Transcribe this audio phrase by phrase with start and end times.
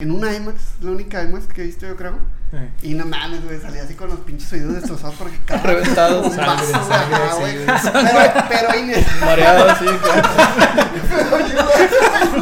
[0.00, 2.20] En una IMAX, la única IMAX que he visto yo creo.
[2.52, 2.68] Eh.
[2.82, 6.24] Y no mames, güey, salí así con los pinches oídos destrozados porque cada Reventados.
[6.24, 8.12] un Sangre, vaso, güey, sangre, ajá, sí, güey.
[8.12, 8.30] güey.
[8.32, 9.86] Pero, pero Inés, Mareado así.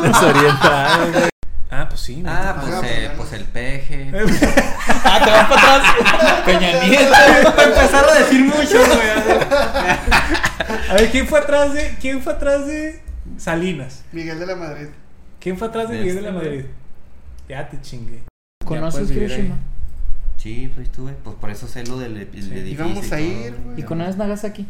[0.03, 1.29] Desorientado, güey.
[1.71, 2.23] Ah, pues sí.
[2.27, 4.13] Ah, pues, pues, eh, pues el peje.
[5.05, 6.43] Ah, te vas para atrás.
[6.45, 7.63] Peña Nieto.
[7.63, 9.09] Empezaron a decir mucho, güey.
[10.91, 11.97] A ver, ¿quién fue atrás de.
[12.03, 13.03] ¿Quién fue atrás de
[13.39, 14.05] Salinas?
[14.13, 14.89] Miguel de la Madrid.
[15.41, 16.51] ¿Quién fue atrás de De Miguel de este, la güey.
[16.59, 16.67] Madrid?
[17.49, 18.23] Ya te chingué.
[18.65, 19.11] ¿Conoces.
[19.11, 19.57] Hiroshima?
[20.37, 21.13] Sí, pues estuve.
[21.25, 22.51] Pues por eso sé lo del, del Sí.
[22.53, 22.87] edificio.
[22.87, 23.19] Y a todo.
[23.21, 23.81] ir, güey.
[23.81, 24.67] ¿Y conoces Nagasaki?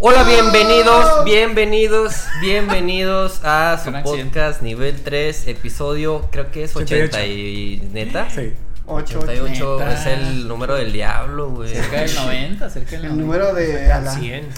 [0.00, 4.02] Hola, bienvenidos, bienvenidos, bienvenidos a su accidente.
[4.28, 8.30] podcast nivel 3, episodio, creo que es 80 y neta.
[8.30, 8.52] Sí.
[8.86, 9.92] 8, 88 Neta.
[9.92, 11.74] es el número del diablo, güey.
[11.74, 13.08] Cerca del 90, cerca del 90.
[13.08, 14.12] El número de Alá.
[14.12, 14.48] 100.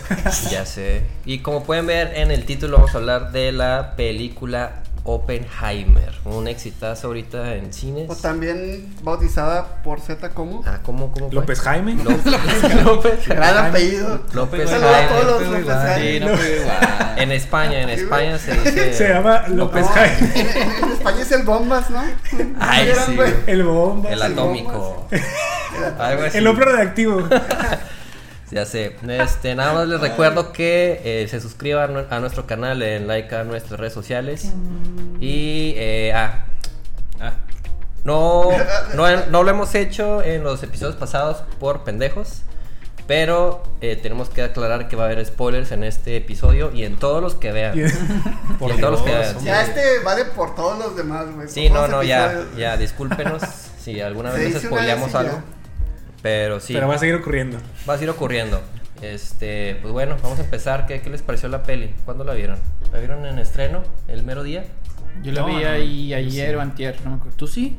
[0.51, 1.03] Ya sé.
[1.25, 4.83] Y como pueden ver en el título vamos a hablar de la película
[5.15, 8.09] Oppenheimer, un exitazo ahorita en cines.
[8.09, 10.63] O también bautizada por Z como.
[10.67, 11.35] Ah, ¿cómo, cómo fue?
[11.35, 11.95] López Jaime.
[12.03, 12.25] López.
[12.85, 13.29] López.
[13.29, 14.21] Gran apellido.
[14.33, 15.09] López a Jaime.
[15.09, 16.19] todos López López Jaime.
[16.19, 16.21] Sí,
[17.17, 17.23] no.
[17.23, 18.95] En España, en España se dice.
[18.95, 20.33] Se llama López No, Jaime.
[20.83, 22.03] En, España es el Bombas, ¿no?
[22.61, 23.33] Ay, ¿Vieron, sí, güey?
[23.33, 23.43] güey.
[23.47, 24.11] El bomba.
[24.11, 25.07] El atómico.
[25.99, 26.39] Algo así.
[26.39, 27.29] El hombre reactivo.
[28.51, 28.97] Ya sé.
[29.09, 33.45] Este, nada más les recuerdo que eh, se suscriban a nuestro canal, en like a
[33.45, 34.53] nuestras redes sociales.
[35.21, 36.47] Y eh, ah,
[37.21, 37.33] ah,
[38.05, 38.49] no,
[38.95, 42.43] no, no lo hemos hecho en los episodios pasados por pendejos.
[43.07, 46.97] Pero eh, tenemos que aclarar que va a haber spoilers en este episodio y en
[46.97, 47.73] todos los que vean.
[48.59, 49.37] Por Y en todos los que Dios, vean.
[49.37, 49.51] hombre.
[49.51, 51.49] Ya este vale por todos los demás, güey.
[51.49, 53.43] Sí, no, no, ya, ya, discúlpenos
[53.83, 55.43] si alguna vez spoileamos ya.
[56.23, 57.59] Pero sí, Pero va a seguir ocurriendo.
[57.89, 58.61] va a seguir ocurriendo.
[59.03, 60.87] Este, pues bueno, vamos a empezar.
[60.87, 61.95] ¿Qué, qué les pareció la peli?
[62.05, 62.59] ¿Cuándo la vieron?
[62.93, 63.83] ¿La vieron en estreno?
[64.09, 64.65] ¿El mero día?
[65.23, 66.55] Yo No, vi no, ahí ayer sí.
[66.57, 67.37] o antier, no me acuerdo.
[67.37, 67.77] ¿Tú sí?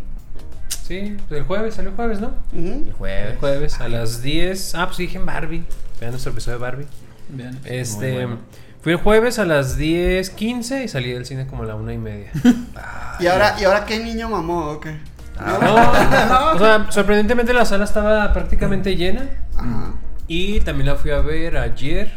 [0.84, 2.34] Sí, el jueves, salió el jueves, ¿no?
[2.54, 3.32] El jueves.
[3.34, 4.76] El jueves a las 10.
[4.76, 5.64] Ah, pues dije en Barbie.
[6.00, 6.88] Vean nuestro episodio de Barbie.
[7.30, 7.60] Bien.
[7.66, 8.14] Este.
[8.14, 8.40] bueno.
[8.82, 12.00] Fui el jueves a las 10.15 y salí del cine como a la una y
[12.00, 12.32] media.
[13.20, 14.98] ¿Y ahora, ¿Y ahora qué niño mamó o qué?
[15.42, 19.26] No, o sea, sorprendentemente la sala estaba prácticamente llena.
[19.58, 19.94] Ajá.
[20.28, 22.10] Y también la fui a ver ayer.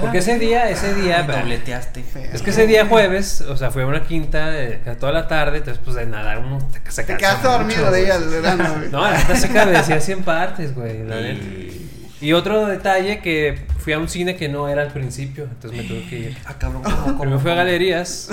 [0.00, 1.22] Porque ese día, ese día.
[1.22, 2.02] Dobleteaste.
[2.02, 2.30] Feo.
[2.30, 5.58] Es que ese día jueves, o sea, fue a una quinta eh, toda la tarde,
[5.58, 8.90] entonces pues de nadar uno se, se Te quedaste dormido de ella el verano, güey.
[8.90, 11.44] No, la neta sí cabecía así en partes, güey, la neta.
[12.20, 12.32] Y...
[12.32, 16.08] Otro detalle que fui a un cine que no era al principio, entonces me tuve
[16.08, 16.38] que ir.
[16.46, 18.28] Ah, cabrón, ¿cómo, cómo, Primero fui a galerías.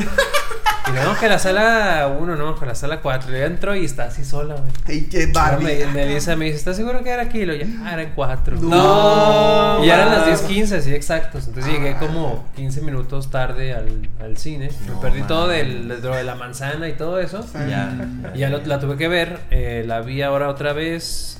[0.88, 3.32] Y no, que la sala 1, no, que la sala 4.
[3.32, 4.98] Yo entro y está así sola, güey.
[5.00, 5.66] Y que Barbie.
[5.66, 7.40] Me, Melissa me dice, ¿estás seguro que era aquí?
[7.40, 8.58] Y lo ya, ah, eran 4.
[8.58, 9.84] No.
[9.84, 10.28] Y eran wow.
[10.30, 11.48] las 10.15, así exactos.
[11.48, 12.00] Entonces llegué Ah.
[12.00, 14.70] como 15 minutos tarde al, al cine.
[14.88, 15.56] No, me perdí todo man.
[15.56, 17.44] del, de, la manzana y todo eso.
[17.68, 18.08] Ya.
[18.36, 19.40] Y ya lo- la tuve que ver.
[19.50, 21.40] eh, la vi ahora otra vez.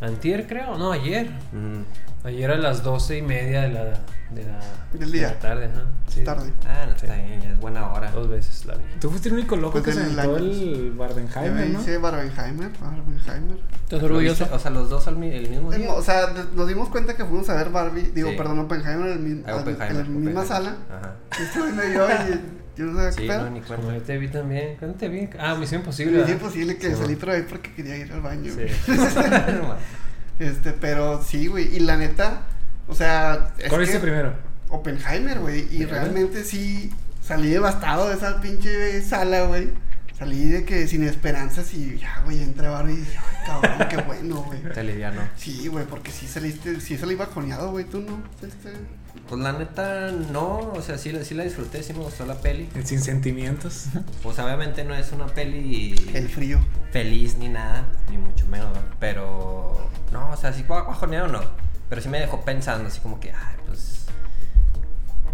[0.00, 0.76] Antier, creo.
[0.78, 1.30] No, ayer.
[1.52, 1.82] Mm.
[2.26, 4.60] Ayer a las 12 y media de la, de la,
[4.92, 5.28] Del de día.
[5.28, 5.66] la tarde.
[5.66, 5.84] Ajá.
[6.08, 6.22] Sí.
[6.22, 6.52] Tarde.
[6.66, 8.10] Ah, no, está bien, ya es buena hora.
[8.10, 8.84] Dos veces la vi.
[9.00, 11.78] Tú fuiste el único loco Pues que se aventó el Barbenheimer, me ¿no?
[11.78, 12.70] dice Barbenheimer.
[12.78, 13.58] Barbenheimer.
[13.84, 14.46] ¿Estás ¿Lo orgulloso?
[14.52, 15.92] O sea, los dos al mi- el mismo día.
[15.94, 18.36] O sea, de- nos dimos cuenta que fuimos a ver Barbie, digo, Sí.
[18.36, 20.46] perdón, Oppenheimer en, el Ah, al- Oppenheimer, en la misma Oppenheimer.
[20.46, 20.76] sala.
[20.90, 21.14] Ajá.
[21.38, 22.40] Y Este güey me vio y
[22.80, 23.42] yo no sabía Sí, qué pedo.
[23.44, 23.94] no, ni Como cuenta.
[23.94, 24.76] yo te vi también.
[24.78, 25.28] ¿Cuándo te vi?
[25.38, 26.16] Ah, Misión Imposible.
[26.18, 26.32] ¿verdad?
[26.32, 28.52] imposible que Sí, salí por ahí porque quería ir al baño.
[28.52, 28.92] Sí.
[30.38, 31.76] Este, pero sí, güey.
[31.76, 32.42] Y la neta,
[32.88, 33.52] o sea.
[33.58, 34.32] es ¿Cuál viste primero?
[34.70, 35.66] Oppenheimer, güey.
[35.70, 36.90] Y realmente sí
[37.22, 39.68] salí devastado de esa pinche sala, güey.
[40.20, 43.88] Salí de que sin esperanzas y ya, güey, entré a Barbie y dije, ay, cabrón,
[43.88, 44.62] qué bueno, güey.
[44.74, 45.22] Te aliviano.
[45.36, 48.22] Sí, güey, porque sí saliste, sí salí bajoneado, güey, tú no.
[48.46, 48.70] Este,
[49.28, 50.58] Pues la neta, no.
[50.74, 52.68] O sea, sí, la- sí la disfruté, sí me gustó la peli.
[52.74, 53.86] El Sin Sentimientos.
[54.22, 56.60] Pues obviamente no es una peli el frío.
[56.92, 58.82] feliz ni nada, ni mucho menos, ¿no?
[59.00, 61.40] Pero, no, o sea, sí bajoneado no.
[61.88, 64.04] Pero sí me dejó pensando, así como que, ay, pues.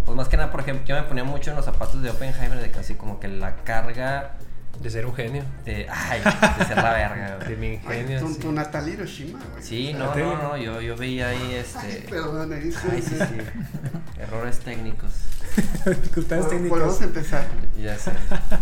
[0.04, 2.60] Pues más que nada, por ejemplo, yo me ponía mucho en los zapatos de Oppenheimer,
[2.60, 4.36] de casi como que la carga
[4.80, 5.42] De ser un genio.
[5.64, 6.20] de, ay,
[6.58, 8.20] de ser la verga, De mi Ay, ingenio.
[8.20, 8.38] tu, sí.
[8.40, 9.62] tu Natalia Hiroshima, güey.
[9.62, 12.06] Sí, no, no, no, yo, yo veía ahí Ay, este.
[12.08, 14.20] perdón, ahí sí, Ay, sí, sí.
[14.20, 15.10] Errores técnicos.
[15.86, 16.70] Dificultades técnicas.
[16.70, 17.46] Volvemos a empezar.
[17.80, 18.12] Ya sé.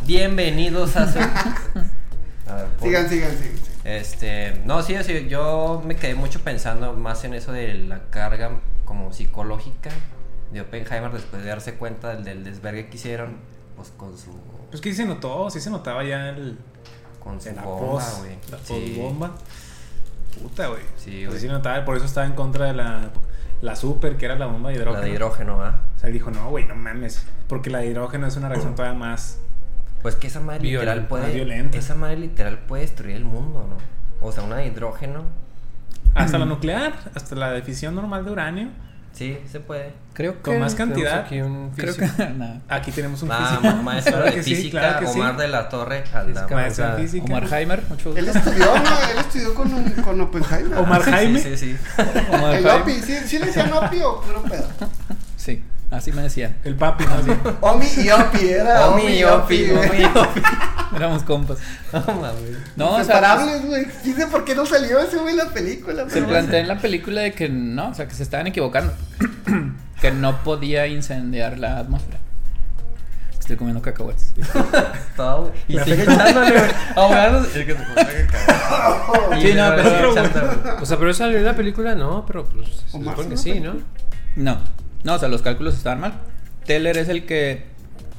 [0.07, 1.19] Bienvenidos a su.
[2.47, 3.57] A ver, Sigan, sigan, sigan.
[3.57, 3.75] sigan.
[3.85, 8.51] Este, no, sí, sí, yo me quedé mucho pensando más en eso de la carga
[8.85, 9.91] como psicológica
[10.53, 13.37] de Oppenheimer después de darse cuenta del, del desvergue que hicieron,
[13.77, 14.31] pues con su,
[14.75, 16.59] Pues que sí se notó, sí se notaba ya el,
[17.23, 18.37] con su la bomba, güey.
[18.51, 18.97] la Sí.
[19.01, 19.31] bomba.
[20.43, 20.81] Puta, güey.
[20.97, 21.41] Sí, Pues güey.
[21.43, 23.11] sí notaba, por eso estaba en contra de la,
[23.63, 24.99] la super, que era la bomba de hidrógeno.
[25.01, 25.81] La de hidrógeno, ¿ah?
[25.95, 27.25] O sea, él dijo, no, güey, no mames.
[27.47, 29.39] Porque la de hidrógeno es una reacción todavía más.
[30.03, 31.33] Pues que esa madre literal Violenta, puede.
[31.33, 31.79] violenta.
[31.79, 34.27] Esa madre literal puede destruir el mundo, ¿no?
[34.27, 35.23] O sea, una de hidrógeno.
[36.17, 38.69] Hasta la nuclear, hasta la de fisión normal de uranio.
[39.15, 39.93] Sí, se puede.
[40.13, 40.41] Creo que.
[40.43, 41.21] Con más cantidad.
[41.21, 42.17] aquí un Creo físico.
[42.17, 42.31] que.
[42.37, 42.61] nada.
[42.69, 43.63] Aquí tenemos un Ah, físico.
[43.63, 45.19] ma- maestro Claro de que sí, física, claro que sí.
[45.21, 46.35] Omar de la Torre Aldama.
[46.35, 46.55] Física.
[46.57, 47.25] Maestro de física.
[47.27, 48.39] Omar Heimer, mucho Él gusto.
[48.41, 48.81] estudió, ¿no?
[49.13, 50.79] Él estudió con, un- con Oppenheimer.
[50.79, 51.39] Omar Jaime.
[51.41, 52.03] Sí, sí, sí.
[52.33, 52.67] Omar El.
[52.67, 54.69] Opi, ¿sí, sí le decían Opi o puro pedo?
[55.45, 56.57] Sí, así me decían.
[56.65, 57.23] El papi, ¿no?
[57.23, 57.31] Sí.
[57.61, 59.71] Omi y Opi, era Omi y Opi.
[59.73, 60.41] Omi, Opi.
[60.97, 61.59] Éramos compas.
[61.93, 62.57] No mames.
[62.77, 63.87] No, o sea, Inseparables, güey.
[64.03, 66.09] Dice por qué no salió ese güey en la película.
[66.09, 68.95] se plantea en la película de que no, o sea, que se estaban equivocando.
[70.01, 72.21] que no podía incendiar la atmósfera.
[73.39, 74.33] Estoy comiendo cacahuetes.
[75.17, 75.53] Todo, güey.
[75.69, 76.71] Y sigue echándole, güey.
[76.97, 77.61] Ahogándose.
[77.61, 79.41] El que se pone cagado.
[79.43, 80.81] Sí, Y no, pero-.
[80.81, 82.87] O sea, pero salió en la película, no, pero pues
[83.29, 83.75] se sí, ¿no?
[84.37, 84.59] No,
[85.05, 86.15] no, o sea, los cálculos estaban mal.
[86.67, 87.67] Teller es el que.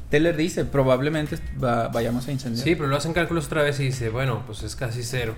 [0.10, 2.64] Teller dice, probablemente va- vayamos a incendiar.
[2.64, 5.36] Sí, pero lo hacen cálculos otra vez y dice, bueno, pues es casi cero.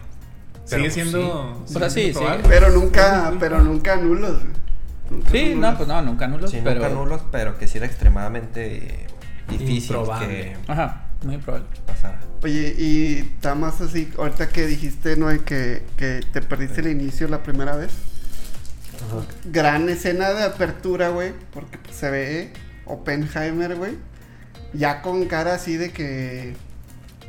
[0.53, 1.63] Pero, Sigue pues, siendo.
[1.63, 2.25] O sea, sí, siendo sí.
[2.25, 2.45] probable.
[2.49, 4.53] Pero nunca, pero nunca nulos, güey.
[5.09, 6.51] Nunca Sí, son no, pues no, nunca nulos.
[6.51, 6.81] Sí, pero...
[6.81, 9.05] nunca nulos, pero que sí era extremadamente
[9.49, 10.27] difícil Improbable.
[10.27, 11.67] que Ajá, muy probable.
[11.85, 12.19] pasara.
[12.43, 15.27] Oye, y está más así, ahorita que dijiste, ¿no?
[15.29, 17.91] De que, que te perdiste el inicio la primera vez.
[19.05, 19.25] Ajá.
[19.45, 22.53] Gran escena de apertura, güey, porque pues, se ve
[22.85, 23.97] Oppenheimer, güey,
[24.73, 26.55] ya con cara así de que,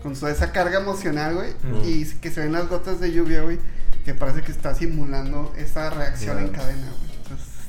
[0.03, 1.53] con toda esa carga emocional, güey,
[1.85, 3.59] y que se ven las gotas de lluvia, güey,
[4.05, 7.08] que parece que está simulando esa reacción en cadena, güey.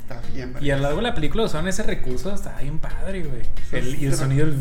[0.10, 2.80] Entonces está bien, Y a lo largo de la película usaron ese recurso, está bien
[2.80, 3.42] padre, güey.
[3.72, 4.46] El- y el sonido.
[4.48, 4.58] el-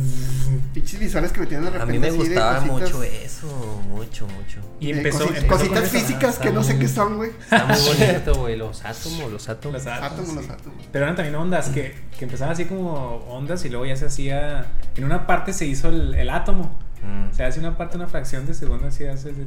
[0.75, 1.93] Pinches visuales que me tienen de A repente.
[1.93, 4.61] mí me así de gustaba cositas- mucho eso, mucho, mucho.
[4.81, 5.25] Y de empezó.
[5.27, 7.31] cosi- empezó cositas físicas que no sé qué son, güey.
[7.31, 9.75] Está muy bonito, güey, los átomos, los átomos.
[9.83, 10.87] Los átomos, Átomos, los átomos.
[10.93, 14.67] Pero eran también ondas que, que empezaban así como ondas y luego ya se hacía.
[14.97, 16.79] En una parte se hizo el, el átomo.
[17.03, 17.31] Mm.
[17.31, 19.47] O sea, hace una parte, una fracción de segundo, así hace el,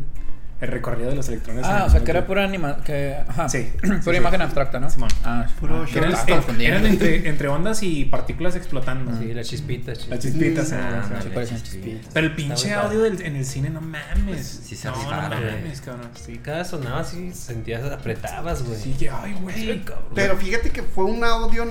[0.62, 1.66] el recorrido de los electrones.
[1.66, 3.50] Ah, o sea, que era pura anima que ajá.
[3.50, 3.72] Sí.
[3.82, 4.16] pura Sí, sí.
[4.16, 4.90] imagen abstracta, ¿no?
[4.90, 5.10] Simón.
[5.26, 6.78] Ah, Puro ah, Que eran, en- confundiendo.
[6.78, 9.18] eran entre, entre ondas y partículas explotando.
[9.20, 10.72] Sí, la chispita, Las chispitas.
[10.72, 10.76] Mm.
[10.76, 12.10] ah, Ah, Sí, chispitas.
[12.14, 14.62] Pero el pinche audio del- en el cine, no mames.
[14.64, 16.10] Sí se no, no mames, cabrón.
[16.14, 18.80] Sí, cada sonaba así, sentías, apretabas, güey.
[18.80, 19.84] Sí, que, ay, güey.
[20.14, 21.66] Pero fíjate que fue un audio,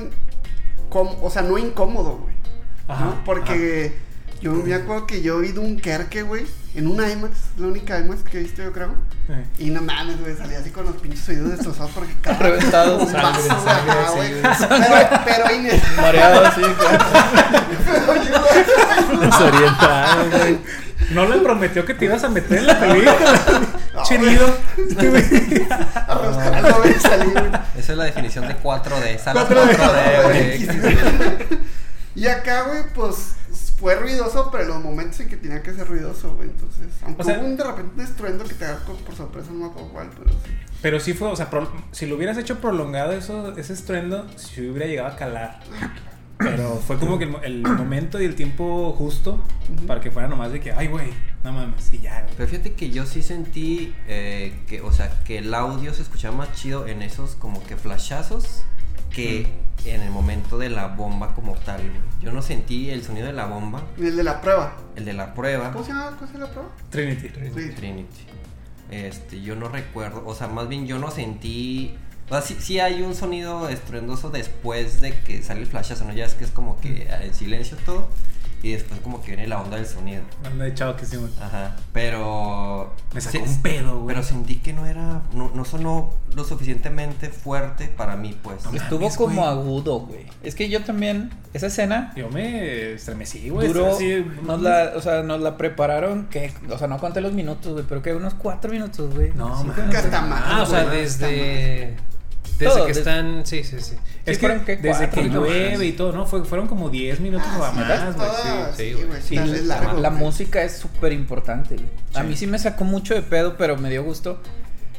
[0.88, 2.34] com- o sea, no incómodo, güey.
[2.88, 3.24] Ajá, ¿no?
[3.24, 3.92] Porque
[4.40, 8.38] yo me acuerdo que yo vi Dunkerque, güey, en una IMAX, la única IMAX que
[8.38, 8.94] he visto, yo creo.
[9.28, 9.44] Eh.
[9.58, 13.02] Y no mames, güey, salía así con los pinches oídos destrozados porque cada Reventados.
[13.02, 15.06] un Sangre, vaso, sangre, ajá, sí, güey.
[15.08, 17.04] Pero, pero Inés, Mareado, sí, claro.
[19.20, 20.58] Desorientado, güey.
[21.10, 23.16] No le prometió que te ibas a meter en la película.
[23.94, 24.56] No, Cherido.
[26.06, 27.46] arrastrando, güey, salí, güey.
[27.76, 29.18] Esa es la definición de 4D.
[29.18, 31.58] Sala 4D, 4D, güey.
[32.14, 33.34] Y acá, güey, pues
[33.80, 36.50] fue ruidoso, pero en los momentos en que tenía que ser ruidoso, güey.
[36.50, 39.50] Entonces, aunque O sea- hubo un de repente un estruendo que te agarró por sorpresa,
[39.52, 40.50] no me acuerdo cuál, pero sí.
[40.82, 44.68] Pero sí fue, o sea, pro- si lo hubieras hecho prolongado eso, ese estruendo, si
[44.68, 45.60] hubiera llegado a calar.
[46.38, 49.44] Pero fue como que el, el momento y el tiempo justo
[49.76, 49.86] Ujú.
[49.86, 51.10] para que fuera nomás de que, ay, güey,
[51.44, 52.22] no mames, y ya.
[52.22, 52.32] güey.
[52.36, 56.34] Pero fíjate que yo sí sentí eh, que, o sea, que el audio se escuchaba
[56.34, 58.62] más chido en esos como que flashazos
[59.10, 59.46] que
[59.84, 61.80] en el momento de la bomba como tal.
[62.20, 64.76] Yo no sentí el sonido de la bomba, Y el de la prueba.
[64.96, 65.72] el de la prueba.
[65.72, 66.16] ¿Cómo se llama?
[66.18, 66.68] ¿Cómo se llama la prueba?
[66.90, 67.28] Trinity.
[67.28, 67.70] Sí.
[67.74, 68.24] Trinity.
[68.90, 71.96] Este, yo no recuerdo, o sea, más bien yo no sentí.
[72.26, 76.12] O sea, sí, sí hay un sonido estruendoso después de que sale el flashazo, ¿no?
[76.12, 78.08] Ya es que es como que en silencio todo.
[78.62, 80.22] Y después como que viene la onda del sonido.
[80.44, 81.30] Anda de chavo que sí, güey.
[81.40, 81.76] Ajá.
[81.92, 82.92] Pero.
[83.14, 84.14] Me sacó sí- un pedo, güey.
[84.14, 85.22] Pero sentí que no era.
[85.32, 88.64] No, no sonó lo suficientemente fuerte para mí, pues.
[88.64, 89.48] No Estuvo mames, como güey.
[89.48, 90.26] agudo, güey.
[90.42, 93.68] Es que yo también, esa escena Yo me estremecí, güey.
[93.68, 97.32] duró, así, nos la, o sea, nos la prepararon, que, o sea, no conté los
[97.32, 99.32] minutos, güey, pero que unos cuatro minutos, güey.
[99.34, 99.76] No, Cinco man.
[99.88, 100.04] minutos.
[100.04, 100.42] Hasta más.
[100.44, 101.96] Ah, o sea, desde.
[102.58, 103.46] Desde Todo, que desde- están.
[103.46, 103.94] Sí, sí, sí.
[104.26, 106.26] Es que desde que llueve y todo, ¿no?
[106.26, 108.28] Fue, fueron como 10 minutos o Ah, sí, más, güey.
[108.76, 109.22] sí, sí, güey.
[109.22, 109.66] Sí,
[110.00, 111.88] la música es súper importante, güey.
[112.14, 114.40] A mí sí me sacó mucho de pedo, pero me dio gusto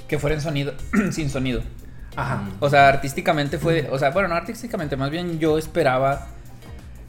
[0.07, 0.73] que fuera en sonido,
[1.11, 1.61] sin sonido.
[2.15, 2.43] Ajá.
[2.59, 6.27] O sea, artísticamente fue, o sea, bueno, no artísticamente, más bien yo esperaba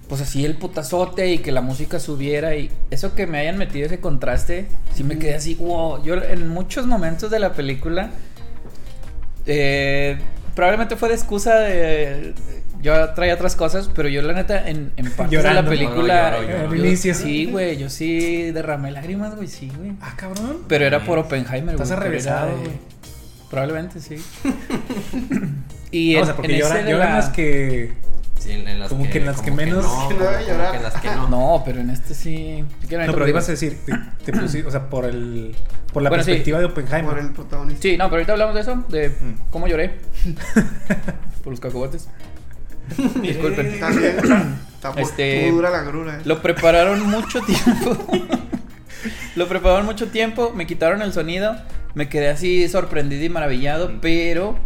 [0.08, 3.86] pues así el putazote y que la música subiera y eso que me hayan metido
[3.86, 6.04] ese contraste, sí me quedé así, wow.
[6.04, 8.10] Yo en muchos momentos de la película,
[9.46, 10.18] eh,
[10.54, 12.34] probablemente fue de excusa de...
[12.80, 16.32] Yo traía otras cosas, pero yo la neta en, en partes de la película...
[16.32, 16.96] No, no, lloro.
[16.96, 19.92] Sí, güey, yo sí derramé lágrimas, güey, sí, güey.
[20.00, 20.58] Ah, cabrón.
[20.66, 22.70] Pero era por Oppenheimer, Estás güey, era de- güey.
[23.50, 24.16] Probablemente sí.
[25.92, 27.92] y No, en, o sea, porque en ese lloran, de lloran la- las que.
[28.42, 30.36] Sí, en, en las Como que en las que menos- no, Que no como
[30.70, 31.28] que en las que no.
[31.30, 32.64] No, pero en este sí.
[32.90, 33.78] No, pero ibas a decir,
[34.24, 35.54] te, te o sea, por el.
[35.92, 36.30] Por la Bueno, sí.
[36.30, 37.10] perspectiva de Oppenheimer.
[37.10, 37.82] Por el protagonista.
[37.82, 39.50] Sí, no, pero ahorita hablamos de eso, de Mm.
[39.50, 39.98] cómo lloré.
[41.44, 42.08] por los cacahuates.
[43.22, 43.66] Disculpen.
[43.66, 44.16] Está bien.
[44.74, 46.16] Está muy, Este- dura la grura.
[46.16, 46.22] eh.
[46.24, 47.96] Lo prepararon mucho tiempo.
[49.36, 51.56] Lo prepararon mucho tiempo, me quitaron el sonido,
[51.94, 54.56] me quedé así sorprendido y maravillado, pero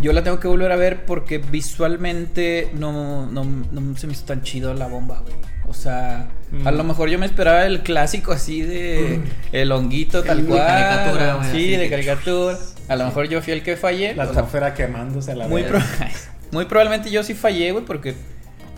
[0.00, 4.24] yo la tengo que volver a ver porque visualmente no, no, no se me hizo
[4.24, 5.34] tan chido la bomba, güey.
[5.68, 6.28] O sea,
[6.64, 6.76] a Mm.
[6.76, 9.20] lo mejor yo me esperaba el clásico así de
[9.52, 10.66] el honguito tal El de cual.
[10.66, 12.58] caricatura, güey, Sí, de que- caricatura.
[12.88, 14.14] A lo mejor yo fui el que fallé.
[14.14, 15.70] La sea, atmósfera quemándose a la muy, vez.
[15.70, 15.80] pro-
[16.52, 18.14] muy probablemente yo sí fallé, güey, porque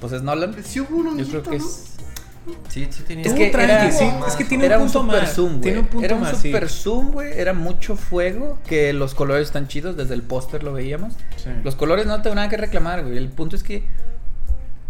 [0.00, 0.54] pues es Nolan.
[0.62, 1.64] Sí hubo un Yo creo honguito, que ¿no?
[1.64, 1.93] es
[2.68, 3.24] Sí, sí tenía.
[3.24, 5.60] es que era, sí, es que tiene era un un punto zoom, güey.
[5.62, 6.48] tiene un punto era un más, sí.
[6.48, 7.32] super zoom, güey.
[7.38, 11.14] Era mucho fuego, que los colores están chidos, desde el póster lo veíamos.
[11.36, 11.50] Sí.
[11.62, 13.16] Los colores no tengo nada que reclamar, güey.
[13.16, 13.84] El punto es que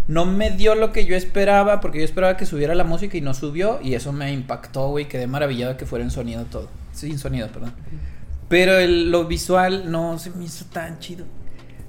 [0.08, 3.20] no me dio lo que yo esperaba, porque yo esperaba que subiera la música y
[3.20, 5.06] no subió, y eso me impactó, güey.
[5.08, 6.68] Quedé maravillado de que fuera en sonido todo.
[6.92, 7.72] Sin sonido, perdón.
[8.48, 11.24] Pero el- lo visual no se me hizo tan chido.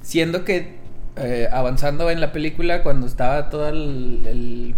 [0.01, 0.83] Siendo que
[1.17, 4.75] eh, avanzando en la película, cuando estaba todo el, el-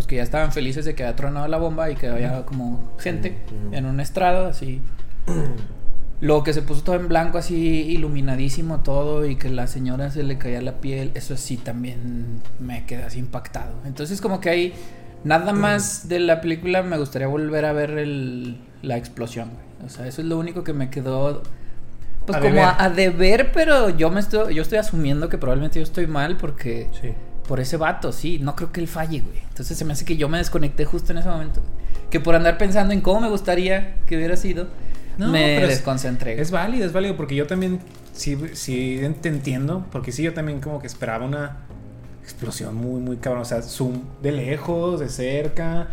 [0.00, 2.94] Pues que ya estaban felices de que había tronado la bomba y que había como
[2.98, 3.36] gente
[3.70, 4.80] en un estrado, así.
[6.22, 10.22] Lo que se puso todo en blanco, así iluminadísimo todo, y que la señora se
[10.22, 13.74] le caía la piel, eso sí también me quedé así impactado.
[13.84, 14.74] Entonces, como que hay
[15.22, 19.86] nada más de la película, me gustaría volver a ver el, la explosión, güey.
[19.86, 21.42] O sea, eso es lo único que me quedó.
[22.24, 22.64] Pues A como deber.
[22.64, 26.38] a, a deber, pero yo me estoy, yo estoy asumiendo que probablemente yo estoy mal
[26.38, 27.12] porque Sí.
[27.48, 29.38] Por ese vato, sí, no creo que él falle, güey.
[29.48, 31.60] Entonces se me hace que yo me desconecté justo en ese momento.
[32.10, 34.68] Que por andar pensando en cómo me gustaría que hubiera sido,
[35.18, 36.40] No, me pero es- desconcentré.
[36.40, 37.80] Es válido, es válido, porque yo también
[38.12, 41.58] sí, sí te entiendo, porque sí, yo también como que esperaba una
[42.22, 45.88] explosión muy, muy cabrón, o sea, zoom de lejos, de cerca,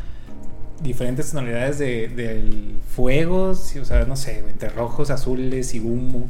[0.82, 6.28] diferentes tonalidades de, del fuego, sí, o sea, no sé, entre rojos, azules y humo.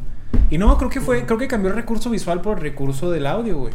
[0.50, 3.28] Y no, creo que fue, creo que cambió el recurso visual por el recurso del
[3.28, 3.74] audio, güey.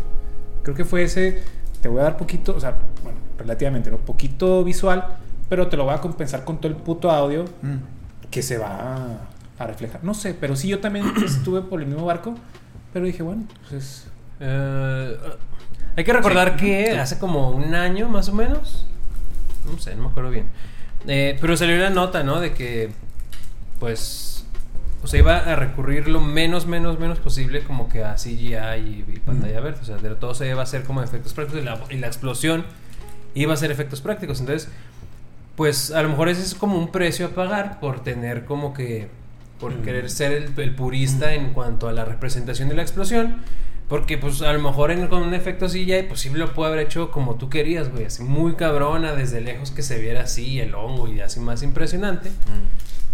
[0.63, 1.43] Creo que fue ese,
[1.81, 3.97] te voy a dar poquito, o sea, bueno, relativamente, ¿no?
[3.99, 5.05] Poquito visual,
[5.49, 7.77] pero te lo voy a compensar con todo el puto audio Mm.
[8.31, 9.07] que se va a,
[9.59, 10.03] a reflejar.
[10.05, 12.35] No sé, pero sí yo también estuve por el mismo barco,
[12.93, 14.07] pero dije, bueno, pues
[14.41, 15.17] Eh,
[15.97, 18.87] hay que recordar que hace como un año más o menos,
[19.71, 20.47] no sé, no me acuerdo bien,
[21.07, 22.41] eh, pero salió la nota, ¿no?
[22.41, 22.91] De que,
[23.79, 24.32] pues,
[25.03, 29.05] o sea, iba a recurrir lo menos, menos, menos posible como que a CGI y,
[29.13, 29.81] y pantalla verde.
[29.83, 32.07] O sea, de todo se iba a hacer como efectos prácticos y la, y la
[32.07, 32.65] explosión
[33.35, 34.41] iba a ser efectos prácticos.
[34.41, 34.69] Entonces,
[35.57, 39.09] pues a lo mejor ese es como un precio a pagar por tener como que,
[39.61, 43.37] por querer ser el, el purista en cuanto a la representación de la explosión.
[43.89, 46.87] Porque pues a lo mejor en- con un efecto CGI pues sí lo puede haber
[46.87, 48.07] hecho como tú querías, güey.
[48.07, 52.31] Así muy cabrona, desde lejos que se viera así el hongo y así más impresionante.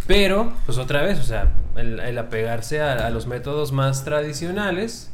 [0.09, 5.11] Pero, pues otra vez, o sea, el, el apegarse a, a los métodos más tradicionales,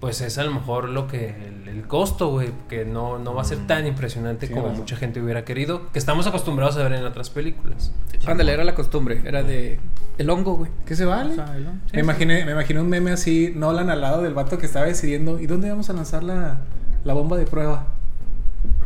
[0.00, 3.42] pues es a lo mejor lo que, el, el costo, güey, que no, no va
[3.42, 6.92] a ser tan impresionante Sí, como mucha gente hubiera querido, que estamos acostumbrados a ver
[6.94, 7.92] en otras películas.
[8.26, 9.78] Ándale, era la costumbre, era de
[10.18, 10.70] el hongo, güey.
[10.86, 11.32] ¿qué se vale?
[11.32, 11.80] O sea, el hongo.
[11.92, 15.40] me, imaginé, me imaginé un meme así, Nolan al lado del vato que estaba decidiendo,
[15.40, 16.58] ¿y dónde vamos a lanzar la,
[17.04, 17.86] la bomba de prueba?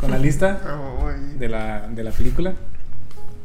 [0.01, 0.61] Con la lista
[1.03, 2.55] Oh, de la, de la película.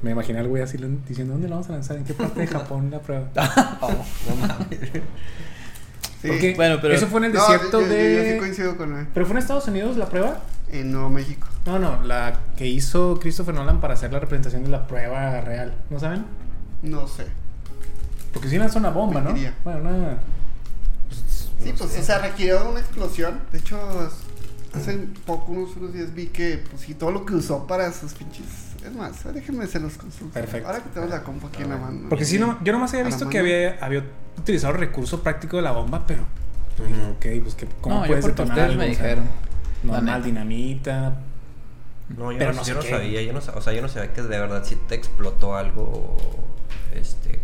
[0.01, 0.77] Me imaginé al güey así
[1.07, 1.97] diciendo, ¿dónde la vamos a lanzar?
[1.97, 3.27] ¿En qué parte de Japón la prueba?
[3.81, 4.67] no mames.
[6.21, 6.27] Sí.
[6.27, 8.15] Porque Bueno, pero- eso fue en el No, desierto yo, yo- de...
[8.27, 9.07] yo sí coincido con él.
[9.11, 10.39] ¿Pero fue en Estados Unidos la prueba?
[10.71, 11.47] En Nuevo México.
[11.65, 15.73] No, no, la que hizo Christopher Nolan para hacer la representación de la prueba real.
[15.89, 16.25] ¿No saben?
[16.83, 17.25] No sé.
[18.33, 19.33] Porque sí lanzó una bomba, ¿no?
[19.63, 20.17] Bueno, una...
[21.63, 23.39] Sí, pues, o sea, requirió una explosión.
[23.51, 23.79] De hecho,
[24.75, 28.13] hace poco, unos, unos días, vi que, pues, sí, todo lo que usó para sus
[28.13, 28.45] pinches.
[28.85, 30.33] Es más, déjenme se los consulto.
[30.33, 30.67] Perfecto.
[30.67, 32.09] Ahora que tenemos la compu aquí en la mano.
[32.09, 34.03] Porque sí, no, yo nomás había visto que había, había
[34.37, 36.23] utilizado el recurso práctico de la bomba, pero...
[36.77, 38.79] yo ok, pues que, ¿cómo No, yo puedes detonar ustedes algo?
[38.79, 39.25] me O sea, dijeron.
[39.83, 41.15] la normal, dinamita.
[42.17, 43.87] No, yo Pero no, no sé yo no sabía, yo no, o sea, yo no
[43.87, 46.17] sabía que de verdad si te explotó algo,
[46.93, 47.39] este,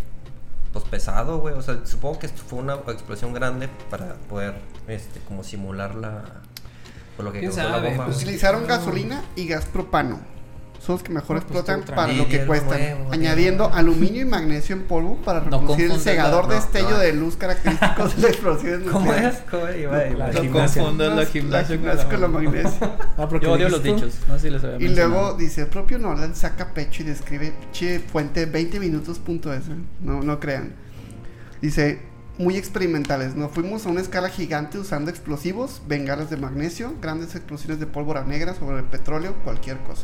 [0.74, 1.56] pues pesado, güey.
[1.56, 4.56] O sea, supongo que esto fue una explosión grande para poder,
[4.88, 6.24] este, como simular la,
[7.16, 8.06] Por lo que ¿Quién causó la bomba.
[8.06, 10.20] Pues, Utilizaron gasolina y gas propano.
[10.88, 12.80] Son los que mejor No, pues, explotan para lo que cuestan.
[12.80, 16.98] nuevo, añadiendo aluminio y magnesio en polvo para No reproducir el la- no, destello no.
[17.00, 19.36] de luz característicos de las explosiones ¿Cómo nucleares.
[19.36, 19.42] es?
[19.52, 20.18] ¿Cómo es?
[20.18, 20.82] La No gimnasia.
[20.82, 22.92] confundas la gimnasia con la magnesio.
[23.18, 24.14] Ah, Yo odio los dichos.
[24.30, 27.52] No sé si les había Y luego dice, el propio Nolan saca pecho y describe
[27.74, 29.64] che fuente 20 minutos.es.
[30.02, 30.74] No, no crean.
[31.62, 32.00] Dice,
[32.38, 33.36] muy experimentales.
[33.36, 38.24] Nos fuimos a una escala gigante usando explosivos, bengalas de magnesio, grandes explosiones de pólvora
[38.24, 40.04] negra sobre el petróleo, cualquier cosa.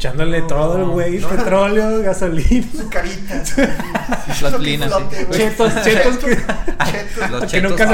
[0.00, 2.66] Echándole todo el güey, petróleo, gasolina.
[2.74, 3.52] Sucaritas.
[4.40, 5.26] Plastilina, sí.
[5.30, 6.36] Chetos, chetos que.
[6.36, 7.30] Chetos.
[7.30, 7.86] Los Que chetos nunca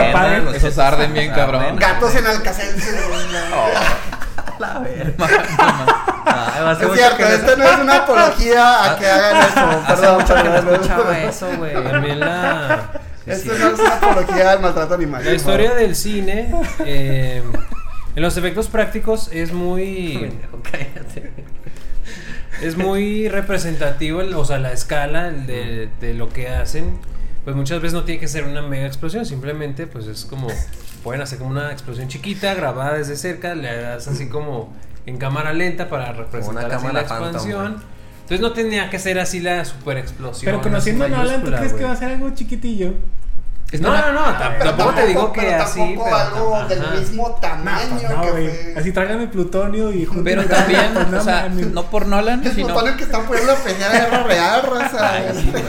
[0.53, 1.63] se Esos arden bien, cabrón.
[1.63, 1.77] arden.
[1.77, 2.77] Gatos en Alcacel.
[4.61, 5.27] La verga.
[6.71, 9.85] Hace Es cierto, esto no es una apología a que hagan eso.
[9.89, 11.29] Perdón, mucho que no escuchaba perdón.
[11.29, 11.75] eso, güey.
[11.75, 12.91] También la,
[13.27, 15.25] Esto no es una apología al maltrato animal.
[15.25, 17.43] la historia del cine, eh,
[18.15, 20.39] en los efectos prácticos es muy...
[20.71, 21.33] Cállate.
[22.63, 26.99] Es muy representativo, el- o sea, la escala de, de lo que hacen.
[27.45, 30.49] Pues muchas veces no tiene que ser una mega explosión, simplemente pues es como,
[31.05, 34.75] pueden hacer como una explosión chiquita, grabada desde cerca, le das así como
[35.07, 37.83] en cámara lenta para representar una así cámara la Phantom, expansión.
[38.23, 40.47] Entonces no tenía que ser así la super explosión.
[40.51, 42.95] Pero conociendo a Nolan, ¿tú crees que va a ser algo chiquitillo?
[43.73, 44.23] Es No, no, no,
[44.59, 45.81] Pero tampoco te digo que pero así.
[45.81, 46.17] tampoco pero
[46.57, 48.49] algo del mismo tamaño No, pues no, que güey.
[48.49, 48.75] fue.
[48.81, 52.97] Así tráigame plutonio y Pero también, no o sea, no por Nolan, Es sino, el
[52.97, 55.13] que están poniendo a pelear a guerra real, raza.
[55.15, 55.65] Ay, sí, güey.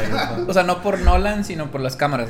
[0.48, 2.30] o sea, no por Nolan, sino por las cámaras.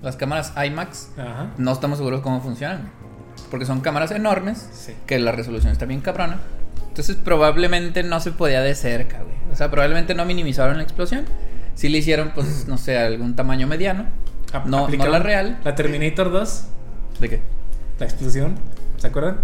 [0.00, 1.48] Las cámaras IMAX Ajá.
[1.58, 2.90] no estamos seguros cómo funcionan.
[3.50, 4.94] Porque son cámaras enormes, Sí.
[5.06, 6.38] que la resolución está bien cabrona.
[6.88, 9.34] Entonces probablemente no se podía de cerca, güey.
[9.52, 11.26] O sea, probablemente no minimizaron la explosión.
[11.74, 14.06] Si le hicieron, pues, no sé, algún tamaño mediano.
[14.66, 15.60] No, no la real.
[15.64, 16.64] La Terminator 2,
[17.20, 17.42] ¿De qué?
[17.98, 18.56] la explosión.
[18.98, 19.38] ¿Se acuerdan?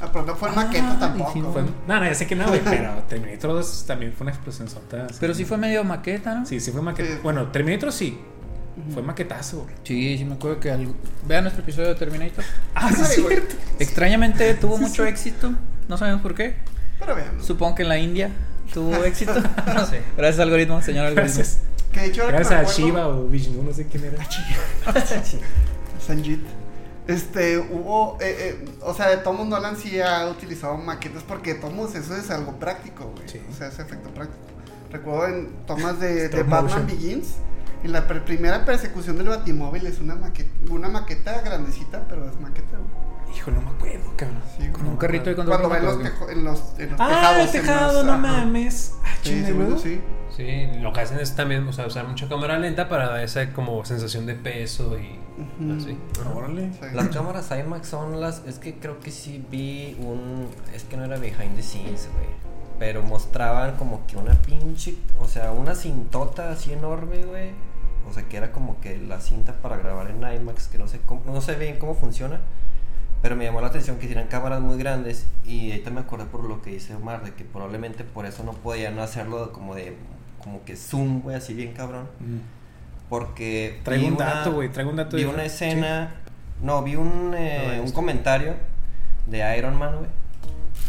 [0.00, 1.32] Ah, pero no fue maqueta Ah, tampoco.
[1.32, 4.32] sí, Fue- no, no, ya sé que no, güey, pero Terminator 2 también fue una
[4.32, 5.06] explosión sota.
[5.20, 6.46] Pero sí fue medio maqueta, ¿no?
[6.46, 7.08] Sí, sí fue maqueta.
[7.14, 7.18] Sí.
[7.22, 8.18] Bueno, Terminator sí.
[8.94, 9.74] Fue maquetazo, güey.
[9.84, 10.94] Sí, sí me acuerdo que algo...
[11.26, 12.42] Vean nuestro episodio de Terminator.
[12.74, 13.42] Ah, sí, güey.
[13.78, 15.52] Extrañamente tuvo mucho éxito.
[15.88, 16.56] No sabemos por qué.
[16.98, 17.42] Pero vean.
[17.42, 18.30] Supongo que en la India
[18.72, 19.34] tuvo éxito.
[19.74, 20.00] No sé.
[20.16, 21.34] Gracias, algoritmo, señor algoritmo.
[21.36, 21.60] Gracias.
[21.92, 24.04] Que de hecho ahora que Gracias me a acuerdo, Shiva o Vishnu, no sé quién
[24.04, 24.18] era.
[26.06, 26.40] Sanjit.
[27.06, 31.94] Este, hubo, eh, eh, o sea, de Tomos Nolan sí ha utilizado maquetas porque Tomos
[31.94, 33.28] eso es algo práctico, güey.
[33.28, 33.40] Sí.
[33.50, 34.42] O sea, es efecto práctico.
[34.90, 36.86] Recuerdo en tomas de, Batman motion.
[36.86, 37.36] Begins,
[37.82, 42.76] en la primera persecución del Batimóvil es una maqueta, una maqueta grandecita, pero es maqueta,
[42.76, 43.01] güey.
[43.34, 44.42] Hijo, no me acuerdo, cabrón.
[44.58, 44.90] Sí, Con güey.
[44.92, 47.38] un carrito de control Cuando ven los, remoto, tejo- en los, en los Ah, tejados.
[47.40, 48.20] el en tejado, los- no ajá.
[48.20, 48.94] mames.
[49.04, 49.44] Ah, Sí,
[49.82, 50.00] sí.
[50.36, 53.52] Sí, lo que hacen es también o sea, usar mucha cámara lenta para dar esa
[53.52, 55.18] como sensación de peso y
[55.62, 55.76] Ujú.
[55.78, 55.98] así.
[56.34, 56.72] Órale.
[56.72, 56.78] Sí.
[56.94, 58.42] Las cámaras IMAX son las.
[58.46, 60.48] Es que creo que sí vi un.
[60.74, 62.24] Es que no era behind the scenes, güey.
[62.78, 64.94] Pero mostraban como que una pinche.
[65.20, 67.50] O sea, una cintota así enorme, güey.
[68.08, 70.66] O sea, que era como que la cinta para grabar en IMAX.
[70.68, 71.20] Que no sé cómo.
[71.26, 72.40] No sé bien cómo funciona.
[73.22, 75.26] Pero me llamó la atención que hicieran cámaras muy grandes.
[75.44, 77.22] Y ahorita me acordé por lo que dice Omar.
[77.22, 79.96] De que probablemente por eso no podían hacerlo como de.
[80.42, 82.08] Como que zoom, güey, así bien cabrón.
[82.18, 82.38] Mm.
[83.08, 83.80] Porque.
[83.84, 84.70] Traigo un dato, güey.
[84.70, 85.16] Traigo un dato.
[85.16, 86.14] Vi de- una escena.
[86.60, 88.54] No, vi un, eh, No, un comentario
[89.26, 90.10] de Iron Man, güey.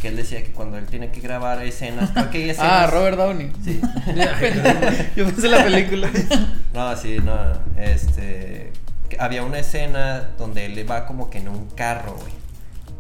[0.02, 2.10] Que él decía que cuando él tiene que grabar escenas.
[2.12, 2.72] Creo que hay escenas.
[2.72, 3.52] Ah, Robert Downey.
[3.64, 3.80] Sí.
[5.16, 6.10] Yo pensé la película.
[6.74, 7.36] No, sí, no.
[7.80, 8.72] Este.
[9.20, 12.34] Había una escena donde él va como que en un carro, güey.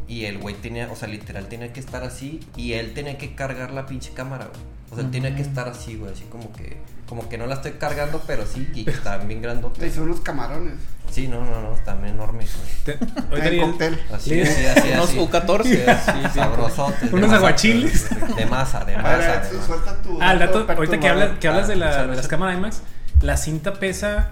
[0.08, 2.40] Y el güey tenía, o sea, literal, tenía que estar así.
[2.56, 4.62] Y él tenía que cargar la pinche cámara, güey.
[4.92, 6.12] O sea, él tenía que estar así, güey.
[6.14, 6.78] Así como que.
[7.08, 8.70] Como que no la estoy cargando, pero sí.
[8.76, 9.92] Y estaban bien grandotes.
[9.92, 10.76] hizo unos camarones.
[11.12, 11.74] Sí, no, no, no.
[11.74, 12.98] Están enormes, güey.
[12.98, 14.00] Te- ahorita El leí el- cóctel.
[14.12, 14.42] Así, Sí.
[14.42, 15.18] así, así, Unos así.
[15.20, 15.64] U14.
[15.64, 17.12] Sí, así, sabrosotes.
[17.14, 18.10] Unos masa, aguachiles.
[18.36, 19.44] De masa, de A masa.
[19.66, 20.22] suelta tu.
[20.22, 22.82] Ah, el dato, ahorita que hablas, que hablas de, la- Ah, de las cámaras IMAX,
[23.22, 24.32] la cinta pesa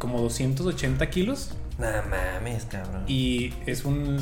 [0.00, 3.04] como 280 kilos No mames, cabrón.
[3.06, 4.18] y es un,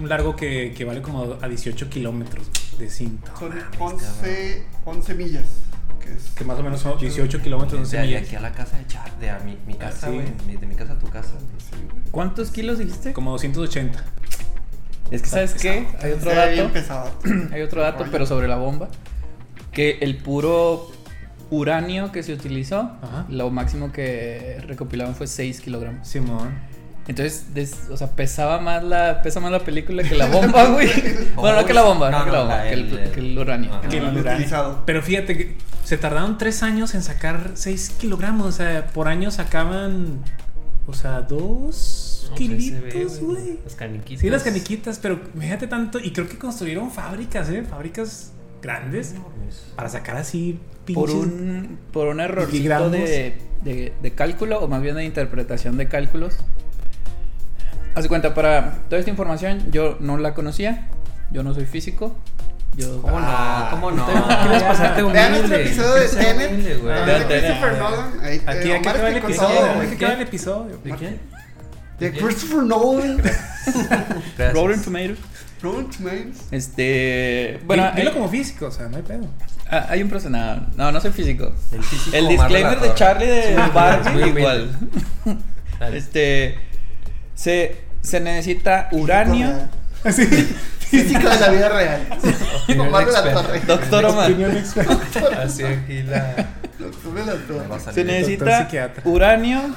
[0.00, 2.48] un largo que, que vale como a 18 kilómetros
[2.78, 3.32] de cinta.
[3.38, 5.44] Son mames, 11, 11 millas.
[6.00, 8.22] Que es Que más o menos son 18 kilómetros, 11 de, de millas.
[8.24, 10.74] aquí a la casa de Char, de a mi, mi Ah, casa, mi- de mi
[10.74, 11.32] casa a tu casa.
[12.10, 13.12] ¿Cuántos kilos dijiste?
[13.12, 14.04] Como 280.
[15.10, 15.86] Es que, ¿sabes qué?
[16.02, 16.70] Hay otro dato.
[17.52, 18.88] Hay otro dato, pero sobre la bomba.
[19.72, 20.90] Que el puro
[21.50, 23.26] uranio que se utilizó, Ajá.
[23.28, 26.06] lo máximo que recopilaban fue 6 kilogramos.
[26.06, 26.50] Simón.
[27.06, 30.90] Entonces, des- o sea, pesaba más la, pesa más la película que la bomba, güey.
[31.36, 33.10] bueno, no que la bomba, no, No, que la no, bomba, la- que, el, el-
[33.12, 33.72] que el uranio.
[33.72, 33.88] Ajá.
[33.88, 34.32] Que el uranio.
[34.32, 34.82] utilizado.
[34.84, 38.46] Pero fíjate que se tardaron 3 años en sacar 6 kilogramos.
[38.46, 40.18] O sea, por año sacaban,
[40.86, 43.58] o sea, 2 Kilitos, USB, güey.
[43.64, 44.20] Las caniquitas.
[44.20, 45.98] Sí, las caniquitas, pero fíjate tanto.
[45.98, 47.62] Y creo que construyeron fábricas, ¿eh?
[47.62, 49.14] Fábricas grandes
[49.76, 51.04] para sacar así pinches.
[51.04, 55.88] Por un, por un errorcito de, de, de cálculo, o más bien de interpretación de
[55.88, 56.36] cálculos.
[57.94, 60.88] Haz de cuenta, para toda esta información yo no la conocía.
[61.30, 62.14] Yo no soy físico.
[62.76, 63.68] Yo, ¿Cómo no?
[63.70, 64.06] ¿Cómo no?
[64.08, 64.68] Ah, ¿Quieres ya.
[64.68, 65.18] pasarte humilde?
[65.20, 68.46] Vean nuestro episodio de ¿Quieres ser Tenet.
[68.46, 69.56] Aquí hay que el episodio.
[69.58, 70.04] todo, Hay que ¿Qué?
[70.04, 70.78] acabar el episodio.
[70.84, 71.20] ¿De quién?
[71.98, 73.18] De Christopher Nolan.
[74.54, 75.18] Rotten Tomatoes.
[76.50, 77.60] Este.
[77.64, 79.26] Bueno, dilo hay, como físico, o sea, no hay pedo.
[79.70, 80.30] ah, hay un proceso.
[80.30, 81.52] No, no, no soy físico.
[81.72, 82.94] El físico El más disclaimer de.
[82.94, 84.70] Charlie de Barbie igual.
[85.80, 85.98] Dale.
[85.98, 86.58] Este.
[87.34, 89.68] Se, se necesita uranio.
[90.04, 90.24] Así.
[90.88, 92.06] Físico de la vida real.
[92.80, 93.32] Omar de la.
[93.34, 93.60] Torre.
[93.66, 94.32] Doctor Omar.
[95.42, 96.48] Así aquí la.
[96.78, 97.92] Doctor de la Torre.
[97.92, 98.68] Se necesita
[99.04, 99.74] uranio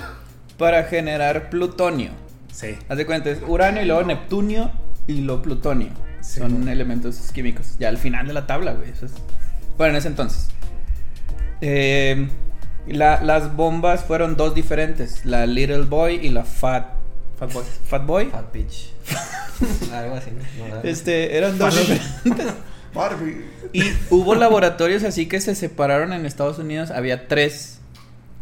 [0.57, 2.11] para generar plutonio.
[2.53, 2.77] Sí.
[2.87, 4.71] Haz de cuenta, es uranio y luego neptunio
[5.07, 5.89] y luego plutonio.
[6.21, 7.75] Sí, Son elementos químicos.
[7.79, 8.91] Ya al final de la tabla, güey.
[8.91, 9.11] Eso es...
[9.77, 10.47] Bueno, en ese entonces.
[11.61, 12.27] Eh,
[12.87, 16.87] la- las bombas fueron dos diferentes: la Little Boy y la Fat,
[17.39, 17.63] Fat Boy.
[17.87, 18.25] Fat Boy.
[18.27, 18.93] Fat bitch.
[19.93, 20.31] Algo así.
[20.31, 20.81] ¿no?
[20.83, 22.53] Este, eran dos diferentes.
[22.93, 23.45] Barbie.
[23.73, 26.91] Y hubo laboratorios así que se separaron en Estados Unidos.
[26.91, 27.79] Había tres.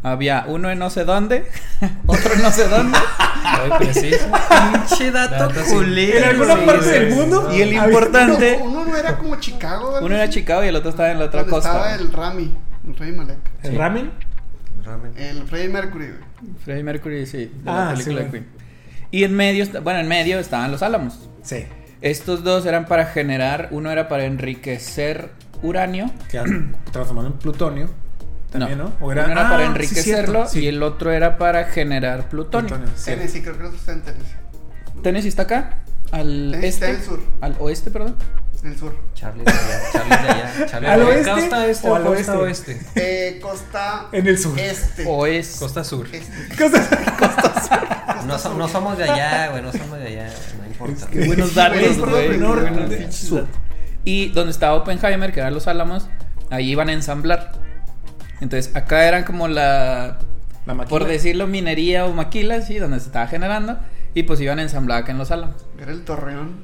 [0.02, 1.46] Había uno en no sé dónde,
[2.06, 2.98] otro en no sé dónde.
[3.68, 4.28] Muy preciso.
[4.88, 5.74] Pinche dato sí.
[5.74, 6.18] culero.
[6.18, 7.50] En alguna sí, parte del mundo.
[7.54, 8.60] Y el importante.
[8.62, 10.04] Uno, uno no era como Chicago, ¿verdad?
[10.04, 11.70] Uno era Chicago y el otro estaba en la otra Donde costa.
[11.70, 12.56] estaba el Rami,
[12.88, 13.38] el Rey Malek.
[13.64, 14.12] ¿El ramen?
[14.86, 15.12] Ramen.
[15.18, 16.14] El Freddie Mercury.
[16.64, 18.32] Freddie Mercury, sí, de Ah, la película sí, de.
[18.32, 18.48] Queen.
[19.12, 21.28] Y en medio, bueno, en medio estaban los álamos.
[21.44, 21.66] Sí.
[22.02, 25.32] Estos dos eran para generar, uno era para enriquecer
[25.62, 26.10] uranio.
[26.30, 27.90] Que han transformado en plutonio.
[28.52, 28.92] También, ¿no?
[29.00, 30.60] Uno era Ah, para sí, enriquecerlo cierto, sí.
[30.62, 32.68] y el otro era para generar plutonio.
[32.70, 33.06] Plutonio, sí.
[33.06, 34.36] Tennessee, creo que eso está en Tennessee.
[35.04, 35.78] Tennessee está acá,
[36.12, 37.20] al Tennessee está este, en el sur.
[37.42, 38.16] al oeste, perdón.
[38.64, 38.94] En el sur.
[39.14, 39.82] Charlie de allá.
[39.94, 40.66] Charlie de allá.
[40.70, 42.72] Charlie ¿Al oeste ¿Costa este o o al costa oeste?
[42.74, 42.92] oeste?
[42.96, 44.60] Eh, costa En el sur.
[44.60, 45.06] este.
[45.08, 45.60] Oeste.
[45.60, 46.08] Costa sur.
[46.12, 46.32] Este.
[48.26, 49.62] No, so- no somos de allá, güey.
[49.64, 50.30] No somos de allá.
[50.60, 51.08] No importa.
[51.12, 53.48] Qué buenos datos, güey, norte, sur.
[54.04, 56.08] Y donde estaba Oppenheimer, que eran los álamos,
[56.50, 57.54] ahí iban a ensamblar.
[58.42, 60.20] Entonces, acá eran como la
[60.66, 63.78] La por decirlo, minería o maquila, sí, donde se estaba generando.
[64.14, 65.56] Y pues iban a ensamblar acá en los álamos.
[65.80, 66.64] Era el Torreón.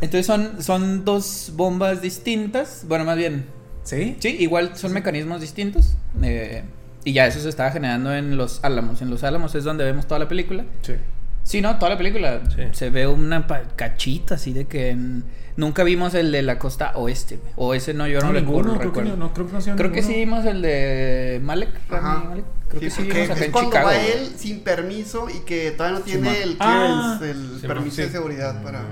[0.00, 2.84] Entonces son, son dos bombas distintas.
[2.88, 3.44] Bueno, más bien,
[3.84, 4.16] ¿Sí?
[4.20, 5.96] sí, igual son mecanismos distintos.
[6.22, 6.64] eh,
[7.04, 9.02] y ya eso se estaba generando en los álamos.
[9.02, 10.64] En los álamos es donde vemos toda la película.
[10.82, 10.94] Sí.
[11.42, 12.40] Sí, no, toda la película.
[12.54, 12.62] Sí.
[12.72, 13.44] Se ve una
[13.76, 15.24] cachita así de que en-
[15.56, 17.36] nunca vimos el de la costa oeste.
[17.36, 17.52] güey.
[17.56, 18.78] O ese no, yo no, No, ninguno, recuerdo.
[18.78, 19.16] creo que recuerdo.
[19.16, 21.70] no, no, creo que no Creo que sí vimos el de Malek.
[21.90, 22.24] Ajá.
[22.28, 22.44] Malek.
[22.68, 23.86] Creo que sí vimos acá es en cuando Chicago.
[23.88, 24.10] va güey.
[24.12, 26.42] él sin permiso y que todavía no tiene Simón.
[26.42, 28.02] el Ah, clearance, el Simón, permiso sí.
[28.02, 28.82] de seguridad para.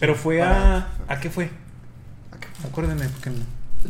[0.00, 0.88] Pero fue a.
[1.08, 1.44] ¿A qué fue?
[2.32, 2.70] ¿A qué fue?
[2.70, 3.36] Acuérdenme, porque no.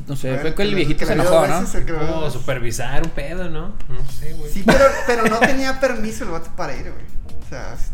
[0.09, 1.64] No sé, ver, fue que el viejito que se enojó, ¿no?
[2.09, 3.68] Como supervisar un pedo, ¿no?
[3.88, 4.50] No sé, güey.
[4.50, 7.04] Sí, pero, pero no tenía permiso el vato para ir, güey.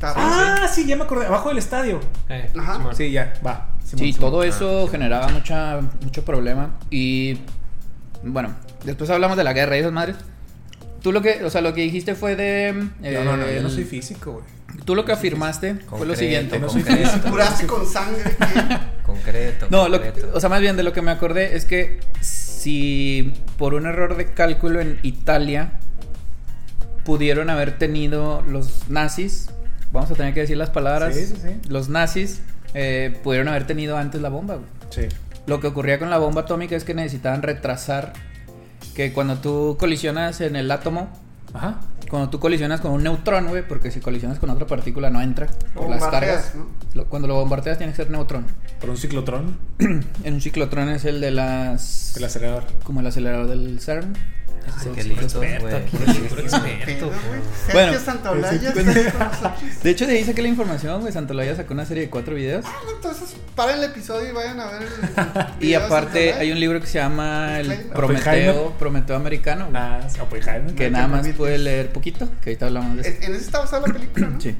[0.02, 1.26] Ah, sí, ya me acordé.
[1.26, 2.00] Abajo del estadio.
[2.28, 2.76] Eh, Ajá.
[2.76, 2.96] Simón.
[2.96, 3.68] Sí, ya, va.
[3.84, 6.70] Sí, Simón, todo eso generaba mucha, mucho problema.
[6.90, 7.38] Y
[8.22, 10.16] bueno, después hablamos de la guerra y esas madres.
[11.02, 12.72] Tú lo que, o sea, lo que dijiste fue de.
[13.00, 14.44] No, no, no, yo no soy físico, güey.
[14.84, 16.58] Tú lo que afirmaste fue lo siguiente.
[16.58, 17.30] no soy concreto, físico.
[17.30, 18.22] Curaste con sangre.
[18.22, 19.66] que- Concreto.
[19.70, 20.00] No, lo
[20.34, 24.16] o sea, más bien de lo que me acordé es que si por un error
[24.16, 25.72] de cálculo en Italia
[27.04, 29.48] pudieron haber tenido los nazis,
[29.92, 31.68] vamos a tener que decir las palabras, Sí, sí, sí.
[31.68, 32.40] los nazis
[32.74, 34.66] eh, pudieron haber tenido antes la bomba, güey.
[34.90, 35.02] Sí.
[35.46, 38.12] Lo que ocurría con la bomba atómica es que necesitaban retrasar
[38.94, 41.08] que cuando tú colisionas en el átomo,
[41.52, 41.80] Ajá.
[42.08, 45.46] cuando tú colisionas con un neutrón, güey, porque si colisionas con otra partícula no entra
[45.74, 46.54] por las Bombardeas, cargas.
[46.54, 46.66] ¿no?
[46.94, 48.46] Lo- cuando lo bombardeas tiene que ser neutrón.
[48.80, 49.56] Por un ciclotrón.
[50.24, 52.64] En un ciclotrón es el de las El acelerador.
[52.84, 54.12] como el acelerador del CERN.
[54.94, 55.02] Qué
[55.34, 55.74] güey.
[57.72, 59.82] Bueno, con nosotros.
[59.82, 61.12] De hecho, de ahí saqué la información, güey.
[61.12, 62.64] Santolaya sacó una serie de cuatro videos.
[62.68, 64.88] Ah, Entonces, paren el episodio y vayan a ver el.
[65.68, 67.72] Y aparte hay un libro que se llama El.
[67.94, 68.72] Prometeo.
[68.78, 70.74] Prometeo Americano, güey, Ah, sí, Oppenheimer.
[70.74, 73.10] que nada más puede leer poquito, que ahorita hablamos de eso.
[73.18, 74.40] En en ese está basada la película, ¿no?
[74.40, 74.56] Sí.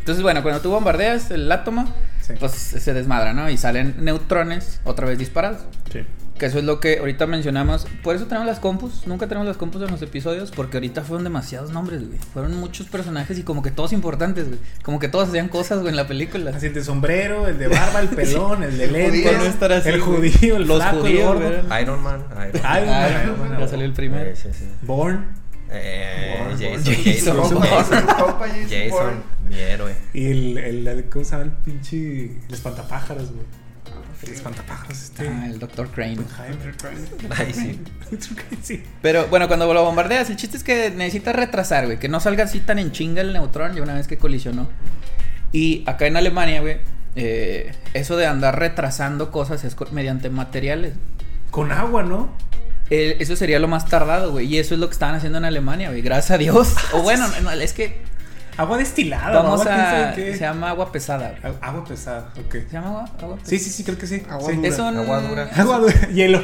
[0.00, 1.92] Entonces, bueno, cuando tú bombardeas el átomo,
[2.22, 2.34] Sí.
[2.38, 3.48] pues se desmadra, ¿no?
[3.50, 5.62] Y salen neutrones otra vez disparados.
[5.92, 6.04] Sí.
[6.38, 7.86] Que eso es lo que ahorita mencionamos.
[8.02, 9.06] Por eso tenemos las compus.
[9.06, 10.50] Nunca tenemos las compus en los episodios.
[10.52, 12.18] Porque ahorita fueron demasiados nombres, güey.
[12.32, 14.60] Fueron muchos personajes y como que todos importantes, güey.
[14.82, 16.52] Como que todos hacían cosas, güey, en la película.
[16.54, 19.22] Así el de sombrero, el de barba, el pelón, el de lente.
[19.24, 19.38] judío.
[19.38, 20.30] no estar así, el güey.
[20.32, 21.36] judío, el Los flaco, judíos.
[21.36, 21.66] Iron Man.
[21.82, 22.24] Iron Man.
[22.52, 24.30] Bueno, bueno, ya salió el primero.
[24.36, 24.64] Sí, sí, sí.
[24.82, 25.26] Born.
[25.70, 27.60] Eh, Bourne, Jason, Jason,
[28.70, 29.94] Jason, mi héroe.
[30.14, 32.24] Y el, el, el- ¿cómo se llama el pinche?
[32.48, 33.44] El espantapájaros, güey.
[34.22, 35.28] El espantapájaros, este.
[35.28, 35.88] Ah, el Dr.
[35.90, 36.16] Crane.
[36.16, 36.56] Jaime.
[37.30, 37.80] Ay, sí.
[38.62, 38.82] sí.
[39.00, 41.98] Pero bueno, cuando lo bombardeas, el chiste es que necesitas retrasar, güey.
[41.98, 44.68] Que no salga así tan en chinga el neutrón ya una vez que colisionó.
[45.52, 46.78] Y acá en Alemania, güey,
[47.16, 50.94] eh, eso de andar retrasando cosas es mediante materiales.
[51.50, 52.34] Con agua, ¿no?
[52.90, 54.46] Eh, eso sería lo más tardado, güey.
[54.46, 56.02] Y eso es lo que estaban haciendo en Alemania, güey.
[56.02, 56.74] Gracias a Dios.
[56.92, 58.00] O bueno, no, es que
[58.58, 59.40] Agua destilada.
[59.42, 60.14] vamos agua, a.
[60.14, 60.34] qué.
[60.34, 61.34] Se llama agua pesada.
[61.40, 61.54] güey.
[61.62, 62.52] Agua pesada, ok.
[62.52, 63.04] ¿Se llama agua?
[63.22, 63.48] agua pesada?
[63.50, 64.22] Sí, sí, sí, creo que sí.
[64.28, 64.56] Agua Sí.
[64.56, 64.68] dura.
[64.68, 65.50] Es un, Agua dura.
[65.56, 66.08] Agua dura.
[66.12, 66.42] Hielo.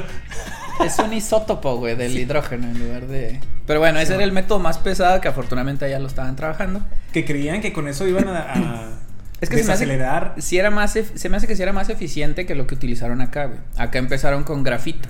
[0.85, 3.41] Es un isótopo, güey, del hidrógeno en lugar de.
[3.67, 6.81] Pero bueno, ese era el método más pesado que afortunadamente ya lo estaban trabajando.
[7.13, 8.89] Que creían que con eso iban a, a
[9.41, 10.35] Es que se me hace- desacelerar.
[10.39, 13.21] Si era más, se me hace que si era más eficiente que lo que utilizaron
[13.21, 13.59] acá, güey.
[13.77, 15.09] Acá empezaron con grafito.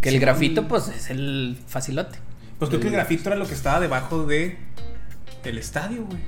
[0.00, 2.18] Que el grafito, pues, es el facilote.
[2.58, 4.56] Pues creo que el grafito era lo que estaba debajo de
[5.46, 6.18] del estadio, güey.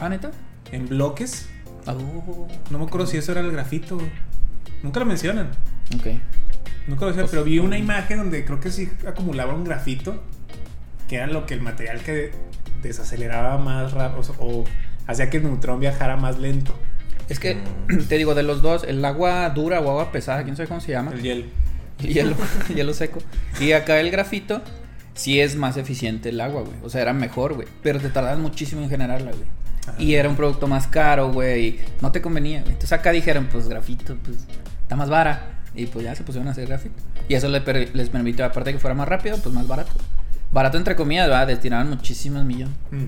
[0.00, 0.30] ¿Ah, neta?
[0.72, 1.48] En bloques.
[1.86, 4.10] Oh, No me acuerdo si eso era el grafito, güey.
[4.82, 5.50] Nunca lo mencionan.
[5.96, 6.06] ok.
[6.86, 10.22] Nunca lo mencionan, pero vi una imagen donde creo que sí acumulaba un grafito.
[11.08, 12.32] Que era lo que el material que
[12.82, 14.22] desaceleraba más rápido.
[14.38, 14.64] O, o
[15.06, 16.74] hacía que el neutrón viajara más lento.
[17.28, 17.56] Es que,
[17.88, 17.98] Mm.
[18.08, 20.92] te digo, de los dos, el agua dura o agua pesada, quién sabe cómo se
[20.92, 21.12] llama.
[21.12, 21.44] El hielo.
[22.00, 22.36] hielo,
[22.74, 23.20] hielo seco.
[23.60, 24.62] Y acá el grafito,
[25.18, 26.76] sí es más eficiente el agua, güey.
[26.84, 27.66] O sea, era mejor, güey.
[27.82, 29.58] Pero te tardas muchísimo en generarla, güey.
[29.98, 31.80] Y era un producto más caro, güey.
[32.00, 32.72] No te convenía, güey.
[32.72, 34.36] Entonces acá dijeron, pues grafito, pues
[34.82, 35.60] está más vara.
[35.74, 36.94] Y pues ya se pusieron a hacer grafito.
[37.28, 39.92] Y eso per- les permitió, aparte de que fuera más rápido, pues más barato.
[40.52, 41.46] Barato entre comillas, ¿verdad?
[41.46, 42.74] Destinaban muchísimos millones.
[42.90, 43.04] Mm.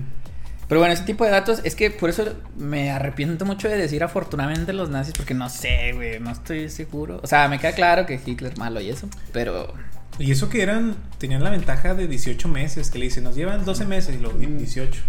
[0.67, 4.03] Pero bueno, ese tipo de datos es que por eso me arrepiento mucho de decir
[4.03, 7.19] afortunadamente los nazis, porque no sé, güey, no estoy seguro.
[7.21, 9.73] O sea, me queda claro que Hitler malo y eso, pero
[10.19, 13.65] Y eso que eran, tenían la ventaja de 18 meses, que le dicen, nos llevan
[13.65, 14.57] 12 meses y lo Mm.
[14.57, 15.01] 18.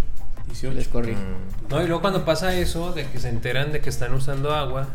[0.47, 0.75] 18.
[0.75, 1.13] les corrí.
[1.13, 1.69] Mm.
[1.71, 4.89] No, y luego cuando pasa eso, de que se enteran de que están usando agua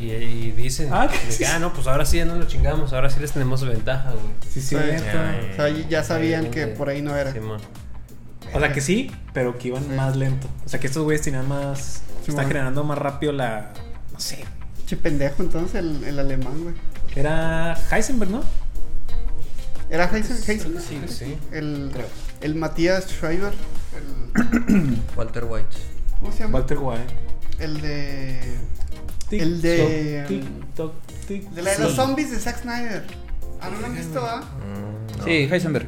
[0.00, 2.92] y, y dicen, Ah, de que, ah, no, pues ahora sí ya no lo chingamos,
[2.92, 4.24] ahora sí les tenemos ventaja, güey.
[4.48, 4.76] Sí, Sí.
[4.76, 5.18] cierto.
[5.18, 5.50] Ay.
[5.52, 7.34] O sea, ya sabían que por ahí no era.
[8.52, 9.90] O sea que sí, pero que iban Sí.
[9.90, 10.48] más lento.
[10.64, 12.02] O sea que estos güeyes tenían más.
[12.22, 12.48] Sí, está bueno.
[12.48, 13.72] generando más rápido la.
[14.12, 14.44] No sé.
[14.86, 16.74] Che pendejo entonces el, el alemán, güey.
[17.16, 18.42] Era Heisenberg, ¿no?
[19.94, 20.84] ¿Era Heisen, Heisenberg?
[20.84, 21.36] Sí, sí.
[21.52, 22.06] El, Creo.
[22.40, 23.52] el Matías Schreiber.
[23.94, 25.68] El, Walter White.
[26.18, 26.58] ¿Cómo se llama?
[26.58, 27.14] Walter White.
[27.60, 28.40] El de.
[29.28, 30.92] Tic, El de- tic, toc,
[31.28, 31.48] tic.
[31.50, 33.04] De la de los zombies de Zack Snyder.
[33.60, 34.40] ¿Ah, no lo han visto, ah?
[34.40, 35.24] Mm, no.
[35.24, 35.86] Sí, Heisenberg.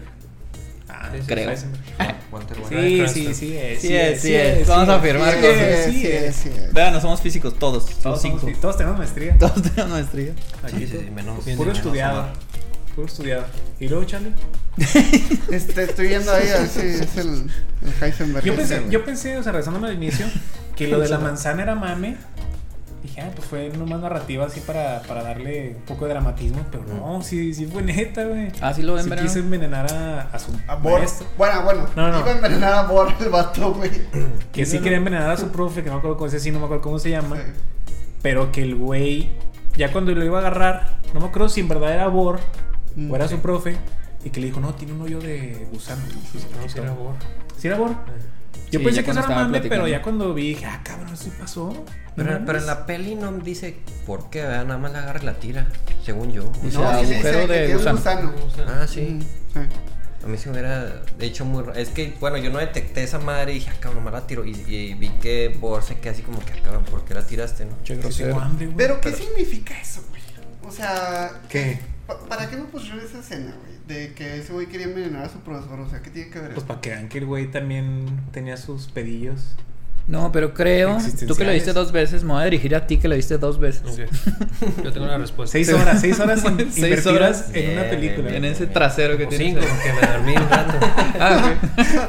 [0.88, 1.50] Ah, Sí, sí, creo.
[1.50, 1.82] Heisenberg.
[2.32, 3.08] Walter White.
[3.08, 4.66] Sí, sí, sí, es, Sí es, sí es.
[4.68, 5.84] Vamos a afirmar Sí, cosas.
[5.84, 6.36] sí, sí, sí, es.
[6.36, 6.72] sí, es.
[6.72, 8.38] Vean, no somos físicos todos, Todos, cinco.
[8.40, 9.36] somos- todos tenemos maestría.
[9.38, 10.32] Todos tenemos maestría.
[10.70, 11.44] Sí, sí, sí, menos.
[11.44, 12.28] Bien Puro menos estudiado.
[12.96, 13.44] Puro estudiado.
[13.78, 14.32] ¿Y luego, Charlie?
[15.50, 17.50] Este, estoy viendo ahí a ver si es el,
[17.82, 18.44] el Heisenberg.
[18.44, 18.90] Yo pensé, güey.
[18.90, 20.26] yo pensé, o sea, regresándome al inicio,
[20.74, 22.16] que lo de la manzana era mame.
[23.02, 26.84] Dije, ah, pues fue nomás narrativa así para, para darle un poco de dramatismo, pero
[26.84, 28.50] no, sí, sí fue neta, güey.
[28.60, 29.26] Ah, sí lo Sí envenenaron.
[29.26, 30.98] quiso envenenar a, a su A Bor.
[30.98, 31.26] maestro.
[31.38, 31.86] Bueno, bueno.
[31.94, 32.18] No, no.
[32.20, 33.90] Iba a envenenar a Bor el vato, güey.
[34.52, 36.64] Que sí quería envenenar a su profe, que no me acuerdo cómo, sí no me
[36.64, 37.36] acuerdo cómo se llama.
[37.36, 37.42] Sí.
[38.22, 39.30] Pero que el güey,
[39.76, 42.40] ya cuando lo iba a agarrar, no me acuerdo si en verdad era Bor
[42.96, 43.10] Mm.
[43.10, 43.76] o era su profe,
[44.24, 46.02] y que le dijo, no, tiene un hoyo de gusano.
[46.32, 47.14] Sí, sí, No, sí era Bor.
[47.58, 47.90] ¿Sí era Bor?
[48.70, 51.24] Yo Sí, pensé que eso era mame, pero ya cuando vi, dije, ah, cabrón, eso
[51.24, 51.68] sí pasó.
[52.16, 54.64] No Pero, en la peli no dice por qué, ¿verdad?
[54.64, 55.66] nada más la agarra y la tira,
[56.04, 56.44] según yo.
[56.46, 58.32] O O sea, sí, agujero de gusano.
[58.66, 59.00] ah, sí.
[59.02, 59.58] Mm, sí.
[60.24, 61.78] A mí sí me hubiera, de hecho, muy raro.
[61.78, 64.44] Es que, bueno, yo no detecté esa madre y dije, ah, cabrón, nomás la tiro.
[64.44, 67.24] Y, y vi que Bor se queda así como que, ah, cabrón, ¿por qué la
[67.24, 67.72] tiraste, no?
[67.84, 68.30] Che, grosero.
[68.30, 68.76] tengo hambre, güey.
[68.78, 70.22] Pero, ¿qué Pero- significa eso, güey?
[70.66, 71.78] O sea, ¿Qué?
[72.06, 73.76] Pa- ¿para qué me pusieron esa escena, güey?
[73.86, 75.78] De que ese güey quería envenenar a su profesor.
[75.80, 78.56] O sea, ¿qué tiene que ver Pues para que vean que el güey también tenía
[78.56, 79.54] sus pedillos.
[80.08, 82.98] No, pero creo, tú que lo viste dos veces, me voy a dirigir a ti
[82.98, 83.82] que lo viste dos veces.
[83.98, 84.80] Ok.
[84.84, 85.50] Yo tengo la respuesta.
[85.52, 87.50] Seis horas, seis horas in- Seis horas.
[87.52, 88.22] en una película.
[88.28, 88.54] bien, En bien.
[88.54, 89.48] ese trasero que tienes.
[89.48, 90.72] cinco, porque me dormí un rato.
[91.18, 92.08] Ah, ok.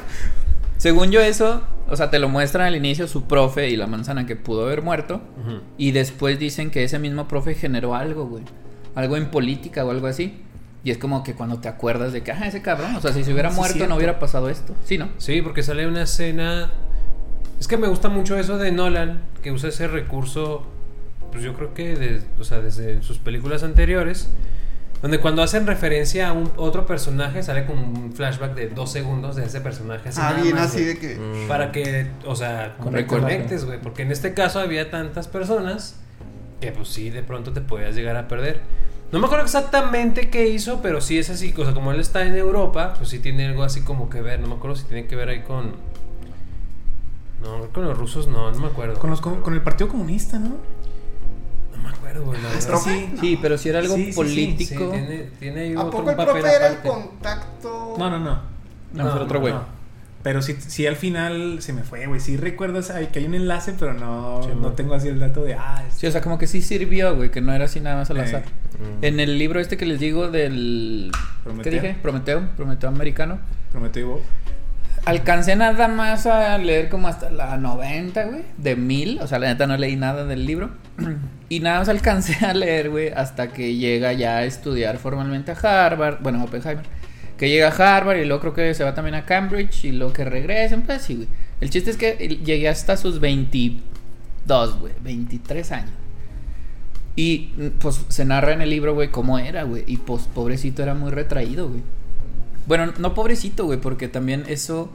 [0.78, 4.28] Según yo eso, o sea, te lo muestran al inicio su profe y la manzana
[4.28, 5.22] que pudo haber muerto.
[5.78, 8.44] Y después dicen que ese mismo profe generó algo, güey.
[8.98, 10.42] Algo en política o algo así.
[10.84, 13.24] Y es como que cuando te acuerdas de que, ah, ese cabrón, o sea, si
[13.24, 14.74] se hubiera Sí, muerto no hubiera pasado esto.
[14.86, 15.10] Sí, ¿no?
[15.18, 16.72] Sí, porque sale una escena.
[17.60, 20.66] Es que me gusta mucho eso de Nolan, que usa ese recurso.
[21.32, 24.30] Pues yo creo que de- o sea, desde sus películas anteriores.
[25.02, 29.36] Donde cuando hacen referencia a un otro personaje sale como un flashback de dos segundos
[29.36, 30.10] de ese personaje.
[30.10, 31.20] así Ah, bien más, así de que.
[31.48, 33.80] Para que, o sea, Con reconectes, güey.
[33.80, 36.00] Porque en este caso había tantas personas
[36.60, 38.62] que, pues sí, de pronto te podías llegar a perder.
[39.12, 41.54] No me acuerdo exactamente qué hizo, pero sí es así.
[41.58, 44.40] O sea, como él está en Europa, pues sí tiene algo así como que ver.
[44.40, 45.76] No me acuerdo si tiene que ver ahí con.
[47.42, 49.00] No, con los rusos no, no me acuerdo.
[49.00, 50.58] Con, los, con, con el Partido Comunista, ¿no?
[51.76, 52.42] No me acuerdo, güey.
[52.42, 52.80] la verdad.
[52.84, 53.10] sí.
[53.22, 54.92] Sí, pero si era algo Sí, sí, sí, político.
[54.92, 57.96] Sí, tiene, tiene ahí ¿A otro poco el papel profe era el contacto?
[57.98, 58.40] No, no, no.
[58.92, 59.54] No, fue otro güey.
[60.24, 62.20] Pero sí, sí, al final se me fue, güey.
[62.20, 65.44] Sí recuerdas ay, que hay un enlace, pero no, Sí, no tengo así el dato
[65.44, 67.80] de, ah, es- Sí, o sea, como que sí sirvió, güey, que no era así
[67.80, 68.44] nada más al Eh, azar.
[68.44, 69.06] Mm.
[69.06, 71.12] En el libro este que les digo del...
[71.44, 71.64] Prometeo.
[71.64, 71.96] ¿Qué dije?
[72.02, 73.40] Prometeo, Prometeo americano.
[73.72, 74.22] Prometeo y Bob.
[75.06, 79.20] Alcancé nada más a leer como hasta la 90, güey, de mil.
[79.22, 80.72] O sea, la neta no leí nada del libro.
[81.50, 85.86] Y nada más alcancé a leer, güey, hasta que llega ya a estudiar formalmente a
[85.86, 86.18] Harvard.
[86.20, 86.84] Bueno, Oppenheimer.
[87.38, 90.12] Que llega a Harvard y luego creo que se va también a Cambridge y luego
[90.14, 91.28] que regresen, pues sí, güey.
[91.62, 95.92] El chiste es que llegué hasta sus 22, güey, 23 años.
[97.16, 99.84] Y mm, pues se narra en el libro, güey, cómo era, güey.
[99.88, 101.82] Y pues pobrecito era muy retraído, güey.
[102.68, 104.90] Bueno, no pobrecito, güey, porque también eso.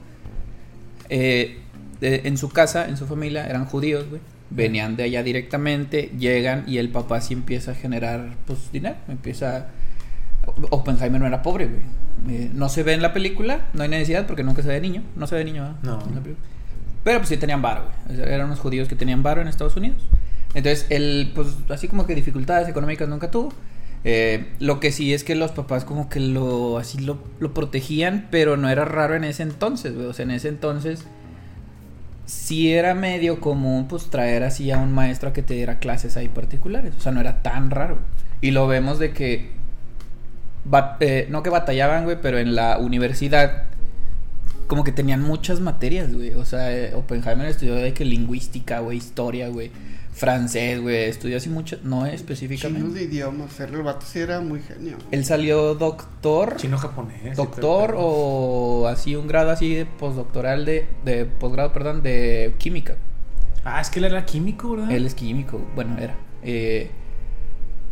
[1.08, 1.58] eh,
[2.00, 4.20] de- en su casa, en su familia, eran judíos, güey.
[4.50, 8.96] Venían de allá directamente, llegan y el papá sí empieza a generar, pues, dinero.
[9.08, 9.68] Empieza.
[10.70, 11.80] Oppenheimer no era pobre, güey.
[12.28, 14.80] Eh, no se ve en la película, no hay necesidad porque nunca se ve de
[14.80, 15.02] niño.
[15.16, 15.78] No se ve de niño, ¿verdad?
[15.82, 16.22] No.
[17.04, 18.20] Pero pues sí tenían varo, güey.
[18.20, 20.02] Eran unos judíos que tenían varo en Estados Unidos.
[20.54, 23.52] Entonces, él, pues, así como que dificultades económicas nunca tuvo.
[24.04, 28.28] Eh, lo que sí es que los papás como que lo, así lo, lo protegían,
[28.30, 30.06] pero no era raro en ese entonces, güey.
[30.06, 31.06] O sea, en ese entonces
[32.26, 36.16] sí era medio común, pues, traer así a un maestro a que te diera clases
[36.16, 36.94] ahí particulares.
[36.96, 37.98] O sea, no era tan raro.
[38.40, 39.50] Y lo vemos de que,
[41.00, 43.64] eh, no que batallaban, güey, pero en la universidad
[44.66, 46.34] como que tenían muchas materias, güey.
[46.34, 49.70] O sea, eh, Oppenheimer estudió de que lingüística, güey, historia, güey,
[50.12, 52.98] francés, güey, estudió así mucho, no específicamente.
[52.98, 53.58] de idiomas.
[53.60, 54.96] El vato sí era muy genio.
[55.10, 57.36] Él salió doctor, Chino-japonés.
[57.36, 62.94] doctor pero- o así un grado así de postdoctoral de, de posgrado, perdón, de química.
[63.64, 64.90] Ah, es que él era químico, ¿verdad?
[64.92, 66.14] Él es químico, bueno, era.
[66.42, 66.90] Eh,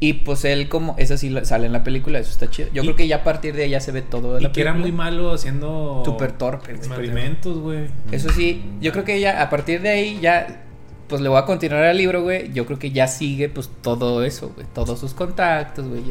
[0.01, 2.69] y pues él como, esa sí sale en la película, eso está chido.
[2.73, 4.45] Yo Y- creo que ya a partir de ahí ya se ve todo de Y
[4.45, 6.03] la que era muy malo haciendo...
[6.05, 6.73] Súper torpe.
[6.73, 7.87] Experimentos, güey.
[8.11, 10.65] Eso sí, yo creo que ya a partir de ahí ya
[11.07, 12.53] pues le voy a continuar el libro, güey.
[12.53, 16.03] Yo creo que ya sigue pues todo eso, güey, todos sus contactos, güey.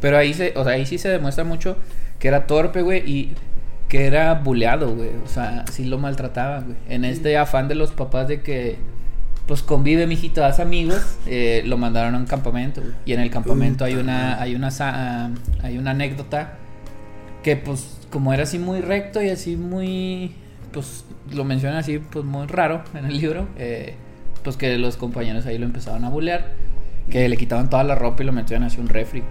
[0.00, 1.76] Pero ahí se, o sea, ahí sí se demuestra mucho
[2.20, 3.34] que era torpe, güey, y
[3.88, 5.10] que era buleado, güey.
[5.24, 6.76] O sea, sí lo maltrataban, güey.
[6.88, 8.76] En este afán de los papás de que
[9.48, 12.92] pues convive, mijito, haz amigos, eh, lo mandaron a un campamento, güey.
[13.06, 15.30] Y en el campamento hay una hay una sa-
[15.62, 16.54] hay una anécdota
[17.42, 20.32] que pues como era así muy recto y así muy
[20.72, 23.94] pues lo mencionan así pues muy raro en el libro eh,
[24.44, 26.52] pues que los compañeros ahí lo empezaban a bulear
[27.10, 29.22] que le quitaban toda la ropa y lo metían hacia un refri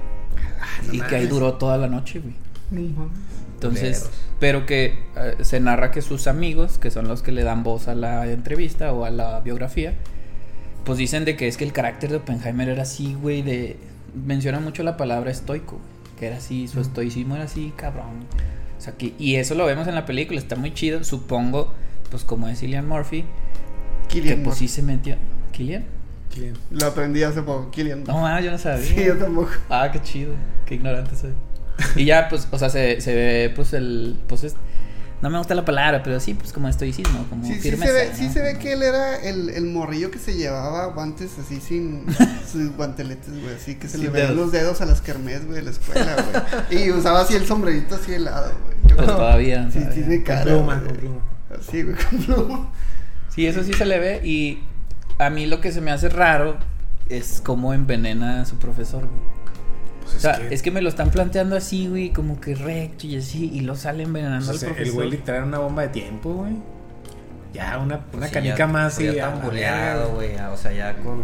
[0.87, 2.33] no y que ahí duró toda la noche güey
[2.71, 3.17] No mames.
[3.57, 7.63] Entonces pero que eh, se narra que sus amigos que son los que le dan
[7.63, 9.93] voz a la entrevista o a la biografía
[10.85, 13.77] pues dicen de que es que el carácter de Oppenheimer era así güey de
[14.13, 15.79] menciona mucho la palabra estoico
[16.19, 18.25] que era así su estoicismo era así cabrón
[18.77, 21.03] o sea, que, y eso lo vemos en la película, está muy chido.
[21.03, 21.73] Supongo,
[22.09, 23.25] pues como es Cillian Murphy,
[24.07, 25.15] Killian que pues sí se metió.
[25.51, 25.85] ¿Killian?
[26.33, 26.53] ¿Quién?
[26.69, 27.71] Lo aprendí hace poco.
[27.71, 28.03] Killian.
[28.03, 28.85] No, ah, yo no sabía.
[28.95, 29.49] sí, yo tampoco.
[29.69, 30.33] Ah, qué chido.
[30.65, 31.31] Qué ignorante soy.
[31.95, 34.17] Y ya, pues, o sea, se, se ve, pues, el.
[34.27, 34.55] Pues es.
[35.19, 37.85] No me gusta la palabra, pero sí, pues, como estoicismo, como Sí, sí, firmeza.
[37.87, 38.15] se ve, ¿no?
[38.17, 42.05] sí se ve que él era el, el morrillo que se llevaba guantes así sin
[42.51, 43.55] sus guanteletes, güey.
[43.55, 46.15] Así que se le veían los dedos a las kermés, güey, de la escuela,
[46.69, 46.83] güey.
[46.83, 48.77] Y usaba así el sombrerito así de lado, güey.
[48.89, 49.69] Yo Pues todavía.
[49.71, 49.95] Sí, todavía.
[49.95, 50.43] tiene Con cara.
[50.43, 50.87] pluma, güey.
[50.89, 51.21] con pluma.
[51.59, 52.69] Así, güey, con pluma.
[53.33, 54.21] Sí, eso sí se le ve.
[54.23, 54.59] Y
[55.17, 56.57] a mí lo que se me hace raro
[57.09, 59.46] es cómo envenena a su profesor, güey.
[60.11, 63.17] Pues O sea, es que me lo están planteando así, güey, como que recto y
[63.17, 64.95] así, y lo sale envenenando Pues, al el profesor.
[64.95, 66.53] güey literal era una bomba de tiempo, güey.
[67.53, 70.35] Ya, una, una sí, canica ya- más y ya verga, güey.
[70.51, 71.21] O sea, ya con.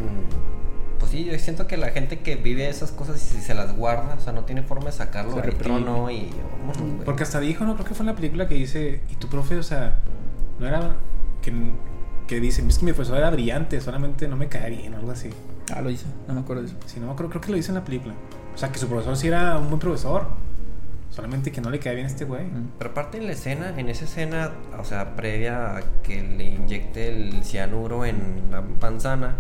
[1.00, 4.16] Pues sí, yo siento que la gente que vive esas cosas y se las guarda,
[4.16, 5.64] o sea, no tiene forma de sacarlo reprime.
[5.64, 6.30] trono y.
[6.60, 7.06] vámonos, güey.
[7.06, 9.58] Porque hasta dijo, no creo que fue en la película que dice, y tu profe,
[9.58, 10.00] o sea,
[10.60, 10.96] no era
[11.42, 11.52] que,
[12.28, 15.12] que dice, es que mi profesor era brillante, solamente no me caía bien o algo
[15.12, 15.30] así.
[15.74, 16.78] Ah, lo hizo, no me acuerdo de eso.
[16.86, 18.14] Si no me acuerdo, creo que lo dice en la película.
[18.54, 20.28] O sea, que su profesor sí era un buen profesor.
[21.10, 22.46] Solamente que no le caía bien a este güey.
[22.46, 22.72] Mm.
[22.80, 27.08] Pero aparte en la escena, en esa escena, o sea, previa a que le inyecte
[27.10, 29.36] el cianuro en la manzana,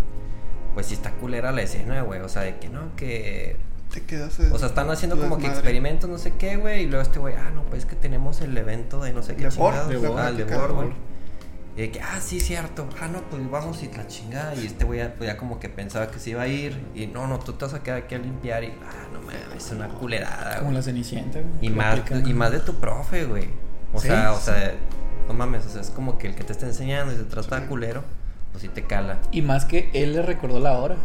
[0.75, 2.21] pues sí está culera la escena, güey.
[2.21, 3.57] O sea, de que no, que.
[3.91, 4.39] Te quedas.
[4.39, 6.83] O sea, están haciendo como que experimentos, no sé qué, güey.
[6.83, 9.35] Y luego este güey, ah, no, pues es que tenemos el evento de no sé
[9.35, 9.87] qué De chingados.
[9.89, 10.45] de Borg, Ah, el de.
[11.75, 12.87] Y de que, ah, sí, cierto.
[13.01, 14.53] Ah, no, pues vamos y la chingada.
[14.55, 16.79] Y este güey ya, pues, ya como que pensaba que se iba a ir.
[16.93, 18.63] Y no, no, tú te vas a quedar aquí a limpiar.
[18.63, 20.75] Y, ah, no mames, es una culerada, Como güey.
[20.77, 21.53] la cenicienta, güey.
[21.61, 23.49] Y más, y más de tu profe, güey.
[23.93, 24.45] O Sí, sea, o sí.
[24.45, 24.73] sea,
[25.27, 27.65] no mames, o sea, es como que el que te está enseñando y te trata
[27.67, 28.03] culero,
[28.51, 29.19] pues sí te cala.
[29.31, 30.95] Y más que él le recordó la hora.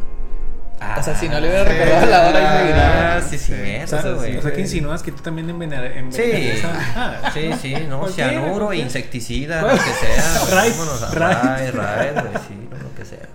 [0.80, 3.16] Ah, O sea, si no le hubiera recordado la hora, ahí seguiría.
[3.16, 3.82] Ah, sí, sí, Sí.
[3.82, 4.36] O sea, eso, güey.
[4.36, 6.22] o sea, que insinúas que tú también envenenar, Sí,
[7.34, 10.44] sí, sí, no, cianuro, insecticida, lo que sea.
[10.50, 10.72] Raid,
[11.12, 11.74] raid.
[11.74, 13.28] raid, güey, sí, lo que sea.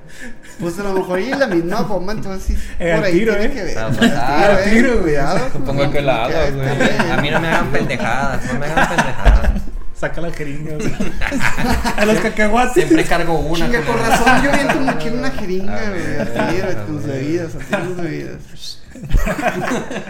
[0.60, 2.64] Pues a lo mejor y la misma bomba, entonces sí.
[2.80, 3.52] Eh, por ahí tiro, tiene eh.
[3.52, 3.78] que ver.
[3.78, 5.04] Ah, pues, ah, tiro, eh, tiro, güey.
[5.04, 5.50] Cuidado.
[5.54, 6.68] Supongo que la hagas, güey.
[7.12, 9.63] A mí no me hagan pendejadas, no me hagan pendejadas.
[10.08, 10.76] Saca la jeringa.
[10.76, 12.74] o sea, a los cacahuates.
[12.74, 13.66] Siempre cargo una.
[13.66, 16.62] Chinga, con razón yo viento como quiero una jeringa, Ah, güey.
[16.62, 18.82] ah, tus bebidas, tus bebidas.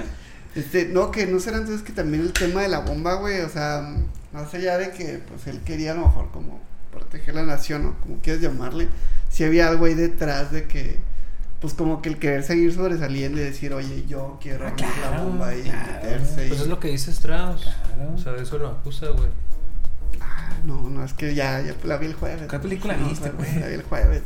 [0.56, 3.50] Este, no, que no será entonces que también el tema de la bomba, güey, o
[3.50, 3.82] sea,
[4.32, 7.96] más allá de que, pues, él quería a lo mejor como proteger la nación, o
[8.02, 8.88] como quieras llamarle,
[9.32, 11.00] si había algo ahí detrás de que,
[11.60, 15.56] pues, como que el querer seguir sobresaliendo y decir, oye, yo quiero abrir la bomba
[15.56, 15.92] y claro.
[16.04, 16.36] meterse.
[16.50, 17.62] Pues y- es lo que dice Strauss.
[17.64, 18.14] Claro.
[18.14, 19.30] O sea, de eso lo acusa, güey.
[20.22, 22.44] Ah, no, no, es que ya, ya la vi el jueves.
[22.50, 23.60] ¿Qué película No, viste, güey?
[23.60, 24.22] La vi el jueves.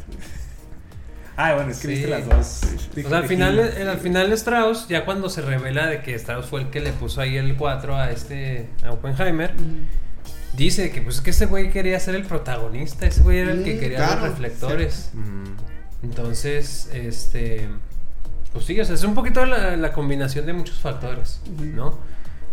[1.40, 1.94] Ah, bueno, es que Sí.
[1.94, 2.48] viste las dos.
[2.96, 3.04] sí.
[3.06, 6.48] O sea, al final, el- al final Strauss, ya cuando se revela de que Strauss
[6.48, 9.54] fue el que le puso ahí el 4 a este a Oppenheimer,
[10.56, 13.64] dice que pues es que ese güey quería ser el protagonista, ese güey era el
[13.64, 15.12] que quería claro, los reflectores.
[15.14, 16.06] Mm.
[16.06, 17.68] Entonces, este,
[18.54, 21.40] pues sí, o sea, es un poquito la, la combinación de muchos factores.
[21.60, 22.00] ¿no?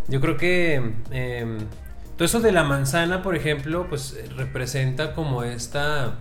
[0.09, 0.75] Yo creo que
[1.11, 1.59] em,
[2.17, 6.19] todo eso de la manzana, por ejemplo, pues eh, representa como esta,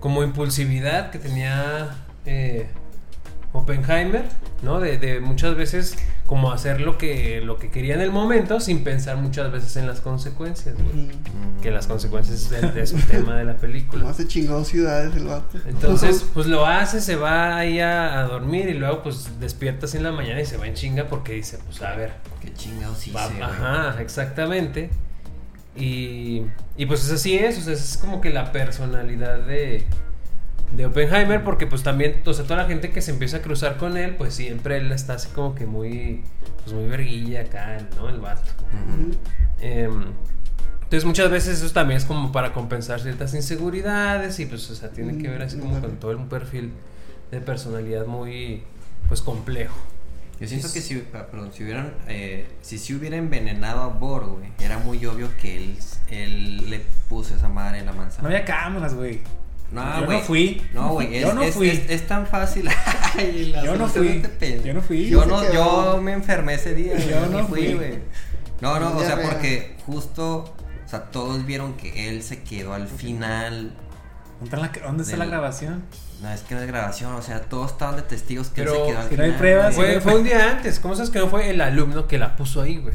[0.00, 2.68] como impulsividad que tenía eh,
[3.52, 4.24] Oppenheimer,
[4.62, 4.80] ¿no?
[4.80, 5.96] De, de muchas veces
[6.34, 9.86] como hacer lo que, lo que quería en el momento sin pensar muchas veces en
[9.86, 11.08] las consecuencias, güey.
[11.62, 14.00] Que las consecuencias de, de su tema de la película.
[14.00, 15.58] Como hace chingado ciudades el vato.
[15.64, 19.98] Entonces, pues lo hace, se va ahí a, a dormir y luego pues despierta así
[19.98, 23.06] en la mañana y se va en chinga porque dice, pues a ver, Qué chingados
[23.06, 24.90] hice, ajá, exactamente.
[25.76, 26.42] Y,
[26.76, 29.84] y pues es así es, o sea, es como que la personalidad de,
[30.76, 33.76] de Oppenheimer porque pues también, o sea, toda la gente que se empieza a cruzar
[33.76, 36.22] con él, pues siempre él está así como que muy,
[36.62, 38.08] pues muy verguilla acá, ¿no?
[38.08, 38.50] El vato.
[38.72, 39.12] Ujú.
[39.60, 40.04] Em,
[40.82, 44.90] entonces muchas veces eso también es como para compensar ciertas inseguridades y pues o sea,
[44.90, 46.72] tiene que ver así como con todo un perfil
[47.30, 48.62] de personalidad muy
[49.08, 49.76] pues complejo.
[50.40, 54.26] Yo siento que si, ah, perdón, si hubieran, eh, si se hubiera envenenado a Bor,
[54.26, 55.78] güey, era muy obvio que él,
[56.10, 58.28] él le puso esa madre en la manzana.
[58.28, 59.20] No había cámaras, güey.
[59.74, 60.18] No, Yo güey.
[60.18, 60.62] no fui.
[60.72, 61.68] No, güey, es, Yo no es- fui.
[61.68, 62.68] es- es tan fácil.
[63.18, 64.22] Ay, la Yo no fui.
[64.64, 65.08] Yo no fui.
[65.08, 66.96] Yo, no, yo me enfermé ese día.
[66.96, 67.98] Yo no fui, güey.
[68.60, 70.54] No, no, o sea, porque justo,
[70.84, 73.72] o sea, todos vieron que él se quedó al final.
[74.40, 75.84] ¿Dónde está la, grabación?
[76.22, 78.80] No, es que no es grabación, o sea, todos estaban de testigos que Pero él
[78.80, 79.38] se quedó al si no hay final.
[79.38, 82.62] pruebas, fue un día antes, ¿cómo sabes que no fue el alumno que la puso
[82.62, 82.94] ahí, güey?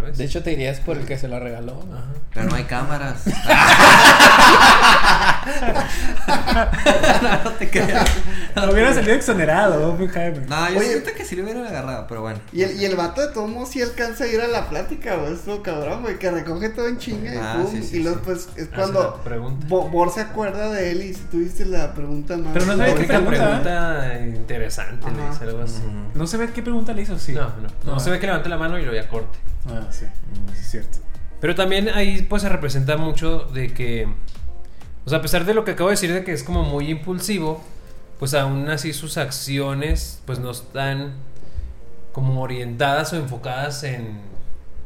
[0.00, 0.18] ¿Sabes?
[0.18, 1.84] De hecho, te dirías por el que se la regaló.
[1.88, 1.96] ¿no?
[1.96, 2.04] Ajá.
[2.34, 3.22] Pero no hay cámaras.
[7.44, 8.10] no te creas.
[8.54, 10.48] No hubiera salido exonerado, Oppenheimer.
[10.48, 10.88] No, yo Oye.
[10.88, 12.40] siento que sí lo hubieran agarrado, pero bueno.
[12.52, 15.16] Y el, y el vato de todos modos sí alcanza a ir a la plática,
[15.16, 15.34] güey.
[15.34, 16.18] Eso cabrón, güey.
[16.18, 17.70] Que recoge todo en chinga y Ah, pum.
[17.70, 18.22] sí, sí, y luego sí.
[18.24, 19.20] pues es cuando.
[19.68, 22.52] Bo- Bor se acuerda de él y si tuviste la pregunta más.
[22.52, 25.30] Pero no sabía qué única pregunta, pregunta interesante, le Ajá.
[25.32, 25.82] dice algo así.
[26.14, 27.32] No se ve qué pregunta le hizo, sí.
[27.32, 27.42] No,
[27.84, 29.38] no, no, se ve que levanta la mano y lo ya corte.
[29.68, 30.06] Ah, sí.
[30.58, 30.98] Es cierto.
[31.40, 34.06] Pero también ahí pues se representa mucho de que,
[35.04, 36.88] o sea, a pesar de lo que acabo de decir de que es como muy
[36.90, 37.62] impulsivo,
[38.18, 41.14] pues aún así sus acciones pues no están
[42.12, 44.18] como orientadas o enfocadas en,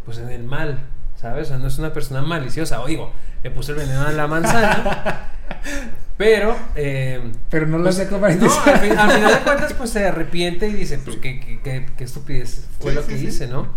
[0.05, 0.79] pues en el mal,
[1.20, 1.47] ¿sabes?
[1.47, 3.11] O sea, no es una persona maliciosa, o digo,
[3.43, 5.29] le puso el veneno a la manzana,
[6.16, 6.55] pero...
[6.77, 7.20] eh,
[7.51, 9.91] Pero no lo pues, sé cómo para no, al, fin- al final de cuentas, pues
[9.91, 13.27] se arrepiente y dice, pues qué, qué, qué- qué estupidez fue Sí, lo que sí.
[13.27, 13.68] hice, ¿no?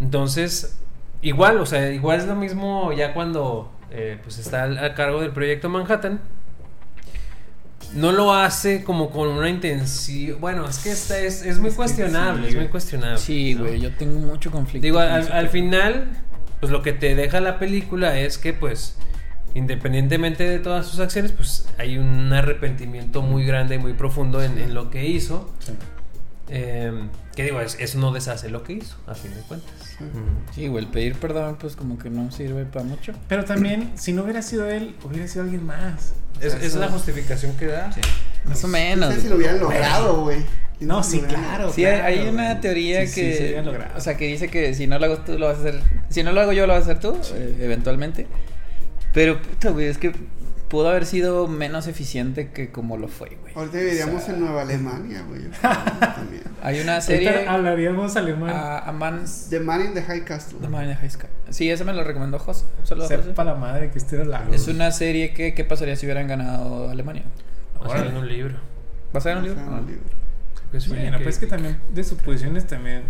[0.00, 0.78] Entonces,
[1.22, 5.30] igual, o sea, igual es lo mismo ya cuando eh, pues está a cargo del
[5.30, 6.20] proyecto Manhattan.
[7.94, 10.40] No lo hace como con una intención.
[10.40, 12.70] Bueno, es que esta es, es muy Es cuestionable, sí, es muy güey.
[12.70, 13.18] cuestionable.
[13.18, 13.64] Sí, ¿no?
[13.64, 14.84] güey, yo tengo mucho conflicto.
[14.84, 16.08] Digo, con al, final,
[16.60, 18.96] pues lo que te deja la película es que, pues,
[19.54, 24.58] independientemente de todas sus acciones, pues hay un arrepentimiento muy grande y muy profundo en,
[24.58, 25.50] en lo que hizo.
[25.60, 25.72] Sí.
[26.48, 26.92] Eh,
[27.36, 29.70] que digo, es- eso no deshace lo que hizo, a fin de cuentas.
[30.54, 33.12] Sí, güey, el pedir perdón, pues como que no sirve para mucho.
[33.28, 36.12] Pero también, si no hubiera sido él, hubiera sido alguien más.
[36.36, 37.90] O Es, sea, es eso- la justificación que da.
[37.92, 38.00] Sí.
[38.44, 39.14] Más o No menos.
[39.14, 40.38] sé si lo hubieran logrado, güey.
[40.80, 41.72] No, sí, claro.
[41.72, 43.34] Sí, hay, una teoría Sí, sí, que.
[43.36, 43.92] se había logrado.
[43.96, 45.80] o sea, que dice que si no lo hago tú, lo vas a hacer.
[46.10, 48.26] Si no lo hago yo, lo vas a hacer tú, eh, eventualmente.
[49.14, 50.12] Pero, puta, güey, es que
[50.68, 53.52] pudo haber sido menos eficiente que como lo fue, güey.
[53.54, 55.42] Ahorita viviríamos O sea, en Nueva Alemania, güey.
[56.62, 57.46] Hay una Ahorita serie.
[57.48, 58.50] hablaríamos alemán.
[58.50, 59.24] A, a Man.
[59.50, 60.58] The Man in the High Castle.
[60.60, 61.26] The Man in the High Sky.
[61.50, 62.64] Sí, ese me lo recomendó José.
[62.82, 63.22] Solo José.
[63.22, 64.52] Sepa la madre que este era largo.
[64.54, 67.22] Es una serie que, ¿qué pasaría si hubieran ganado Alemania?
[67.80, 68.56] Basado en un libro.
[69.12, 69.60] ¿Vas a ver un libro?
[69.60, 69.78] sea, Ah.
[69.80, 70.02] un libro.
[70.72, 73.02] Que sí, Bueno, pues es que también de suposiciones también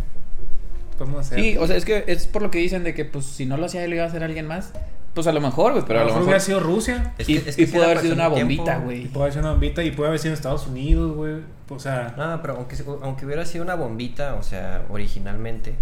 [0.99, 1.41] podemos hacer.
[1.41, 3.57] Sí, o sea, es que es por lo que dicen de que, pues, si no
[3.57, 4.73] lo hacía él, iba a hacer alguien más.
[5.17, 6.23] Pues a lo mejor, güey, pero a lo mejor.
[6.25, 7.15] hubiera sido Rusia.
[7.19, 9.07] Es y que- es que y sí pudo haber sido una bombita, Y güey.
[9.09, 11.37] puede haber sido una bombita y puede haber sido en Estados Unidos, güey.
[11.71, 15.75] O sea, No, pero aunque, aunque hubiera sido una bombita, o sea, originalmente,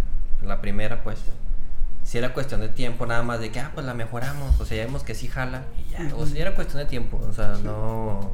[0.42, 1.18] la primera, pues,
[2.04, 4.76] si era cuestión de tiempo, nada más de que, ah, pues la mejoramos, o sea,
[4.76, 7.32] ya vemos que sí jala, y ya, o sea, ya era cuestión de tiempo, o
[7.32, 8.30] sea, no.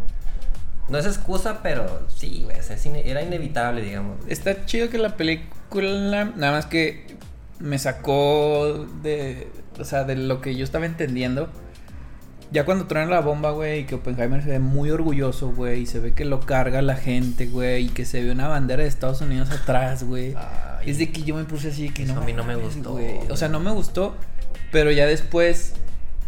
[0.90, 4.18] No es excusa, pero sí, güey, o sea, es ine- era inevitable, digamos.
[4.28, 7.16] Está chido que la película, nada más que
[7.60, 9.48] me sacó de,
[9.80, 11.48] o sea, de lo que yo estaba entendiendo.
[12.52, 15.86] Ya cuando truena la bomba, güey, y que Oppenheimer se ve muy orgulloso, güey, y
[15.86, 18.88] se ve que lo carga la gente, güey, y que se ve una bandera de
[18.88, 20.34] Estados Unidos atrás, güey.
[20.84, 22.22] Es de que yo me puse así que Eso no.
[22.22, 23.18] a mí no me gustó, güey.
[23.30, 24.16] O sea, no me gustó,
[24.72, 25.74] pero ya después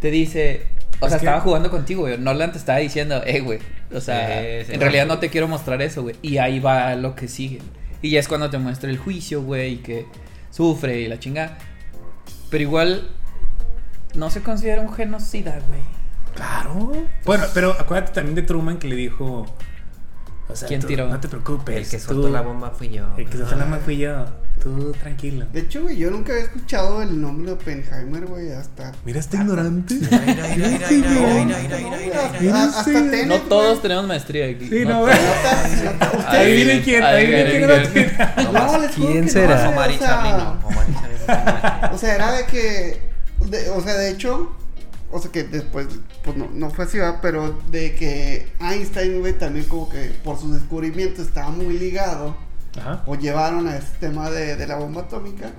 [0.00, 0.66] te dice,
[1.00, 2.16] o Es sea, que- estaba jugando contigo, güey.
[2.18, 3.58] Nolan te estaba diciendo, eh, güey.
[3.92, 4.28] O sea,
[4.60, 6.14] Sí, sí, en realidad no te quiero mostrar eso, güey.
[6.22, 7.58] Y ahí va lo que sigue.
[8.00, 10.06] Y ya es cuando te muestra el juicio, güey, y que
[10.50, 11.58] sufre y la chingada.
[12.48, 13.08] Pero igual
[14.14, 15.80] no se considera un genocida, güey.
[16.34, 16.92] Claro.
[17.24, 19.46] Bueno, pero acuérdate también de Truman que le dijo.
[20.66, 21.08] ¿Quién tiró?
[21.08, 21.76] No te preocupes.
[21.76, 23.06] El que soltó la bomba fui yo.
[23.16, 24.26] El que soltó la bomba fui yo.
[24.62, 25.46] Tú tranquilo.
[25.52, 28.92] De hecho, güey, yo nunca había escuchado el nombre de Oppenheimer, güey, hasta.
[29.04, 29.98] Mira este ignorante.
[32.52, 34.68] Hasta No todos tenemos maestría aquí.
[34.68, 35.14] Sí, no, güey.
[36.28, 38.10] Ahí viene quién, ahí viene quién
[38.94, 39.74] ¿Quién será?
[41.92, 43.11] O sea, era de que
[43.50, 44.50] de- o sea, de hecho.
[45.10, 45.86] O sea, que después.
[46.24, 47.18] Pues no, no fue así, ¿verdad?
[47.20, 52.34] Pero de que Einstein, güey, también como que por sus descubrimientos estaba muy ligado.
[52.78, 53.02] Ajá.
[53.06, 55.50] O llevaron a este tema de, de la bomba atómica.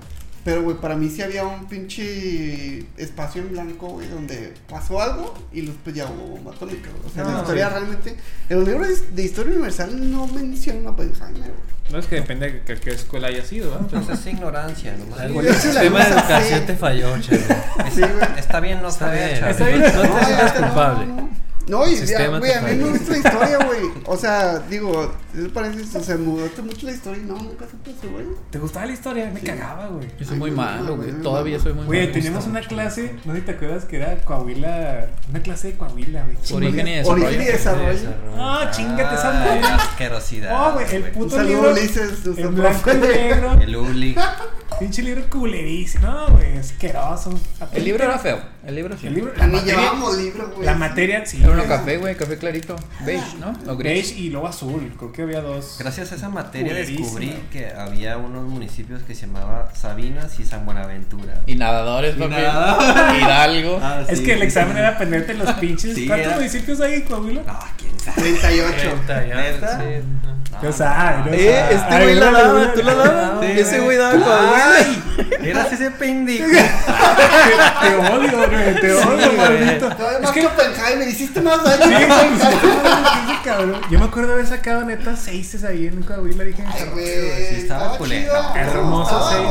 [0.44, 5.34] Pero, güey, para mí sí había un pinche espacio en blanco, güey, donde pasó algo
[5.52, 7.02] y después ya hubo bomba atómica, güey.
[7.06, 7.72] O sea, No, la historia sí.
[7.74, 8.16] realmente.
[8.50, 11.74] En los libros de, historia universal no mencionan a Oppenheimer, güey.
[11.90, 13.86] No es que depende de que- qué escuela haya sido, ¿verdad?
[13.92, 15.20] Entonces es ignorancia, nomás.
[15.20, 16.66] El Güey, es la sistema de educación sí.
[16.66, 17.42] te falló, chavo.
[17.94, 18.38] Sí, güey.
[18.38, 19.44] Está bien no Está saber.
[19.44, 19.80] Está bien.
[19.80, 21.06] No te No, sientas ya, no, culpable.
[21.06, 21.30] No,
[21.68, 21.86] no.
[21.88, 23.80] Y El ya, güey, a mí me gusta la historia, güey.
[24.06, 25.98] O sea, digo, ¿qué te parece?
[25.98, 28.26] O sea, gustó mucho la historia y no, nunca supe eso, güey.
[28.50, 29.30] ¿Te gustaba la historia?
[29.32, 29.46] Me Sí.
[29.46, 30.08] cagaba, güey.
[30.18, 31.10] Yo soy Ay, muy malo, güey.
[31.22, 32.12] Todavía soy muy Güey, malo.
[32.12, 36.24] teníamos una clase, no sé si te acuerdas que era Coahuila, una clase de Coahuila,
[36.24, 36.36] güey.
[36.52, 37.24] Origen y desarrollo.
[37.26, 38.08] Origen y desarrollo.
[38.38, 39.74] Ah, chingate esa Ay, madre.
[39.74, 40.68] asquerosidad.
[40.68, 41.12] Oh, güey, el güey.
[41.14, 41.72] Un puto saludo, libro.
[41.72, 42.26] Ulises.
[42.38, 43.52] En blanco y negro.
[43.60, 44.16] El Uli.
[44.78, 46.06] Pinche libro culerísimo.
[46.06, 47.38] No, güey, asqueroso.
[47.72, 48.38] El libro era feo.
[48.66, 49.06] El libro sí.
[49.06, 49.76] El libro, la materia.
[50.18, 50.66] libro, güey.
[50.66, 51.40] La materia, sí.
[51.42, 52.16] Era uno café, güey.
[52.16, 52.76] Café clarito.
[53.04, 53.52] Beige, ¿no?
[53.70, 53.92] O gris.
[53.92, 54.92] Beige y luego azul.
[54.98, 55.76] Creo que había dos.
[55.78, 56.98] Gracias a esa materia Culerísimo.
[57.04, 61.40] descubrí que había unos municipios que se llamaba Sabinas y San Buenaventura.
[61.46, 62.30] Y nadadores, papi.
[62.30, 63.22] nadadores.
[63.22, 63.78] Hidalgo.
[63.82, 64.78] Ah, Es sí, que el sí, examen sí.
[64.80, 65.94] era aprenderte los pinches.
[65.94, 67.42] Sí, ¿Cuántos era- municipios hay en Coahuila?
[67.46, 68.20] No, quién sabe.
[68.22, 68.74] 38.
[68.76, 69.78] Treinta, ya, ¿Neta?
[69.78, 69.84] sí,
[70.22, 70.34] no.
[70.62, 71.34] Eh, sabes.
[71.34, 73.32] este Ay, güey la no, daba, no, tú la no, dabas.
[73.34, 73.84] no, Ese güey.
[73.84, 74.63] güey daba Coahuila.
[74.66, 75.02] ¡Ay!
[75.42, 76.46] Eras ese pendejo.
[77.82, 78.80] Te odio, güey.
[78.80, 79.36] Te odio, güey.
[79.36, 79.88] maldito.
[80.22, 81.98] Es que Oppenheimer, hiciste más daño.
[81.98, 82.04] Sí,
[83.26, 83.80] sí, cabrón.
[83.90, 86.44] Yo me acuerdo de haber sacado neta seises ahí en Coahuila.
[86.44, 87.04] Dije, Ay, güey.
[87.48, 88.32] Sí, estaba culero.
[88.54, 89.48] Hermoso seis.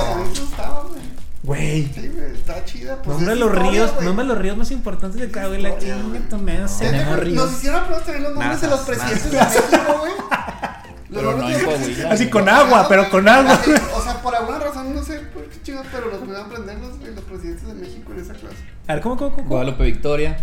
[1.44, 1.84] güey.
[1.94, 2.96] Sí, güey, está chida.
[3.04, 5.78] Pues Nombre es los historia, ríos, nombre los ríos más importantes de Coahuila.
[5.78, 6.68] Chinga.
[6.68, 7.36] Sí, Tenemos te- ríos.
[7.46, 9.38] Nos hicieron también los nombres de los presidentes de.
[9.40, 10.12] México, güey.
[11.14, 12.12] Pero no en Coahuila.
[12.12, 13.54] Así con agua, pero con agua.
[13.54, 16.42] Así, O sea, por alguna razón, no sé por qué chingados, pero los voy a
[16.42, 18.56] aprender los, los presidentes de México en esa clase.
[18.88, 19.48] A ver, ¿cómo, cómo, cómo?
[19.50, 20.38] Guadalupe Victoria.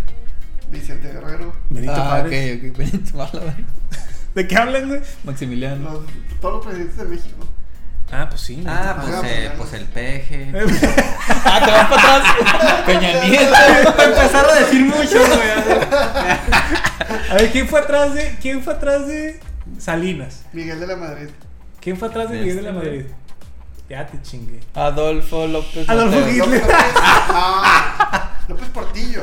[0.70, 2.70] Vicente Guerrero, Benito Ah, ok, Juárez.
[2.70, 2.76] ok.
[2.78, 3.56] Benito Mala,
[4.34, 5.00] ¿De qué hablan, güey?
[5.24, 5.90] Maximiliano.
[5.92, 6.02] los,
[6.40, 7.46] todos los presidentes de México.
[8.12, 8.62] Ah, pues sí.
[8.66, 10.52] Ah, Ah, pues, pues, eh, pues el peje.
[11.42, 12.82] Ah, te vas para atrás.
[12.86, 13.54] Peña Nieto.
[14.04, 15.50] empezar a decir mucho, güey.
[17.30, 19.40] A ver, ¿quién fue atrás de, quién fue atrás de
[19.80, 20.44] Salinas?
[20.52, 21.28] Miguel de la Madrid.
[21.80, 22.86] ¿Quién fue atrás de Miguel de este, la güey.
[22.98, 23.06] Madrid?
[23.88, 24.60] Ya te chingué.
[24.74, 25.88] Adolfo López.
[25.88, 26.18] Adolfo.
[26.20, 26.38] Hitler.
[26.46, 29.22] López, ah, López Portillo.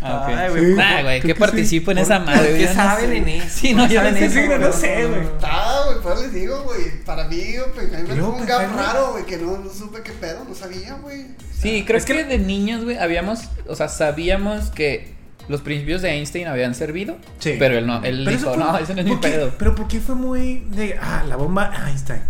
[0.00, 0.28] Ah, ok.
[0.28, 0.80] Ay, güey, Sí.
[0.80, 1.40] Ah, güey, que que sí.
[1.40, 2.56] participo en ¿Por- esa madre.
[2.58, 3.46] qué saben en eso?
[3.50, 4.58] Sí, no, ¿Por qué yo no sé.
[4.58, 5.20] no sé, güey.
[5.42, 7.04] Ah, güey, pues les digo, güey.
[7.04, 10.44] Para mí, Oppenheimer fue Luego un gap raro, güey, que no, no supe qué pedo,
[10.48, 11.26] no sabía, güey.
[11.58, 15.14] Sí, creo Es que- que de niños, güey, habíamos, o sea, sabíamos que
[15.48, 17.16] los principios de Einstein habían servido.
[17.38, 17.56] Sí.
[17.58, 19.28] Pero él no, él Pero dijo, eso fue- no, ese no es mi ¿por qué?
[19.28, 19.52] pedo.
[19.58, 22.20] Pero ¿por qué fue muy de, ah, la bomba Einstein?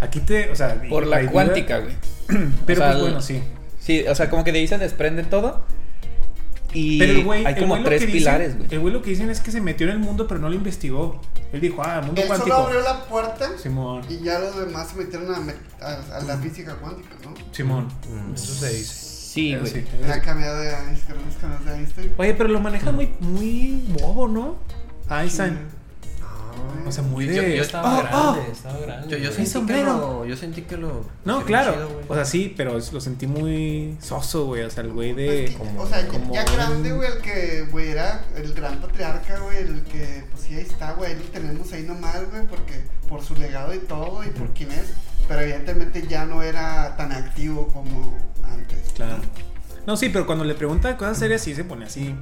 [0.00, 0.80] Aquí te, o sea...
[0.88, 1.94] Por la cuántica, güey.
[2.66, 3.42] Pero O sea, pues el- bueno, sí.
[3.80, 5.64] Sí, o sea, como que de ahí se desprende todo.
[6.74, 8.68] Y Pero el güey, hay el como güey tres dicen- pilares, güey.
[8.70, 10.54] El güey lo que dicen es que se metió en el mundo, pero no lo
[10.54, 11.20] investigó.
[11.52, 12.56] Él dijo, ah, mundo Él solo cuántico.
[12.58, 16.36] abrió la puerta Simón, y ya los demás se metieron a, met- a- a la
[16.36, 17.32] física cuántica, ¿no?
[17.52, 17.88] Simón.
[18.06, 18.34] Mm.
[18.34, 19.07] Eso se dice.
[19.38, 19.72] Sí, güey.
[19.72, 19.84] sí.
[20.06, 21.18] La cambiada de Einstein,
[21.64, 22.12] de Einstein.
[22.16, 24.56] Oye, pero lo maneja muy, muy bobo, ¿no?
[25.10, 25.54] Einstein.
[25.54, 26.88] No.
[26.88, 27.36] O sea, muy de.
[27.36, 28.52] Yo- yo Estaba Ah, grande, ah.
[28.52, 29.20] estaba grande.
[29.20, 31.04] Yo, sentí que lo, yo sentí que lo.
[31.24, 31.72] No, claro.
[31.74, 34.62] chido, o sea, sí, pero lo sentí muy soso, güey.
[34.62, 35.44] O sea, el güey Pues de.
[35.46, 38.52] que, como- o sea, ya- como ya un- grande, güey, el que, güey, era el
[38.54, 42.44] gran patriarca, güey, el que, pues sí, ahí está, güey, lo tenemos ahí nomás, güey,
[42.46, 44.92] porque por su legado y todo y por quién es,
[45.28, 48.92] pero evidentemente ya no era tan activo como antes.
[48.94, 49.18] Claro.
[49.86, 52.14] No, sí, pero cuando le pregunta cosas serias, sí se pone así.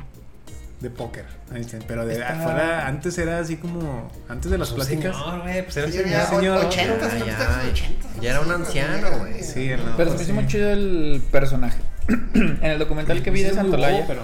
[0.80, 1.24] De póker.
[1.88, 4.10] Pero de Está- afuera, antes era así como.
[4.28, 5.16] Antes de las Pues pláticas.
[5.16, 6.12] Señor, güey, pues era un Sí, señor.
[6.12, 6.58] ya, señor.
[6.58, 9.42] o- 80, Ya, creo que ya, está en los 80, ya era un anciano, güey.
[9.42, 11.78] Sí, el- Pero se me hizo muy chido el personaje.
[12.34, 14.22] en el documental que vi de Santolaya, pero.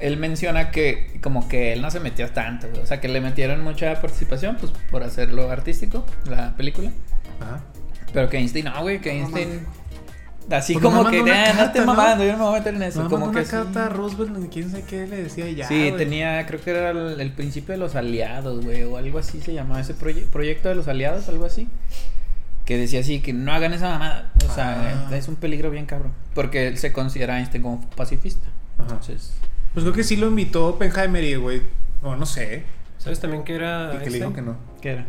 [0.00, 2.82] él menciona que como que él no se metió tanto, güey.
[2.82, 6.90] O sea, que le metieron mucha participación, pues, por hacerlo artístico, la película.
[7.40, 7.60] Ajá.
[8.12, 9.66] Pero que Einstein, no, güey, que Einstein...
[10.50, 11.94] Así Pues como que, "Ah, no estés ¿no?
[11.94, 13.04] mamando, yo no me voy a meter en eso.
[13.04, 13.50] No, como que una sí.
[13.52, 15.68] carta a Roosevelt, ni quién sabe qué le decía ya.
[15.68, 15.96] Sí, güey.
[15.96, 19.52] tenía, creo que era el, el principio de los aliados, güey, o algo así se
[19.54, 21.68] llamaba ese proye- proyecto de los aliados, algo así.
[22.64, 24.32] Que decía así, que no hagan esa mamada.
[24.48, 25.16] O sea, Ah.
[25.16, 26.12] es un peligro bien cabrón.
[26.34, 28.48] Porque él se considera a Einstein como pacifista.
[28.78, 28.88] Ajá.
[28.90, 29.32] Entonces,
[29.72, 31.62] Pues creo que sí lo invitó Oppenheimer y, güey.
[32.02, 32.64] No, no sé.
[32.98, 33.92] ¿Sabes también que era.
[33.94, 34.56] Y que le dijo que no.
[34.80, 35.06] ¿qué era?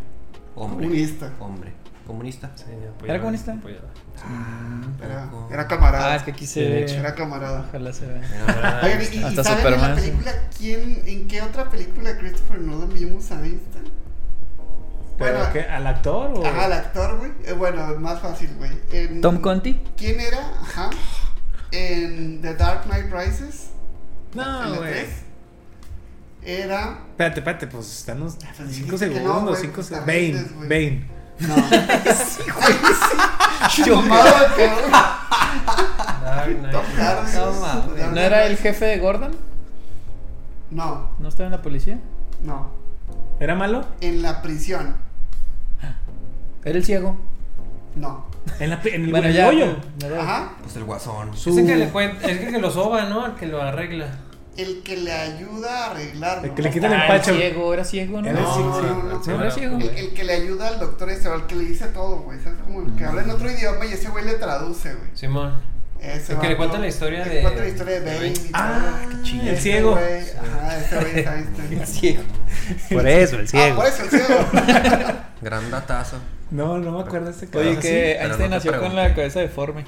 [0.56, 0.86] Hombre.
[0.86, 1.34] Comunista.
[1.40, 1.72] Hombre.
[2.08, 2.52] Comunista.
[2.56, 3.54] Sí, apoyaba, ¿Era comunista?
[3.54, 3.88] apoyaba.
[5.04, 6.12] Era, era camarada.
[6.12, 6.92] Ah, es que aquí se ve.
[6.92, 7.66] Era camarada.
[7.68, 8.22] Ojalá se vea.
[8.84, 12.60] Oigan, ¿y, y Hasta saben en la Superman, película quién, en qué otra película Christopher
[12.60, 13.86] Nolan vimos a Einstein?
[15.18, 15.62] ¿Pero Bueno, qué?
[15.62, 16.46] ¿Al actor o.?
[16.46, 17.32] Ajá, el actor, güey.
[17.46, 18.72] Eh, bueno, más fácil, güey.
[18.92, 19.80] En- Tom Conti.
[19.96, 20.40] ¿Quién era?
[20.62, 20.90] Ajá.
[21.72, 23.70] En The Dark Knight Rises.
[24.34, 25.06] No, güey.
[26.44, 26.98] Era.
[27.12, 30.08] Espérate, espérate, pues están unos pues 5 dijiste que no, segundos, güey, 5 pues, segundos.
[30.08, 30.68] Bane.
[30.68, 31.21] Bane.
[31.48, 31.56] No.
[31.56, 32.74] sí, güey,
[33.70, 33.84] sí.
[33.84, 34.24] Chumado,
[34.58, 34.92] cabrón.
[36.24, 36.72] Dark Knight.
[36.72, 37.32] Tom Hardy.
[38.02, 39.32] No ¿No era el jefe de Gordon?
[40.72, 42.00] No, ¿No estaba en la policía?
[42.44, 42.80] no.
[43.40, 43.84] ¿Era malo?
[44.02, 44.96] En la prisión.
[46.64, 47.18] Era el ciego.
[47.96, 48.26] No.
[48.60, 50.22] En, la, pri- en el, Bueno, en el ya.
[50.22, 50.52] Ajá.
[50.62, 51.36] Pues el guasón.
[51.36, 53.26] Su- Es el que le cuenta, es el que lo soba, ¿no?
[53.26, 54.08] El que lo arregla.
[54.58, 56.44] El que le ayuda a arreglarlo.
[56.44, 57.34] El que le quita el Ah, empacho.
[57.36, 58.28] ciego, era ciego, ¿no?
[58.30, 58.82] Era No, sí, no, sí.
[58.86, 59.42] no, no, Sí, no.
[59.42, 59.78] era ciego.
[59.78, 62.38] El, el que le ayuda al doctor ese, o el que le dice todo, güey.
[62.42, 62.60] ¿Sabes?
[62.66, 65.10] Como el que habla en otro idioma y ese güey le traduce, güey.
[65.14, 65.72] Simón.
[66.02, 68.34] Ese El que le cuenta la historia el de- cuenta la historia de Bane y
[68.34, 68.50] todo.
[68.56, 69.44] Ah, qué chido.
[69.44, 69.92] El Ese ciego.
[69.92, 71.74] güey, Ajá, ese güey es Einstein.
[71.82, 72.24] El ciego.
[72.92, 74.46] Por eso, el Ah, por eso el ciego.
[75.42, 76.18] Gran datazo.
[76.50, 77.60] No, no me acuerdo de ese caso.
[77.60, 79.86] Oye, que Einstein nació con la cabeza deforme.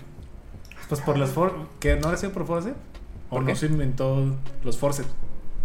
[0.88, 1.68] Pues por los for...
[1.80, 2.74] ¿Que no ha sido por force?
[3.34, 3.56] ¿O ¿Por no qué?
[3.56, 5.10] se inventó los forceps?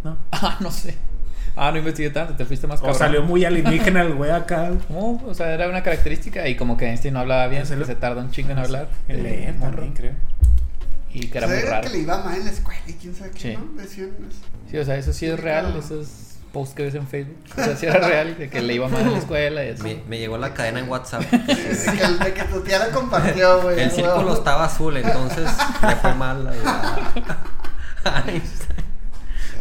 [0.05, 0.17] ¿No?
[0.33, 0.97] Ah, no sé.
[1.57, 2.99] Ah, no investigué tanto, te fuiste más O cabrón.
[2.99, 4.71] salió muy alienígena el güey acá.
[4.89, 5.23] ¿Cómo?
[5.27, 7.87] O sea, era una característica y como que Einstein no hablaba bien, Se que lo-
[7.87, 8.89] se tarda un chingo en hablar.
[9.09, 9.73] En leer morro.
[9.73, 10.13] también, creo.
[11.13, 11.91] Y que era O sea, muy era raro.
[11.91, 13.57] que le iba mal en la escuela y quién sabe qué, Sí.
[13.57, 13.81] ¿no?
[13.83, 14.11] Decían.
[14.29, 14.39] eso.
[14.71, 15.81] Sí, o sea, eso sí es real, claro.
[15.81, 16.09] esos
[16.53, 17.37] posts que ves en Facebook.
[17.53, 19.83] O sea, sí era real, de que le iba mal en la escuela y así.
[19.83, 21.23] Me, me llegó la cadena en WhatsApp.
[21.31, 21.39] De
[21.99, 23.81] que, el- de que tu tía la compartió, güey.
[23.81, 23.95] El ¿no?
[23.95, 25.49] círculo estaba azul, entonces
[25.83, 26.53] le fue mal.
[28.15, 28.43] Ay,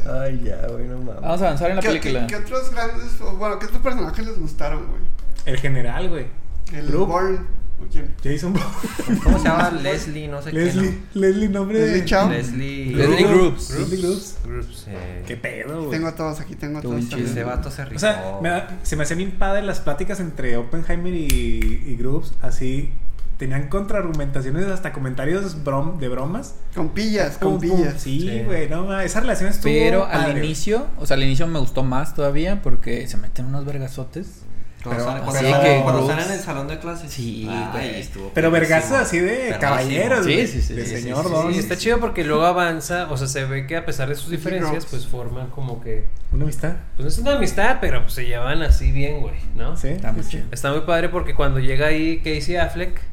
[0.10, 1.22] Ay, ya, güey, no mames.
[1.22, 2.28] Vamos a avanzar en la ¿Qué, película.
[2.28, 5.02] qué- qué otros grandes, bueno, qué otros personajes les gustaron, güey?
[5.46, 6.28] El general, güey.
[6.74, 7.08] El Group.
[7.08, 7.40] Bourne,
[7.82, 8.14] ¿o quién?
[8.24, 9.20] Jason Bourne.
[9.24, 9.72] ¿Cómo se llama?
[9.72, 11.00] Leslie, no sé Leslie.
[11.14, 12.06] Leslie, nombre Leslie de...
[12.06, 12.20] Chow.
[12.22, 12.26] qué.
[12.28, 12.32] ¿no?
[12.34, 12.96] Leslie.
[12.96, 13.70] Leslie Groups.
[13.80, 14.38] Leslie Groups.
[14.46, 14.86] Groups.
[14.88, 15.92] Eh, Qué pedo, güey.
[15.92, 17.14] Tengo todos aquí, tengo Tú, todos.
[17.14, 17.96] Ese vato se rifó.
[17.98, 21.96] O sea, me da- se me hacían bien padre las pláticas entre Oppenheimer y, y
[21.98, 22.34] Groups.
[22.42, 22.92] Así,
[23.38, 26.56] tenían contraargumentaciones, hasta comentarios brom- de bromas.
[26.76, 27.78] Con pillas, Pum, con pum.
[27.78, 28.02] pillas.
[28.02, 28.44] Sí, Sí.
[28.46, 31.60] güey, no, ma, esa relación estuvo Pero padre, al inicio, o sea, al inicio me
[31.60, 34.42] gustó más todavía porque se meten unos vergazotes.
[34.84, 37.12] Cuando Pero sale- así cuando que cuando sale en el salón de clases.
[37.12, 38.00] Sí, Ay, güey.
[38.00, 39.02] estuvo Pero vergazos perrísimo.
[39.08, 39.60] así de Perrísimo.
[39.60, 41.54] caballeros, Sí, güey, sí, sí, de sí, sí, señor sí, Don.
[41.54, 44.26] Sí, está chido porque luego avanza, o sea, se ve que a pesar de sus
[44.30, 46.06] Sí, diferencias, pues forman como que.
[46.32, 46.74] Una amistad.
[46.96, 49.76] Pues no es una amistad, pero pues se llevan así bien, güey, ¿no?
[49.76, 49.90] Sí.
[49.90, 50.44] Está muy sí, chido.
[50.52, 53.04] Está muy padre porque cuando llega ahí Casey Affleck, sí.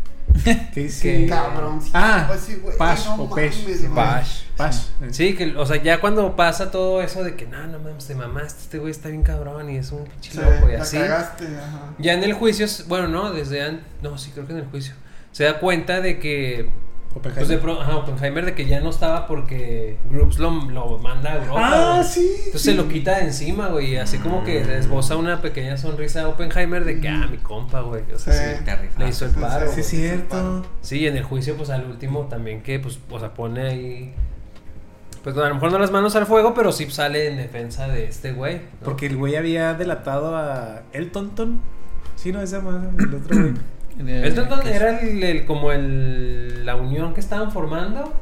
[0.45, 1.27] ¿Qué dice?
[1.29, 1.81] Cabrón.
[1.81, 3.89] sí, Ah, pues sí, güey, Pash no o Pesh.
[3.95, 4.43] Bash.
[4.57, 4.79] Pash.
[5.11, 8.15] sí, que, o sea, ya cuando pasa todo eso de que, no, no mames, te
[8.15, 10.99] mamaste, este güey está bien cabrón y es un pinche Sí, loco y la así.
[10.99, 11.95] cagaste, ajá.
[11.99, 14.95] Ya en el juicio, bueno, no, desde antes, no, sí, creo que en el juicio,
[15.33, 16.71] se da cuenta de que,
[17.23, 17.61] pues de Oppenheimer.
[17.61, 21.61] pro, ajá, Oppenheimer, de que ya no estaba porque Groups lo, lo manda a Europa.
[21.63, 22.05] Ah, güey.
[22.09, 22.31] sí.
[22.47, 22.71] Entonces sí.
[22.71, 26.29] se lo quita de encima, güey, y así como que esboza una pequeña sonrisa a
[26.29, 28.57] Oppenheimer de que, ah, mi compa, güey, o sea, Sí.
[28.59, 29.71] sí, Te le hizo el paro.
[29.73, 30.67] Sí, es cierto.
[30.81, 34.15] Sí, y en el juicio, pues al último también que, pues, o sea, pone ahí
[35.23, 38.05] Pues a lo mejor no las manos al fuego, pero sí sale en defensa de
[38.05, 38.57] este güey.
[38.57, 38.63] ¿no?
[38.85, 41.61] Porque el güey había delatado a Elton Ton.
[42.17, 43.55] Sí, no, ese más, el otro güey.
[43.99, 48.13] El que- era el, el- como el, la unión que estaban formando,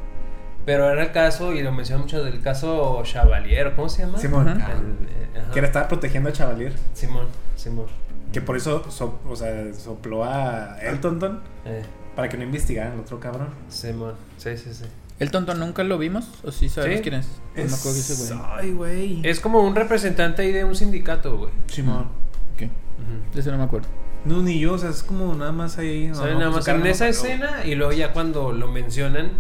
[0.67, 4.19] pero era el caso, y lo mencionan mucho del caso Chavalier, ¿cómo se llama?
[4.19, 4.49] Simón.
[4.49, 5.51] El- eh, ajá.
[5.53, 6.73] Que era- estaba protegiendo a Chavalier.
[6.95, 7.87] Simón, Simón.
[8.33, 11.83] Que por eso so- o sea, sopló a Elton Ton Eh,
[12.17, 13.49] para que no investigaran al otro cabrón.
[13.69, 14.85] Simón, sí, sí, sí.
[15.19, 16.29] ¿El tonto nunca lo vimos?
[16.43, 17.03] ¿O sí sabemos Sí.
[17.03, 17.27] quién es?
[17.55, 18.45] No me acuerdo que ese güey.
[18.51, 19.21] Ay, güey.
[19.27, 21.51] Es como un representante ahí de un sindicato, güey.
[21.69, 22.09] Simón.
[22.55, 22.63] Ok.
[22.63, 23.35] Ujú.
[23.35, 23.89] De ese no me acuerdo.
[24.25, 26.09] No, ni yo, o sea, es como nada más ahí.
[26.09, 28.69] no, Sale no, nada pues, más en esa pero- escena y luego ya cuando lo
[28.69, 29.33] mencionan,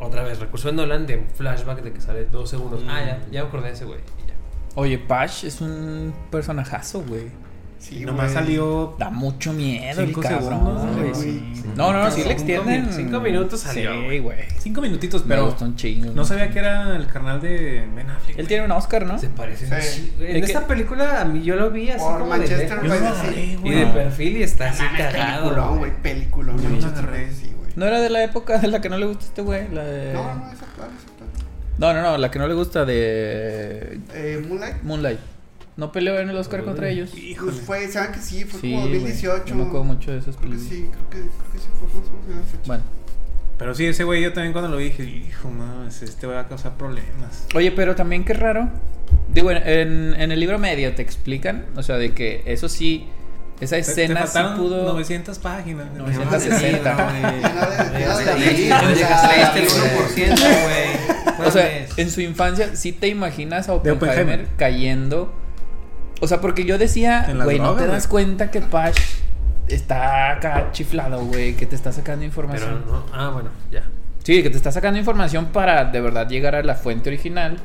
[0.00, 2.82] otra vez, recurso de Nolan de un flashback de que sale dos segundos.
[2.84, 2.88] Mm.
[2.90, 4.00] Ah, ya, ya me acordé de ese güey.
[4.24, 4.34] y ya.
[4.74, 7.30] Oye, Pash es un personajazo, güey.
[7.78, 8.34] Sí, Y nomás güey.
[8.44, 8.96] salió.
[8.98, 11.14] Da mucho miedo el Cinco cabrón, segundos, güey.
[11.14, 11.52] sí.
[11.54, 11.64] Sí.
[11.76, 12.88] No, no, no, sí le extienden.
[12.92, 14.38] cinco minutos salió, Sí, güey.
[14.58, 15.46] Cinco minutitos, Me pero.
[15.46, 16.10] gustó un chingo.
[16.12, 18.30] No sabía que era el carnal de Ben Affleck.
[18.30, 18.46] Él güey.
[18.48, 19.18] tiene un Oscar, ¿no?
[19.18, 19.66] Se parece.
[19.82, 20.14] Sí.
[20.18, 22.68] En Es que- esta película a mí yo lo vi así Por como de Manchester.
[22.82, 25.42] Yo no agarré, Y de perfil y está así cagado.
[25.50, 26.62] Peliculón, güey, peliculón.
[26.62, 27.32] Yo no agarré.
[27.32, 27.70] Sea, güey.
[27.76, 29.68] No era de la época de la que no le gusta este güey.
[29.70, 30.12] La de...
[30.14, 31.28] No, no, es actual, es actual.
[31.78, 34.82] no, no, no, la que no le gusta de Eh, Moonlight.
[34.82, 35.18] Moonlight.
[35.76, 36.66] No peleó en el Oscar Uy.
[36.66, 37.14] contra ellos.
[37.16, 37.52] Híjole.
[37.52, 38.44] Pues fue, ¿saben que sí?
[38.44, 38.94] Fue Sí, como güey.
[38.94, 39.44] 2018.
[39.46, 40.78] Yo me acuerdo mucho de esas Creo que películas.
[40.78, 41.88] sí, creo que, creo que sí fue
[42.30, 42.62] llama esa fecha.
[42.66, 42.82] Bueno.
[43.58, 46.48] Pero sí, ese güey yo también cuando lo vi dije, hijo, no, este va a
[46.48, 47.46] causar problemas.
[47.54, 48.68] Oye, pero también qué raro.
[49.32, 49.60] Digo, en,
[50.20, 53.06] en, el libro medio te explican, o sea, de que eso sí,
[53.60, 54.92] esa Te- te escena sí pudo...
[54.92, 55.86] 900 páginas.
[55.96, 57.24] 960, güey.
[57.24, 60.30] O te sea, leíste el güey.
[60.30, 61.46] 1%, güey.
[61.46, 61.98] O sea, Mames.
[61.98, 64.48] en su infancia sí te imaginas a Oppenheimer.
[64.58, 65.32] cayendo.
[66.20, 68.98] O sea, porque yo decía, güey, no te das cuenta que Pash
[69.68, 72.84] está acá chiflado, güey, que te está sacando Pero información.
[72.86, 73.04] no.
[73.12, 73.84] Ah, bueno, ya.
[74.22, 77.58] Sí, que te está sacando información para de verdad llegar a la fuente original.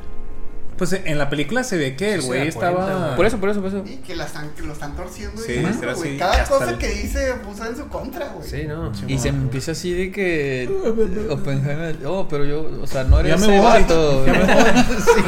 [0.78, 3.14] Pues en la película se ve que el güey estaba.
[3.14, 3.84] Por eso, por eso, por eso.
[3.86, 5.40] Y que, la están, que lo están torciendo.
[5.40, 6.16] Sí, y demás, así.
[6.18, 8.48] Cada Hasta cosa el- que dice usa en su contra, güey.
[8.48, 8.90] Sí, no.
[9.06, 10.68] Y se empieza así de que
[11.30, 14.26] Oppenheimer, oh, pero yo, o sea, no eres Ya me ese voy, vato.
[14.26, 14.42] ya me
[15.02, 15.22] Sí,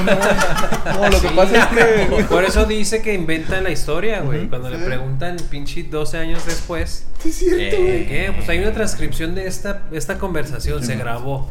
[0.99, 1.67] no, lo que Sí, pasa es
[2.19, 4.41] que Por eso dice que inventa la historia, güey.
[4.41, 4.49] Ujú.
[4.51, 4.85] Cuando le Sí.
[4.85, 8.07] preguntan, pinche 12 años después, Sí, es cierto, Eh, güey.
[8.09, 8.33] ¿qué?
[8.37, 11.49] Pues hay una transcripción de esta, esta conversación, se grabó.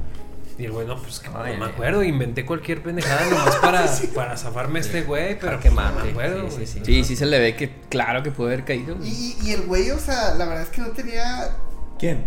[0.58, 3.86] Y el güey, no, pues que no me acuerdo, inventé cualquier pendejada nomás para,
[4.16, 6.04] para zafarme a este güey, pero Para que pues, no mate.
[6.06, 8.96] me acuerdo, Sí, sí, Sí, sí se le ve que claro que puede haber caído.
[8.96, 9.10] güey.
[9.10, 11.50] Y, y el güey, o sea, la verdad es que no tenía
[11.98, 12.24] ¿Quién?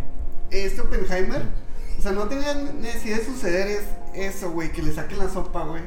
[0.51, 1.43] este Oppenheimer.
[1.99, 3.83] O sea, no tenía necesidad de suceder es,
[4.14, 5.83] eso, güey, que le saquen la sopa, güey.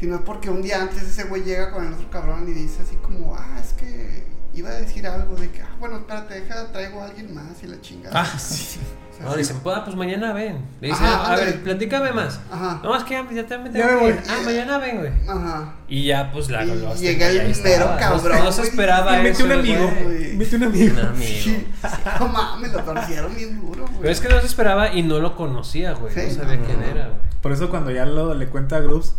[0.00, 2.82] Sino es porque un día antes ese güey llega con el otro cabrón y dice
[2.82, 4.24] así como, ah, es que
[4.54, 7.66] iba a decir algo de que, ah, bueno, espérate, deja, traigo a alguien más y
[7.66, 8.20] la chingada.
[8.20, 8.78] Ah, sí.
[9.12, 10.64] O sea, No, dicen, "Ah, pues mañana ven.
[10.80, 12.40] Le dicen, Ajá, a ver, platícame más.
[12.50, 12.80] Ajá.
[12.82, 14.08] No, es que ya, ya Ya tengo me que voy.
[14.10, 14.22] ir.
[14.28, 15.12] Ah, mañana ven, güey.
[15.28, 15.74] Ajá.
[15.86, 18.70] Y ya, pues la Y lo- llega el ya mero cabrón, No, se güey.
[18.70, 19.44] esperaba eso.
[19.44, 19.92] un amigo.
[20.02, 20.32] güey.
[20.32, 20.94] Invité un amigo.
[21.00, 21.24] Un amigo.
[21.44, 21.66] Sí.
[22.20, 23.98] No mames, lo torcieron bien duro, güey.
[24.00, 26.14] Pero es que no se esperaba y no lo conocía, güey.
[26.14, 26.20] Sí.
[26.28, 26.64] No sabía No.
[26.66, 27.20] quién era, güey.
[27.42, 29.14] Por eso cuando ya lo, le cuenta a Groups,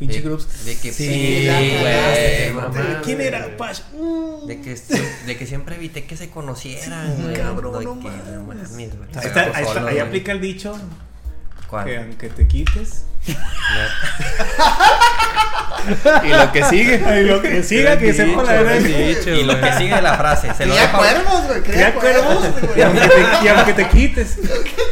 [0.00, 0.64] pinche Groups.
[0.64, 2.50] De que Sí, sí, la güey.
[2.54, 3.00] mamá.
[3.04, 3.80] ¿Quién era Pash?
[3.92, 4.46] Mm.
[4.46, 4.74] De que,
[5.26, 7.34] de que siempre evité que se conocieran, Sí, güey.
[7.36, 8.70] cabrón, De no que, mames.
[8.70, 8.80] no.
[9.20, 10.76] Ahí, está, ahí, está- solo, ahí aplica el dicho
[11.68, 11.84] ¿Cuál?
[11.84, 13.04] que aunque te quites.
[16.24, 17.02] Y lo que sigue.
[17.06, 18.80] Ay, lo que siga, que sepa la verdad.
[19.26, 20.98] Y lo que sigue de la frase, se lo dejo.
[20.98, 21.62] cuervos, güey.
[21.62, 22.44] Cría cuervos
[22.76, 23.10] y aunque güey.
[23.40, 24.36] te, y aunque te quites.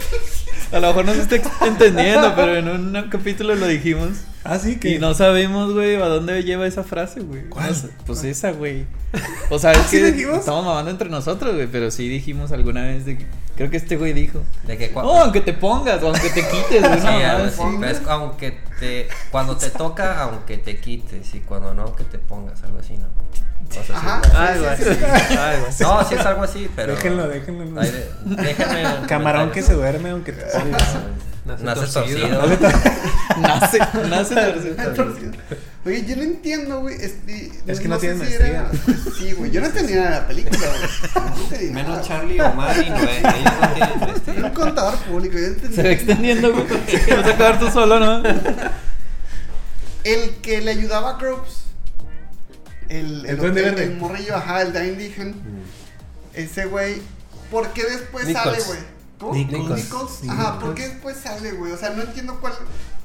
[0.72, 1.36] A lo mejor no se está
[1.66, 4.10] entendiendo, pero en un capítulo lo dijimos.
[4.48, 4.88] Así que.
[4.90, 7.48] Y no sabemos, güey, a dónde lleva esa frase, güey.
[7.48, 7.74] ¿Cuál?
[8.06, 8.86] Pues esa, güey.
[9.50, 10.38] O sea, es ¿Ah, sí que dijimos?
[10.40, 13.26] estamos mamando entre nosotros, güey, pero sí dijimos alguna vez de que-
[13.56, 14.42] Creo que este güey dijo.
[14.66, 17.00] De que Oh, aunque te pongas, o aunque te quites, güey.
[17.00, 17.76] Sí, no, algo así, sí.
[17.80, 22.18] pero es aunque te cuando te toca aunque te quites y cuando no aunque te
[22.18, 23.08] pongas algo así no
[23.68, 24.20] Cosas así, Ajá.
[24.20, 24.32] güey.
[24.36, 24.76] Ay, güey.
[24.76, 25.36] Sí, sí, sí.
[25.38, 25.72] Ay, güey.
[25.80, 27.80] no sí es algo así pero Déjenlo, déjenlo.
[28.24, 30.44] Déjenme en Camarón que se duerme aunque te
[31.48, 32.28] Nace nace torcido.
[32.38, 32.68] torcido
[33.40, 33.78] Nace,
[34.08, 34.94] nace torcido.
[34.94, 35.32] Torcido.
[35.86, 36.96] Oye, yo no entiendo, güey.
[37.00, 38.70] Este, Es que no sé tienes si era-.
[39.18, 39.50] Sí, güey.
[39.50, 39.68] Yo no
[40.04, 41.66] de la película, güey.
[41.68, 45.36] No menos Charlie o Manny no eh, ellos no tienen un contador público.
[45.38, 45.74] Yo.
[45.74, 46.66] Se va extendiendo, güey.
[46.66, 48.22] Vas a acabar tú solo, ¿no?
[50.04, 51.64] El que le ayudaba a Groups.
[52.88, 53.84] El, El el, verde.
[53.84, 55.34] el morrillo, ajá, el Dine Digen.
[56.34, 57.00] Ese güey.
[57.50, 58.44] ¿Por qué después Nichols.
[58.44, 58.78] sale, güey?
[59.32, 59.84] Nichols.
[59.84, 60.10] Nichols.
[60.20, 61.72] Sí, Ajá, ¿por qué después sale, güey?
[61.72, 62.54] O sea, no entiendo cuál.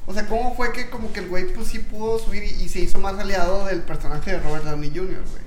[0.05, 2.69] O sea, ¿cómo fue que como que el güey pues sí pudo subir y, y
[2.69, 5.43] se hizo más aliado del personaje de Robert Downey Jr., güey?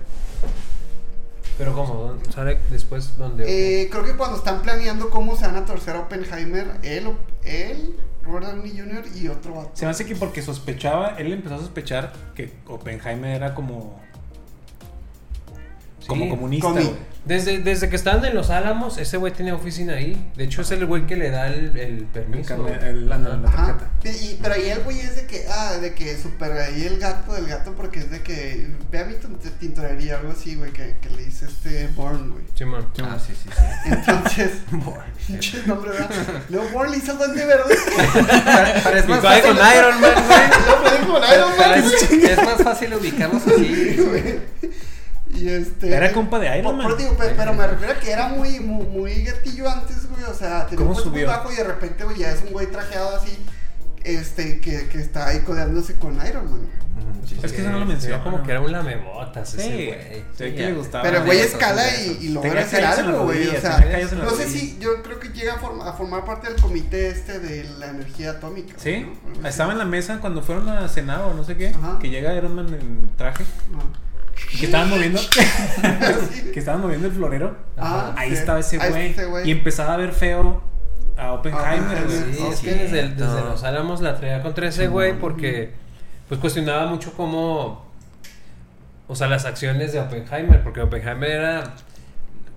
[1.59, 2.19] Pero ¿cómo?
[2.35, 3.45] ¿Sale después donde?
[3.47, 7.97] Eh, creo que cuando están planeando cómo se van a torcer a Oppenheimer, él, él
[8.23, 9.05] Robert Downey Jr.
[9.15, 9.71] y otro vato.
[9.75, 13.99] Se me hace que porque sospechaba, él empezó a sospechar que Oppenheimer era como.
[16.07, 16.93] Como comunista, comi-.
[17.25, 20.31] Desde, desde que estaban en Los Álamos, ese güey tenía oficina ahí.
[20.37, 22.55] De hecho, es el güey que le da el, el El, permiso.
[22.57, 23.77] carne- el- la, la- la Ajá.
[24.03, 24.25] tarjeta.
[24.25, 27.33] Y, pero ahí el güey es de que, ah, de que super ahí el gato
[27.33, 30.95] del gato porque es de que ve a mi tint- tintorería, algo así, güey, que,
[31.01, 32.45] que le dice este Born, güey.
[32.55, 32.87] Simón.
[33.03, 33.65] Ah, sí, sí, sí.
[33.93, 34.51] Entonces,
[35.27, 36.09] pinche nombre, ¿verdad?
[36.49, 37.75] Luego Born le hizo el duende verde.
[39.07, 39.43] Y más fácil.
[39.43, 41.07] con Iron Man, güey.
[41.07, 41.75] Con Iron Man,
[42.31, 43.97] es más fácil ubicarlos así.
[43.99, 44.39] güey.
[45.37, 45.95] Y este.
[45.95, 46.87] Era compa de Iron Man.
[46.89, 50.23] por digo, pe- pero, me refiero a que era muy, muy, muy gatillo antes, güey.
[50.25, 51.27] O sea, tenía ¿Cómo un subió?
[51.27, 53.37] bajo y de repente, güey, ya es un güey trajeado así.
[54.05, 56.69] Este, que, que está ahí codeándose con Iron Man.
[57.43, 60.23] Es que eso no lo veía como que era un lamebotas ese Sí, güey.
[60.39, 60.67] ve que ya.
[60.69, 61.03] le gustaba.
[61.03, 63.49] Pero el güey escala sí, y, y logra hacer algo, güey.
[63.49, 63.85] O sea,
[64.23, 67.41] no sé si yo creo que llega a, forma- a formar parte del comité este
[67.41, 68.75] de la energía atómica.
[68.79, 69.07] Sí,
[69.45, 71.71] estaba en la mesa cuando fueron a cenar o no sé qué.
[71.71, 71.99] Ajá.
[71.99, 73.43] Que llega Iron Man en traje.
[73.75, 73.85] Ajá.
[74.59, 75.21] Que estaban moviendo.
[76.53, 77.57] Que estaban moviendo el florero.
[77.77, 78.37] Ah, Ahí sí.
[78.37, 79.15] estaba ese güey.
[79.49, 80.63] Y empezaba a ver feo
[81.19, 83.45] a Oppenheimer, Ah, sí, Sí, es que desde, el- desde No.
[83.51, 85.73] Los Álamos la traía contra ese güey porque
[86.29, 87.87] pues cuestionaba mucho cómo
[89.09, 91.75] o sea las acciones de Oppenheimer porque Oppenheimer era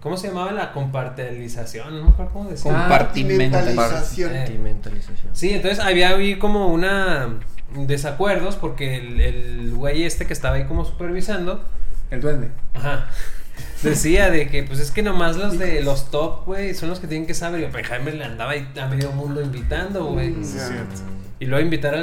[0.01, 1.97] ¿cómo se llamaba la compartilización?
[1.99, 2.71] No me acuerdo cómo decía.
[2.71, 4.31] Compartimentalización.
[4.33, 5.35] Sentimentalización.
[5.35, 7.29] Sí, entonces había ahí como una
[7.75, 11.63] desacuerdos porque el, el güey este que estaba ahí como supervisando,
[12.11, 12.49] El duende.
[12.73, 13.07] ajá,
[13.83, 17.07] decía de que pues es que nomás los de los top, güey, son los que
[17.07, 20.29] tienen que saber y Oppenheimer le andaba ahí a medio mundo invitando, güey.
[20.31, 20.63] Mm, Sí, ya.
[20.63, 20.95] es cierto.
[21.41, 21.95] Y luego invitar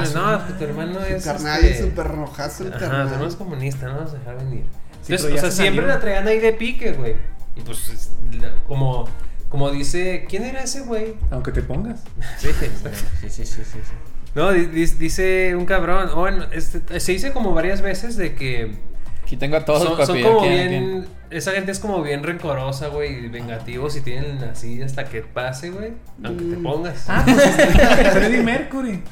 [0.00, 2.84] A su no, pues tu hermano es carnal este, es súper rojazo el Ajá, tu
[2.86, 3.06] carnal.
[3.08, 4.64] hermano es comunista, no vamos a dejar venir.
[5.02, 5.94] Sí, Entonces, o sea, se siempre salió.
[5.94, 7.16] la traían ahí de pique, güey.
[7.56, 8.10] Y pues es-
[8.40, 9.06] la- como
[9.50, 11.14] como dice, ¿quién era ese güey?
[11.30, 12.00] Aunque te pongas.
[12.38, 13.80] Sí, sí, sí, sí, sí, sí, sí.
[14.38, 18.34] No, di- di- dice un cabrón, o bueno, este, se dice como varias veces de
[18.34, 18.72] que
[19.22, 20.06] Aquí tengo a todos, son, papi.
[20.06, 21.10] son como aquí, bien, aquí.
[21.36, 25.70] esa gente es como bien rencorosa, güey, y vengativos y tienen así hasta que pase,
[25.70, 25.92] güey,
[26.24, 26.62] aunque te Mm.
[26.62, 27.04] pongas.
[27.08, 29.02] Ah, pues este, Freddie Mercury.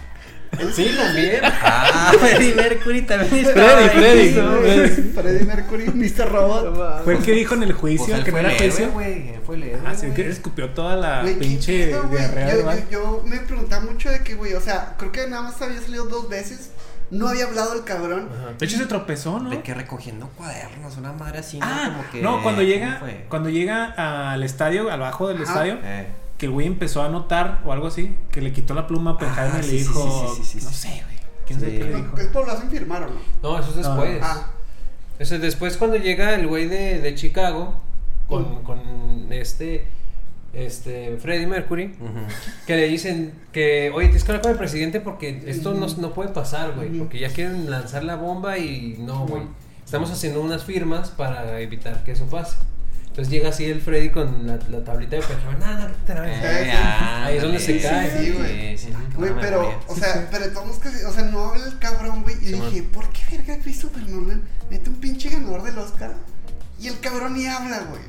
[0.74, 1.40] Sí, también.
[1.44, 4.32] Ah, Freddie Mercury también estaba Freddy, ahí.
[4.34, 4.88] Freddy.
[4.94, 5.12] Sí.
[5.14, 6.28] Freddie Mercury, Mr.
[6.30, 7.04] Robot.
[7.04, 8.90] Fue el que dijo en el juicio Pues que no era juicio.
[8.92, 10.14] Fue héroe, Así güey.
[10.14, 12.18] que escupió toda la Güey, ¿qué pinche pedo, güey?
[12.18, 15.80] diarrea yo, me preguntaba mucho de que, güey, o sea, creo que nada más había
[15.80, 16.70] salido dos veces.
[17.08, 18.28] No había hablado el cabrón.
[18.36, 18.54] Ajá.
[18.58, 19.50] De hecho se tropezó, ¿no?
[19.50, 21.66] De que recogiendo cuadernos, una madre así, ¿no?
[21.68, 25.44] Ah, Como que- no, cuando ¿cómo llega, cuando llega al estadio, al bajo del Ajá.
[25.52, 26.06] estadio, Eh.
[26.38, 29.14] Que el güey empezó a notar o algo así, que le quitó la pluma a
[29.14, 31.72] Oppenheimer Ah, y le sí, sí, dijo, sí, sí, sí, no sé, güey, quién sabe
[31.78, 32.18] qué le No, dijo.
[32.18, 33.14] Es por lo hacen firmar, ¿o no?
[33.42, 34.20] No, eso es después.
[34.22, 34.50] Ah,
[35.18, 37.74] Eso es después cuando llega el güey de, de Chicago
[38.28, 39.86] con, con este
[40.52, 41.94] este Freddie Mercury
[42.66, 46.14] que le dicen que oye tienes que hablar con el presidente porque esto no, no
[46.14, 49.42] puede pasar güey porque ya quieren lanzar la bomba y no güey.
[49.84, 52.56] Estamos haciendo unas firmas para evitar que eso pase
[53.16, 56.20] entonces llega así el Freddy con la, la tablita de Oppenheimer nada no, te la
[56.20, 56.38] ves".
[56.44, 56.76] Eh, sí.
[57.24, 58.10] Ahí es donde se cae.
[58.18, 58.76] Sí, güey.
[58.76, 62.34] sí, Güey, pero, o sea, pero todos que, o sea, no habla el cabrón, güey.
[62.42, 62.90] Y Sí, dije, man.
[62.92, 66.12] ¿por qué verga Christopher Nolan mete un pinche ganador del Oscar?
[66.78, 68.02] Y el cabrón ni habla, güey.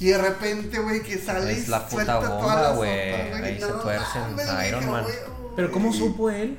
[0.00, 2.90] Y de repente, güey, que sale y Es la puta suelta bomba, güey.
[2.90, 5.04] Ahí se No tuercen mames, a güey, Iron Man.
[5.56, 6.56] Pero ¿cómo supo él?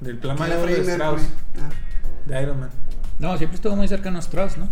[0.00, 1.22] Del plan de Strauss.
[1.56, 1.70] Ah.
[2.26, 2.70] de Iron Man.
[3.20, 4.68] No, siempre estuvo muy cercano a Strauss, ¿no?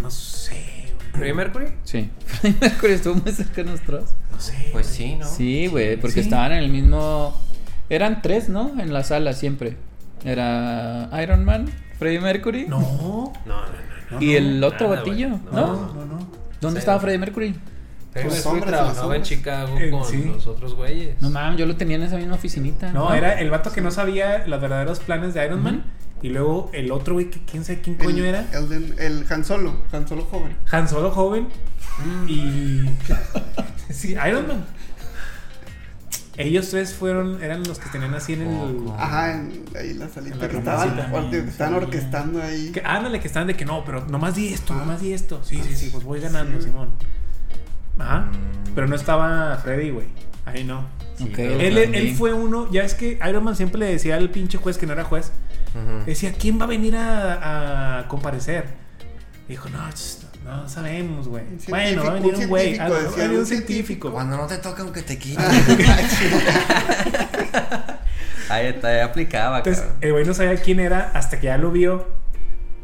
[0.00, 1.12] No sé, güey.
[1.12, 2.10] Freddie Mercury Sí.
[2.26, 4.10] Freddie Mercury estuvo muy cercano a Strauss.
[4.30, 4.68] No sé.
[4.72, 5.26] Pues sí, ¿no?
[5.26, 6.20] Sí, güey, porque Sí.
[6.20, 7.38] estaban en el mismo.
[7.90, 8.72] Eran tres, ¿no?
[8.80, 9.76] En la sala siempre.
[10.24, 11.68] Era Iron Man,
[11.98, 12.78] Freddie Mercury No.
[12.80, 13.62] no no no,
[14.12, 14.38] no, y no.
[14.38, 15.28] el otro nada, batillo.
[15.28, 15.40] ¿no?
[15.52, 16.28] No, no, no.
[16.60, 16.82] ¿Dónde Sí.
[16.84, 17.54] estaba Freddie Mercury?
[18.12, 19.22] Freddie Los Mercury trabajaba en.
[19.22, 20.24] Chicago Eh, con sí.
[20.24, 22.92] los otros güeyes No mames, yo lo tenía en esa misma oficinita.
[22.92, 25.84] No, era el vato que no sabía los verdaderos planes de Iron Man.
[26.22, 28.46] Y luego el otro güey que quién sabe quién coño El- era.
[28.52, 30.56] El, del- el Han Solo, Han Solo joven.
[30.70, 31.48] Han Solo joven.
[32.28, 32.82] Y.
[33.90, 34.64] Sí, Iron Man.
[36.38, 38.48] Ellos tres fueron, eran los que tenían así en el.
[38.86, 38.96] Ojo.
[38.98, 42.72] Ajá, en, ahí la salita En la que estaban, que estaban orquestando ahí.
[42.72, 44.78] Que, ándale, que estaban de que no, pero nomás di esto, Ah.
[44.78, 45.42] nomás di esto.
[45.44, 46.68] Sí, sí, sí, pues voy ganando, Sí.
[46.68, 46.88] Simón.
[47.98, 48.20] Ajá.
[48.20, 48.74] Mm.
[48.74, 50.06] Pero no estaba Freddy, güey.
[50.46, 50.86] Ahí no.
[51.36, 54.86] Él, fue uno, ya es que Iron Man siempre le decía al pinche juez que
[54.86, 55.32] no era juez,
[56.06, 58.66] decía, ¿quién va a venir a, a comparecer?
[59.48, 59.78] Dijo, no,
[60.44, 61.44] no sabemos, güey.
[61.44, 63.46] Un Bueno, va a científico, venir un güey, científico, ah, va a venir un un
[63.46, 64.12] científico.
[64.12, 65.44] Cuando no te toca, aunque te quiten.
[65.44, 65.58] Ah,
[68.48, 69.98] Ahí está, ahí aplicaba, Entonces, cabrón.
[70.02, 72.06] el güey no sabía quién era hasta que ya lo vio.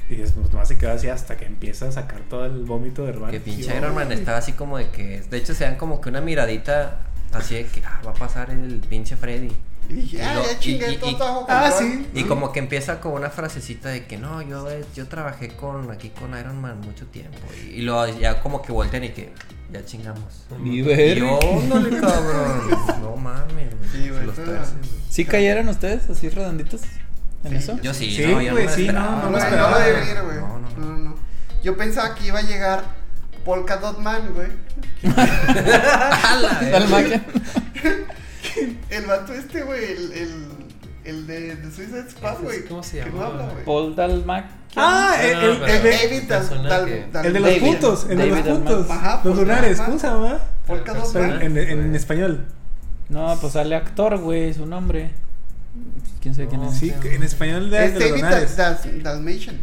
[0.09, 3.11] Y después nomás se quedó así hasta que empieza a sacar todo el vómito de
[3.11, 3.33] hermano.
[3.33, 5.21] Que pinche Iron Man estaba así como de que.
[5.21, 7.01] De hecho, se dan como que una miradita
[7.33, 9.53] Así de que ah, va a pasar el pinche Freddy.
[9.89, 11.93] Y dije, Y ah, lo- ya chingué y- y- todo y- está bajo Ah, control".
[11.93, 12.07] sí.
[12.15, 15.91] Y como que empieza con una frasecita de que no, yo, eh, yo trabajé con
[15.91, 17.39] aquí con Iron Man mucho tiempo.
[17.65, 19.33] Y, y luego ya como que voltean y que
[19.73, 20.45] ya chingamos.
[20.61, 21.19] Ni ver.
[21.19, 22.71] yo, "Óndale, cabrón.
[23.03, 23.91] No mames, güey.
[23.93, 24.27] Sí, güey.
[25.11, 26.83] ¿Sí cayeron ustedes así redonditos
[27.45, 27.79] en Sí, eso?
[27.83, 29.39] Yo sí, Sí, no, yo güey, no me sí, no, no No, lo no, no
[29.39, 29.79] esperaba.
[29.79, 30.87] No, no, No, no.
[30.87, 31.15] no, no.
[31.63, 32.85] Yo pensaba que iba a llegar
[33.49, 34.49] Polka Dot Man, güey.
[35.15, 36.45] Tal.
[38.91, 40.47] El vato este, güey, el, el,
[41.05, 42.65] el de, de Suicide Squad, güey.
[42.67, 43.65] ¿Cómo se Que no llama, habla, güey?
[43.65, 44.45] Paul Dalmac.
[44.77, 47.07] Ah, No, el, no, el- el de- David Dal, personaje.
[47.11, 47.63] Dal- el de los David.
[47.63, 48.91] puntos, el de los puntos.
[48.91, 49.81] Ajá, los lunares.
[49.81, 50.39] ¿cómo se llama?
[50.67, 51.41] Polka Dot Man.
[51.43, 52.47] en, en- en español.
[53.09, 55.13] No, pues sale actor, güey, su nombre.
[56.21, 56.77] ¿Quién sabe quién No, es?
[56.79, 57.95] Sí, en español de, Es
[58.57, 59.57] David Dalmatian.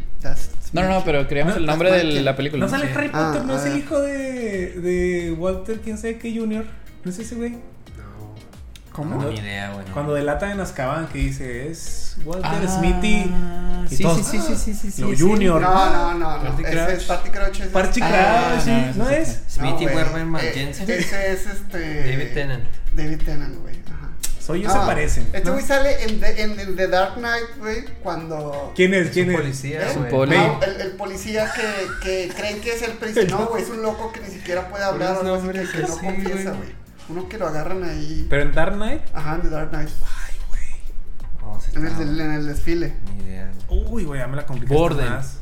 [0.74, 2.66] No, no, no, pero creamos No, el nombre de la película.
[2.66, 2.92] No sale.
[2.94, 3.68] Harry Potter, Ah, no es ah.
[3.68, 6.66] el hijo de, de Walter, quién sabe qué Junior.
[7.04, 7.52] No es ese güey.
[7.52, 7.60] No.
[8.92, 9.22] ¿Cómo?
[9.22, 9.86] No, ni idea, güey.
[9.86, 9.94] no.
[9.94, 13.32] Cuando delatan en Azkaban que dice es Walter Ah, Smithy.
[13.92, 15.02] y Sí, todos, sí, sí, sí, sí, sí.
[15.04, 15.22] Lo sí.
[15.22, 15.62] Junior.
[15.62, 16.44] No, no, no, no.
[16.44, 17.60] Party Ese es Party Crouch.
[17.60, 17.68] es-
[18.02, 19.42] Ah, Crouch, sí, no, ¿no es?
[19.48, 19.86] Smithy.
[19.86, 20.90] Werberman Eh, Jensen.
[20.90, 22.00] Ese es este.
[22.12, 22.64] David Tennant.
[22.96, 23.76] David Tennant, güey.
[24.46, 25.24] Soy yo, No, se parecen.
[25.34, 25.54] Este ¿no?
[25.54, 28.72] güey sale en, The- en, en The Dark Knight, güey, cuando.
[28.76, 29.08] ¿Quién es?
[29.08, 29.42] Es ¿Quién un es?
[29.42, 29.96] policía, ¿Eh?
[29.98, 30.10] güey.
[30.12, 30.38] poli.
[30.38, 31.88] No, el, el policía que,
[32.28, 33.26] que creen que es el príncipe.
[33.28, 35.70] No, güey, es un loco que ni siquiera puede hablar o Unos algo así, nombres
[35.70, 36.58] que, que no así, confiesa, güey.
[36.58, 36.76] güey.
[37.10, 38.28] Uno que lo agarran ahí.
[38.30, 39.02] Pero en Dark Knight.
[39.14, 39.90] Ajá, en The Dark Knight.
[41.42, 42.94] No, sí En está- el, en el desfile.
[43.18, 43.52] Ni idea.
[43.70, 45.10] Uy, güey, ya me la complicaste Borden.
[45.10, 45.38] más.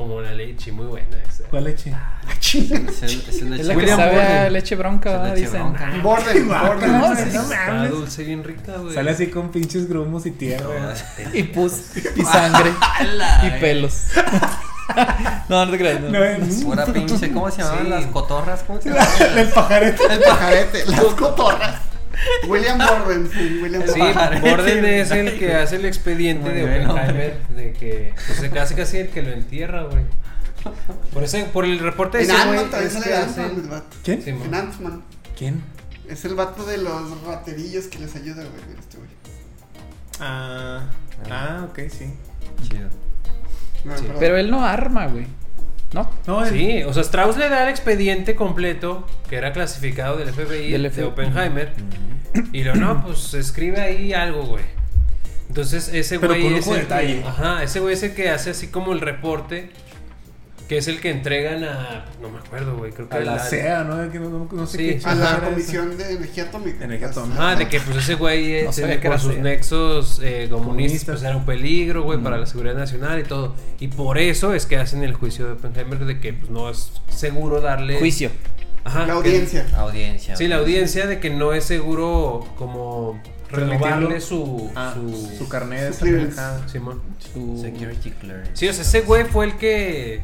[0.00, 1.44] Como la leche, muy buena esa.
[1.50, 1.92] ¿Cuál leche?
[2.40, 4.52] Es el, es de Es la que William sabe a Borden.
[4.54, 5.60] leche bronca, Es leche dicen.
[5.60, 5.90] bronca.
[6.02, 6.92] Borden, Guau, Borden.
[6.98, 7.42] no, sí, no.
[7.42, 8.94] Está dulce, bien rica, güey.
[8.94, 10.94] Sale así con pinches grumos y tierra.
[11.34, 11.72] Y pus,
[12.16, 12.72] y sangre,
[13.42, 14.04] y pelos.
[15.50, 16.00] no, no te creas.
[16.00, 16.08] No.
[16.10, 16.64] No es.
[16.64, 17.90] Pura pinche, ¿cómo se llamaban Sí.
[17.90, 18.62] las cotorras?
[18.66, 19.38] ¿Cómo se llamaban?
[19.38, 20.02] El pajarete.
[20.14, 21.74] El pajarete, las cotorras.
[22.48, 24.40] William Borden, sí, William Sí, Borden.
[24.42, 26.64] Borden es el que hace el expediente de.
[26.86, 30.04] Oppenheimer de que pues casi casi el que lo entierra, güey.
[31.12, 33.42] Por ese, por el reporte de En ese güey es que hace.
[34.04, 34.22] ¿Quién?
[34.22, 34.44] Sí, En mo.
[34.56, 35.02] Ant-Man.
[35.36, 35.62] ¿Quién?
[36.08, 38.78] Es el vato de los raterillos que les ayuda, güey.
[38.78, 39.08] Este güey.
[40.20, 40.82] Ah,
[41.30, 42.12] ah, ok, sí.
[42.68, 42.88] Chido.
[43.84, 44.04] No, Sí.
[44.18, 45.26] Pero él no arma, güey.
[45.92, 46.08] ¿No?
[46.26, 50.28] No, el- Sí, o sea, Strauss le da el expediente completo que era clasificado del
[50.32, 51.04] FBI Del de.
[51.04, 51.72] Oppenheimer
[52.52, 54.64] y lo no, pues escribe ahí algo, güey.
[55.48, 58.68] Entonces ese Pero güey es el que, ajá, ese güey es el que hace así
[58.68, 59.70] como el reporte
[60.70, 63.44] que es el que entregan a no me acuerdo, güey, creo que a la la-
[63.44, 64.08] CEA, ¿no?
[64.12, 64.98] Que no, no- no sé Sí.
[65.00, 66.84] qué A la era Comisión de Energía Atómica.
[66.84, 67.42] Energía Atómica.
[67.42, 70.46] Ajá, de que pues ese güey eh, No sabía por que era sus nexos eh,
[70.48, 71.06] comunistas Comunistas.
[71.16, 73.56] pues era un peligro, güey, para la seguridad nacional y todo.
[73.80, 76.92] Y por eso es que hacen el juicio de Oppenheimer de que pues, no es
[77.08, 78.30] seguro darle Juicio.
[78.84, 79.66] Ajá, La que- audiencia.
[79.76, 80.36] Audiencia.
[80.36, 85.98] Sí, la audiencia de que no es seguro como renovarle su Ah, su, su carnet
[85.98, 86.30] de.
[86.70, 87.02] Simón.
[87.18, 87.58] Su...
[87.60, 88.52] Security clearance.
[88.54, 90.22] Sí, o sea, ese güey fue el que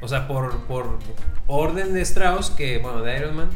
[0.00, 0.98] o sea, por por
[1.46, 3.48] orden de Strauss que bueno, de Iron Man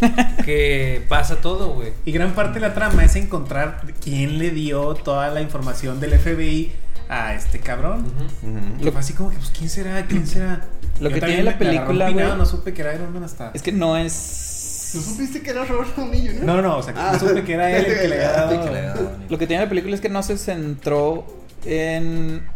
[0.44, 1.92] que pasa todo, güey.
[2.04, 6.18] Y gran parte de la trama es encontrar quién le dio toda la información del
[6.18, 6.72] FBI
[7.08, 8.06] a este cabrón.
[8.42, 8.84] Ujú.
[8.84, 10.06] Lo fue así como que, pues, ¿quién será?
[10.06, 10.62] ¿Quién será?
[11.00, 13.50] Lo Yo que tiene la película, güey, No supe que era Iron Man hasta.
[13.52, 14.92] Es que no es...
[14.94, 16.44] ¿No supiste que era Robert Downey Jr.?
[16.44, 17.10] No, no, o sea, que Ah.
[17.12, 18.64] no supe que era él el que le había dado.
[18.64, 21.26] Que le había dado- Lo que tiene la película es que no se centró
[21.66, 22.46] en...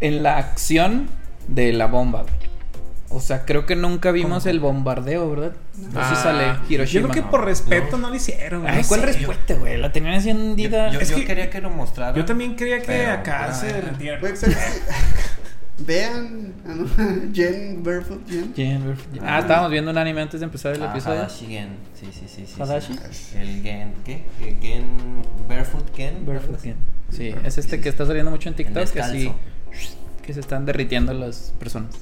[0.00, 1.08] En la acción
[1.48, 2.34] de la bomba, güey.
[3.08, 4.50] O sea, creo que nunca vimos ¿Cómo?
[4.50, 5.52] el bombardeo, ¿verdad?
[5.78, 7.02] No sé si Ah, sale Hiroshima.
[7.02, 7.30] Yo creo que ¿no?
[7.30, 8.62] por respeto no, lo hicieron.
[8.62, 8.74] güey.
[8.74, 9.76] Ay, No ¿cuál respeto, güey?
[9.78, 10.88] La tenían encendida.
[10.88, 12.16] Yo, yo- Es yo que- quería que lo mostrara.
[12.16, 14.18] Yo también creía que Pero, acá se que-
[15.78, 16.86] Vean ah, no,
[17.34, 18.54] Jen Barefoot Jen.
[18.54, 21.20] Jen- Ah, estábamos viendo un anime antes de empezar el Ah, episodio.
[21.20, 21.68] Hadashi Gen.
[22.00, 22.46] Sí, sí, sí.
[22.46, 22.98] sí, Hadashi.
[23.12, 23.36] sí.
[23.38, 23.92] El Gen.
[24.04, 24.24] ¿Qué?
[24.42, 24.86] El Gen.
[25.48, 26.24] Barefoot Gen.
[26.24, 26.76] Barefoot Gen.
[27.10, 29.36] Sí, es este que está saliendo mucho en TikTok, que descalzo.
[30.26, 31.94] Que se están derritiendo las personas.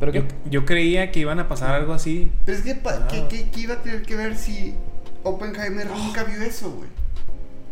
[0.00, 2.30] Pero Yo, que yo creía que iban a pasar algo así.
[2.44, 4.74] Pero es que, pa- ¿qué, qué, qué iba a tener que ver si
[5.24, 6.88] Oppenheimer nunca vio eso, güey?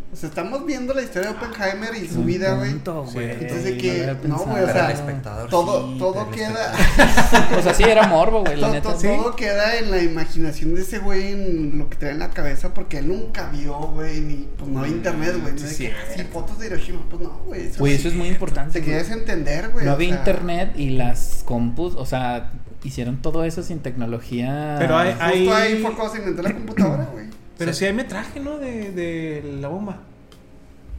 [0.09, 2.71] O sea, estamos viendo la historia de Oppenheimer y su vida, güey.
[2.71, 5.49] Entonces, de que- no, güey, o sea, espectador.
[5.49, 6.73] Todo, sí, todo queda.
[7.57, 8.89] O sea, sí era morbo, güey, la todo, neta.
[8.91, 9.07] todo- Sí.
[9.07, 12.73] todo queda en la imaginación de ese güey, en lo que trae en la cabeza,
[12.73, 15.53] porque él nunca vio, güey, ni pues no había internet, güey.
[15.53, 15.87] No Sí, de sí.
[15.87, 17.69] que, ah, sí, fotos de Hiroshima, pues no, güey.
[17.77, 18.79] Güey, eso es muy importante.
[18.79, 19.83] Te querías entender, güey.
[19.85, 22.51] No o había sea, internet y las compus, o sea,
[22.83, 24.77] hicieron todo eso sin tecnología.
[24.79, 27.16] Pero hay- Justo ahí Ahí- fue cuando se inventó la computadora, güey.
[27.57, 27.79] Pero Sí.
[27.79, 28.57] sí hay metraje, ¿no?
[28.57, 29.99] De, de la bomba.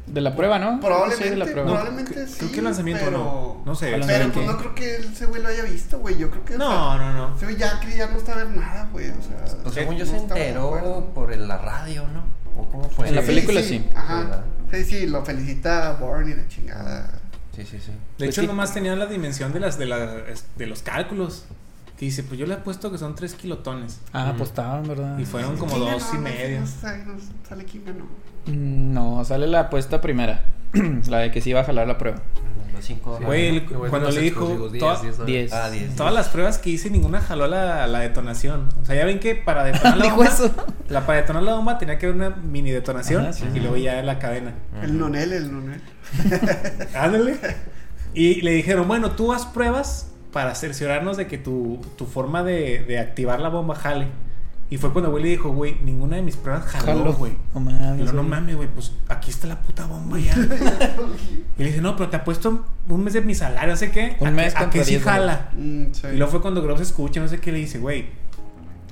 [0.06, 0.80] De la prueba, ¿no?
[0.80, 1.64] Probablemente, Sí, de la prueba.
[1.66, 2.46] probablemente Creo sí.
[2.50, 3.18] que el lanzamiento pero...
[3.18, 3.62] no.
[3.66, 3.90] No sé.
[3.90, 6.16] Pero ¿saben pues no creo que ese güey lo haya visto, güey.
[6.16, 6.56] Yo creo que.
[6.56, 7.36] No, sea, no, no.
[7.36, 9.10] ese güey ya que ya no está a ver nada, güey.
[9.10, 9.58] O sea.
[9.62, 12.22] Pues según yo no se enteró por la radio, ¿no?
[12.60, 13.08] ¿O cómo fue?
[13.08, 13.86] En la película sí.
[13.94, 14.44] Ajá.
[14.72, 17.10] Sí, sí, lo felicita a Bourne y la chingada.
[17.54, 17.90] Sí, sí, sí.
[17.90, 18.46] De Pues hecho, sí.
[18.46, 20.06] nomás tenían la dimensión de las de, la,
[20.56, 21.44] de los cálculos.
[21.98, 24.00] Que dice, pues yo le he puesto que son 3 kilotones.
[24.12, 25.18] Ah, pues estaban, ¿verdad?
[25.18, 26.18] Y fueron como ¿Quién dos ganó?
[26.20, 26.60] y medio.
[26.60, 27.14] No, sale, no
[27.48, 28.04] sale quién ganó.
[28.46, 30.44] Mm, No, sale la apuesta primera.
[31.08, 32.22] la de que sí iba a jalar la prueba.
[32.72, 33.24] Los cinco Sí.
[33.24, 35.64] Güey, el- cuando le dijo, explosivos, diez, toda-.
[35.66, 35.96] Ah, 10.
[35.96, 38.68] Todas las pruebas que hice, ninguna jaló la, la detonación.
[38.80, 40.54] O sea, ya ven que para detonar la bomba, eso.
[40.88, 43.44] la, para detonar la bomba tenía que haber una mini detonación Ajá, sí.
[43.52, 44.54] y luego ya la cadena.
[44.82, 45.82] El Nonel, el Nonel.
[46.94, 47.36] Ándale.
[48.14, 52.84] Y le dijeron, bueno, tú haz pruebas para cerciorarnos de que tu, tu forma de,
[52.84, 54.06] de activar la bomba jale.
[54.70, 57.32] Y fue cuando le dijo, güey, ninguna de mis pruebas jaló, güey.
[57.52, 58.02] No mames.
[58.02, 58.28] Y yo, no güey.
[58.28, 60.36] mames, güey, pues aquí está la puta bomba ya.
[61.58, 64.16] y le dije, no, pero te apuesto un mes de mi salario, no sé qué.
[64.20, 65.26] Un a mes que, a que sí 10 dólares.
[65.26, 65.50] jala.
[65.56, 66.06] Mm, sí.
[66.12, 68.06] Y luego fue cuando Gross escucha, no sé qué, le dice, güey,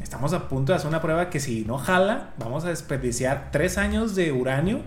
[0.03, 3.78] estamos a punto de hacer una prueba que si no jala, vamos a desperdiciar tres
[3.78, 4.80] años de uranio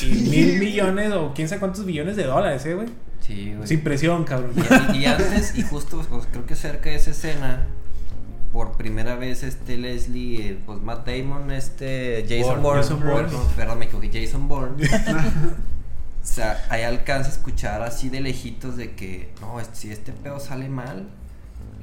[0.00, 2.88] y mil millones o quién sabe cuántos billones de dólares, ¿eh, güey?
[3.26, 3.66] Sí, güey.
[3.68, 4.52] Sin presión, cabrón.
[4.94, 7.66] Y, y antes, y justo, pues, creo que cerca de esa escena,
[8.52, 13.32] por primera vez este Leslie, eh, pues Matt Damon, este Jason Bourne, Bourne, Jason Bourne.
[13.32, 14.86] no, perdón, me equivoqué, Jason Bourne.
[16.22, 20.12] o sea, ahí alcanza a escuchar así de lejitos de que, no, es- si este
[20.12, 21.08] pedo sale mal,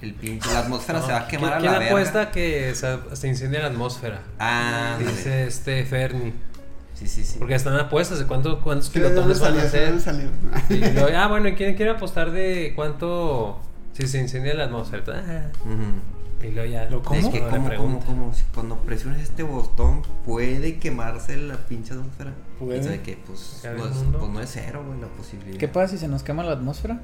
[0.01, 2.31] el pinche, la atmósfera se va a quemar a ¿Quién la apuesta verga.
[2.31, 4.21] que se, se incendia la atmósfera?
[4.39, 6.33] Ah, Dice este Fernie.
[6.99, 7.39] Sí, sí, sí.
[7.39, 9.99] Porque están apuestas de cuánto, cuántos Sí, ¿de dónde kilotones van a hacer.
[10.01, 10.29] salió?
[10.69, 13.59] Y luego, ah, bueno, ¿y ¿quién quiere apostar de cuánto
[13.93, 15.03] si se incendia la atmósfera?
[15.07, 16.47] Ah, Ujú.
[16.47, 16.85] Y luego ya.
[16.89, 17.19] ¿Lo cómo?
[17.19, 22.33] Es que como, como, como, si cuando presiones este botón puede quemarse la pinche atmósfera.
[22.57, 22.79] Puede.
[22.79, 25.57] Y sabe que pues no, es, pues no es cero, güey, la posibilidad.
[25.57, 27.01] ¿Qué pasa si se nos quema la atmósfera?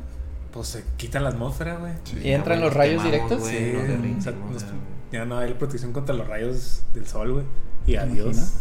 [0.54, 1.92] Pues se quita la atmósfera, güey.
[2.24, 3.42] ¿Y entran los rayos directos?
[3.42, 4.66] Güey, Sí, nos o derretimos, sea, nos-
[5.12, 7.46] ya no hay protección contra los rayos del sol, güey.
[7.88, 8.18] Y ¿Te adiós.
[8.28, 8.54] imaginas?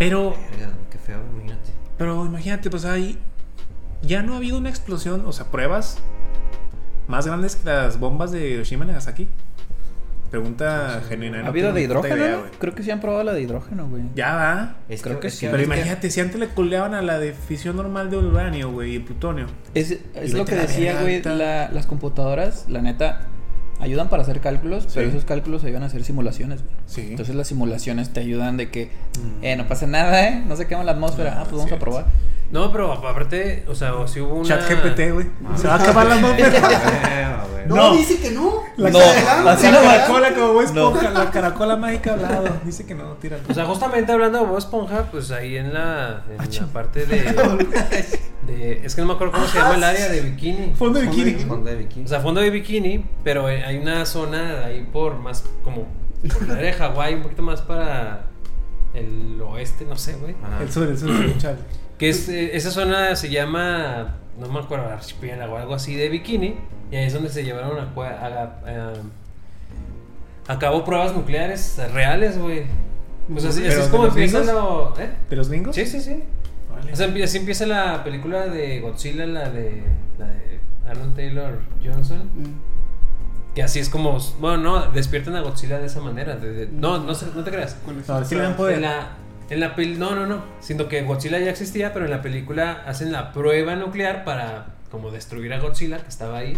[0.00, 1.70] Pero, Verga, Qué feo, imagínate.
[1.98, 3.18] pero imagínate, pues ahí
[4.02, 5.98] ya no ha habido una explosión, o sea, pruebas
[7.06, 9.28] más grandes que las bombas de Hiroshima y Nagasaki.
[10.30, 11.40] Pregunta genuina.
[11.44, 12.16] ¿Ha habido de hidrógeno?
[12.16, 12.38] idea, no?
[12.40, 12.50] güey.
[12.58, 14.04] Creo que sí han probado la de hidrógeno, güey.
[14.14, 14.76] Ya va.
[14.88, 15.46] Es Creo que es sí.
[15.46, 18.94] Pero que- imagínate, si antes le culeaban a la de fisión normal de uranio, güey,
[18.94, 19.46] y plutonio.
[19.74, 23.22] Es, es Y lo que decía, güey, la- las computadoras, la neta,
[23.80, 26.74] ayudan para hacer cálculos, pero esos cálculos ayudan a hacer simulaciones, güey.
[26.86, 27.06] Sí.
[27.10, 28.86] Entonces las simulaciones te ayudan de que,
[29.18, 29.44] Mm.
[29.44, 31.78] eh, no pasa nada, eh, no se quema la atmósfera, Ah, ah, pues vamos a
[31.78, 32.06] probar.
[32.52, 34.48] No, pero aparte, o sea, o si hubo una.
[34.48, 35.26] Chat GPT, güey.
[35.56, 37.44] Se va a acabar la atmósfera.
[37.68, 37.96] No, No.
[37.96, 38.54] dice que no.
[38.76, 38.98] La No,
[39.44, 42.48] la caracola como Bob esponja, la caracola mágica hablado.
[42.64, 43.44] Dice que no, tíralo.
[43.48, 47.16] O sea, justamente hablando de Bob Esponja, pues ahí en la, en la parte de,
[48.46, 50.72] de- Es que no me acuerdo cómo se llama el área de bikini.
[50.74, 51.44] Fondo de Fondo de bikini.
[51.48, 52.04] Fondo de bikini.
[52.04, 55.86] O sea, fondo de bikini, pero eh, hay una zona ahí por más como
[56.38, 58.24] por área de Hawái, un poquito más para
[58.94, 60.34] el oeste, no sé, güey.
[60.60, 61.58] El sur, el sur, chale.
[61.98, 66.08] Que es, eh, esa zona se llama, no me acuerdo, archipiélago o algo así de
[66.08, 66.56] bikini.
[66.90, 68.26] Y ahí es donde se llevaron a, a,
[68.66, 68.92] a-
[70.48, 72.64] a cabo pruebas nucleares reales, güey.
[73.32, 74.94] Pues así, así ¿Pero es como empieza lo...
[74.98, 75.10] ¿eh?
[75.28, 75.76] ¿De los gringos?
[75.76, 76.24] Sí, sí, sí.
[76.72, 76.92] Vale.
[76.92, 79.82] O sea, así empieza la película de Godzilla, la de,
[80.18, 80.58] la de
[80.88, 82.28] Aaron Taylor Johnson.
[82.34, 82.69] Mm.
[83.54, 86.36] Que así es como, bueno, no, despiertan a Godzilla de esa manera.
[86.36, 87.76] de- de- no, no, se- no te creas.
[88.06, 88.76] No, sí le dan poder.
[88.76, 89.08] En la,
[89.50, 90.42] en la pel- no, no, no.
[90.60, 95.10] Siendo que Godzilla ya existía, pero en la película hacen la prueba nuclear para como
[95.10, 96.56] destruir a Godzilla, que estaba ahí.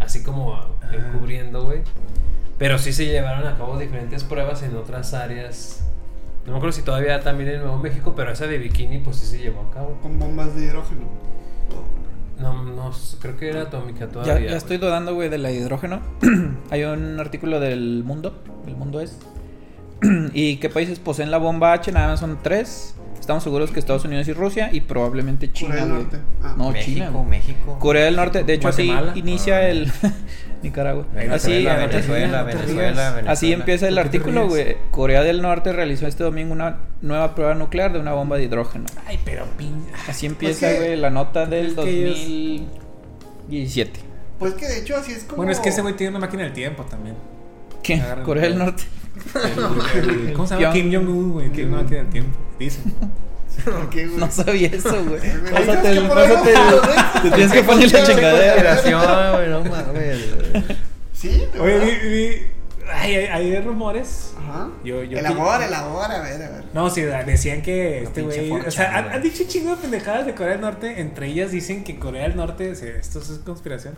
[0.00, 0.58] Así como
[0.92, 1.82] encubriendo, güey.
[2.58, 5.82] Pero sí se llevaron a cabo diferentes pruebas en otras áreas.
[6.46, 9.26] No me acuerdo si todavía también en Nuevo México, pero esa de bikini, pues sí
[9.26, 9.98] se llevó a cabo.
[10.00, 11.06] Con bombas de hidrógeno.
[12.38, 14.34] No, no, creo que era atómica Ya, todavía.
[14.34, 14.54] ya güey.
[14.56, 16.00] estoy dudando, güey, de la hidrógeno.
[16.70, 18.34] Hay un artículo del mundo,
[18.66, 19.18] el mundo es.
[20.34, 21.90] ¿Y qué países poseen la bomba H?
[21.92, 22.94] Nada más son tres.
[23.26, 25.94] Estamos seguros que Estados Unidos y Rusia y probablemente China, Corea del.
[25.94, 26.18] Norte.
[26.44, 26.54] Ah.
[26.56, 27.10] No, México, China.
[27.10, 27.24] güey.
[27.26, 27.76] México.
[27.80, 29.10] Corea del Norte, de hecho Guatemala.
[29.10, 29.68] así inicia Ah.
[29.68, 29.92] el
[30.62, 31.06] Nicaragua.
[31.10, 34.76] Así, Venezuela, así- Venezuela, Venezuela, así empieza el ¿Por qué te artículo, güey.
[34.92, 38.84] Corea del Norte realizó este domingo una nueva prueba nuclear de una bomba de hidrógeno.
[39.08, 39.74] Ay, pero pin.
[40.08, 44.00] Así empieza, que- güey, la nota del es que ellos- 2017.
[44.38, 45.38] Pues que de hecho así es como.
[45.38, 47.16] Bueno, es que ese güey tiene una máquina del tiempo también.
[48.24, 48.82] Corea del el- Norte.
[49.34, 50.72] El- el- ¿Cómo se llama?
[50.72, 51.50] Kim Jong-un, güey.
[51.50, 52.38] Tiene una máquina del tiempo.
[52.58, 52.80] Dice.
[53.64, 54.04] ¿Por qué?
[54.06, 55.20] No sabía eso, güey.
[55.50, 57.22] Pásate el, que pásate el.
[57.22, 59.32] Te tienes que poner la chingadera.
[59.32, 60.18] Güey, no mames.
[61.12, 62.42] Sí, Oye, vi, vi-
[62.92, 64.34] hay, hay, hay rumores.
[64.38, 64.68] Ajá.
[64.84, 66.64] Yo- yo- elabora, elabora, a ver, a ver.
[66.74, 68.50] No, sí, decían que este güey.
[68.52, 71.00] O sea, 4chan, han, han dicho chingo de pendejadas de Corea del Norte.
[71.00, 72.70] Entre ellas dicen que Corea del Norte.
[72.70, 73.94] Esto es conspiración.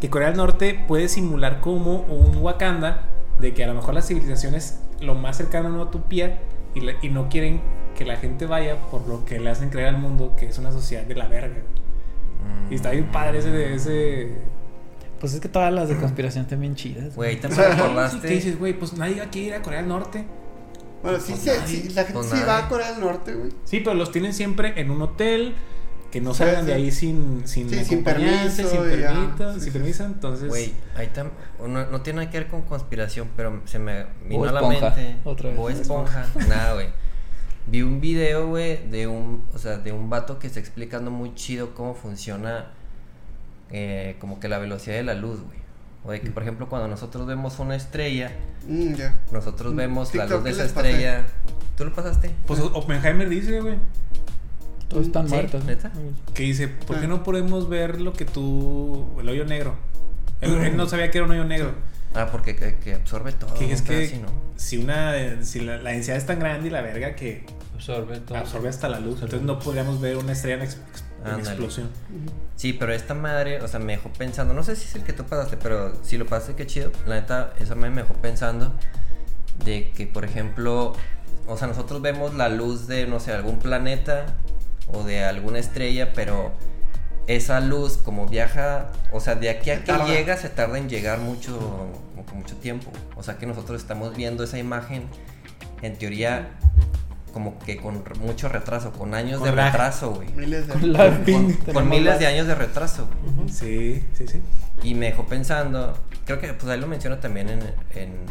[0.00, 3.08] Que Corea del Norte puede simular como un Wakanda.
[3.40, 6.38] De que a lo mejor la civilización es lo más cercano a una utopía.
[6.74, 7.60] Y, la- y no quieren
[7.96, 10.72] que la gente vaya por lo que le hacen creer al mundo que es una
[10.72, 11.56] sociedad de la verga.
[12.68, 12.72] Mm.
[12.72, 13.74] Y está bien padre ese.
[13.74, 14.32] ese
[15.20, 17.14] Pues es que todas las de conspiración están bien chidas.
[17.16, 18.28] Güey, ¿te ¿Qué acordaste?
[18.28, 18.74] dices, güey?
[18.78, 20.24] Pues nadie va a ir a Corea del Norte.
[21.02, 23.50] Bueno, sí, Pues se- sí, la gente pues sí va a Corea del Norte, güey.
[23.64, 25.54] Sí, pero los tienen siempre en un hotel.
[26.10, 26.66] Que no salgan sí.
[26.68, 29.70] de ahí sin, sin, Sí, sin permiso, sin permiso, Sí, sin sí.
[29.70, 30.04] permiso.
[30.04, 31.30] Entonces, Güey, ahí tam-
[31.66, 34.60] no, no tiene nada que ver con conspiración, pero se me vino O a la
[34.60, 35.16] esponja, mente.
[35.24, 35.58] otra vez.
[35.58, 36.26] O esponja.
[36.48, 36.88] Nada, güey.
[37.68, 41.34] Vi un video, güey, de un, o sea, de un vato que está explicando muy
[41.34, 42.66] chido cómo funciona
[43.70, 45.58] eh, como que la velocidad de la luz, güey.
[46.04, 48.30] O de que, por ejemplo, cuando nosotros vemos una estrella,
[48.68, 48.94] Mm,
[49.32, 50.66] nosotros vemos la luz de esa pasé.
[50.90, 51.26] estrella.
[51.76, 52.30] ¿Tú lo pasaste?
[52.46, 53.74] pues Oppenheimer dice, güey,
[54.88, 55.64] Todos están Sí, muertos.
[55.64, 55.90] ¿neta?
[56.34, 57.08] que dice, ¿por qué Ah.
[57.08, 59.74] no podemos ver lo que tú, el hoyo negro?
[60.40, 61.72] Él, él no sabía que era un hoyo negro.
[62.14, 63.52] Ah, porque que, que absorbe todo.
[63.54, 64.20] Que es que
[64.56, 67.44] si una, si la, la densidad es tan grande y la verga que
[67.74, 68.38] Absorbe todo.
[68.38, 70.78] absorbe hasta la luz, entonces no podríamos ver una estrella en, ex-
[71.26, 71.90] en explosión.
[72.54, 75.12] Sí, pero esta madre, o sea, me dejó pensando, no sé si es el que
[75.12, 76.90] tú pasaste, pero si lo pasaste, qué chido.
[77.06, 78.72] La neta, esa madre me dejó pensando
[79.64, 80.94] de que, por ejemplo,
[81.46, 84.36] o sea, nosotros vemos la luz de, no sé, algún planeta
[84.88, 86.52] o de alguna estrella, pero
[87.26, 90.06] esa luz como viaja, o sea, de aquí a Se que tarda.
[90.06, 91.88] llega se tarda en llegar mucho,
[92.34, 92.90] mucho tiempo.
[93.16, 95.04] O sea, que nosotros estamos viendo esa imagen,
[95.82, 96.48] en teoría,
[97.32, 100.28] como que con mucho retraso, con años Con de retraso, güey.
[100.34, 100.72] Miles de.
[100.72, 103.08] Con la Con, pin- con tenemos miles la- de años de retraso.
[103.52, 104.40] Sí, sí, sí.
[104.82, 107.60] Y me dejó pensando, creo que pues ahí lo menciona también en,
[107.94, 108.26] en-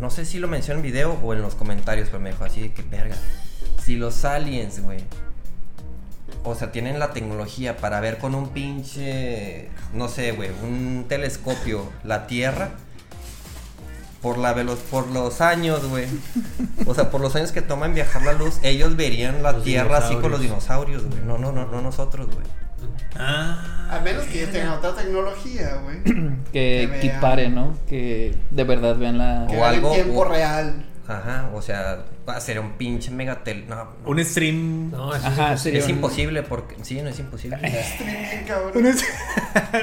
[0.00, 2.60] no sé si lo menciona en video o en los comentarios, pero me dejó así
[2.62, 3.14] de que verga.
[3.82, 5.00] Si los aliens, güey,
[6.44, 11.84] o sea, tienen la tecnología para ver con un pinche, no sé, güey, un telescopio
[12.04, 12.70] la Tierra.
[14.22, 16.04] Por, la velo- por los años, güey.
[16.86, 19.64] O sea, por los años que toma en viajar la luz, ellos verían la Los
[19.64, 21.04] Tierra así con los dinosaurios.
[21.06, 21.22] güey.
[21.24, 22.46] No, no, no, no nosotros, güey.
[23.16, 23.88] Ah.
[23.90, 26.02] A menos que ellos tengan otra tecnología, güey.
[26.52, 27.76] Que Que ¿no?
[27.88, 29.46] Que de verdad vean la.
[29.48, 30.84] Que O algo- en tiempo o- real.
[31.10, 33.68] Ajá, o sea, va a ser un pinche megatel.
[33.68, 33.90] No, no.
[34.04, 34.90] Un stream.
[34.90, 36.76] No, eso Ajá, es sería es un- imposible porque.
[36.82, 37.56] Sí, no es imposible.
[37.62, 38.72] Streaming, cabrón.
[38.76, 39.04] Un es-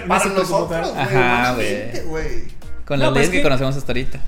[0.07, 1.01] Para un nosotros, güey.
[1.03, 1.53] Ajá,
[2.05, 2.43] güey.
[2.87, 3.37] Con No, las leyes es que...
[3.39, 4.19] que- conocemos hasta ahorita.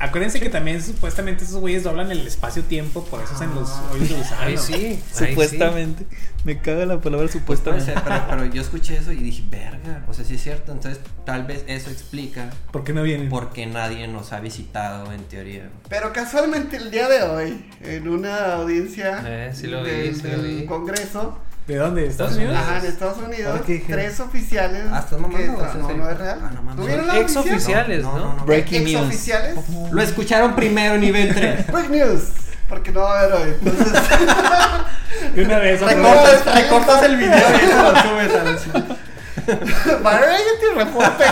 [0.00, 4.14] Acuérdense que también supuestamente esos güeyes doblan el espacio-tiempo, por eso hacen los hoyos de
[4.16, 4.40] gusano.
[4.40, 4.72] Ay, sí.
[4.74, 5.26] ay, sí.
[5.28, 6.06] Supuestamente.
[6.44, 7.84] Me caga la palabra Pues supuestamente.
[7.92, 10.04] ser, pero, pero yo escuché eso y dije, verga.
[10.08, 10.72] O sea, sí es cierto.
[10.72, 13.28] Entonces, tal vez eso explica ¿Por qué no vienen?
[13.28, 15.68] por qué nadie nos ha visitado en teoría.
[15.88, 20.22] Pero casualmente el día de hoy, en una audiencia Eh, sí lo vi, del, sí
[20.22, 20.66] lo del vi.
[20.66, 21.38] Congreso,
[21.70, 22.02] ¿De dónde?
[22.02, 22.56] ¿De ¿Estados Unidos?
[22.56, 24.00] ajá, en Estados Unidos, Ahora, ¿qué dijeron?
[24.00, 24.82] tres oficiales.
[24.90, 25.36] Ah, ¿estás mamando?
[25.38, 26.02] que ¿Es en tra- no, serio?
[26.04, 26.38] no es real.
[26.42, 26.76] Ah, no mames.
[26.80, 28.36] ¿No vieron la Ex oficiales, ¿no?
[28.46, 29.06] Breaking Ex news.
[29.06, 29.54] oficiales.
[29.90, 31.66] Lo escucharon primero, nivel 3.
[31.72, 32.22] Break news.
[32.68, 33.54] Porque no va a haber hoy.
[33.62, 33.92] Entonces,
[35.34, 35.80] De una vez.
[35.80, 38.98] Recortas- recortas el video y eso lo subes al
[40.02, 41.24] Variety reporte.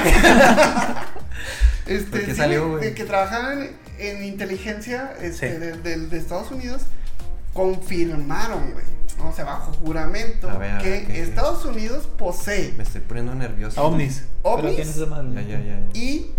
[1.86, 2.85] este, ¿Por qué sí, salió, güey?
[2.85, 5.56] de que trabajaban en, en inteligencia este, Sí.
[5.59, 6.82] de, de- de Estados Unidos
[7.52, 8.85] confirmaron, güey.
[9.20, 11.23] O sea, bajo juramento, ver, que.
[11.23, 13.82] Estados Unidos posee Me estoy poniendo nervioso.
[13.82, 14.24] Ovnis.
[14.43, 15.47] ¿Pero quién es ovnis?
[15.47, 15.99] Ya, ya, ya.
[15.99, 16.32] y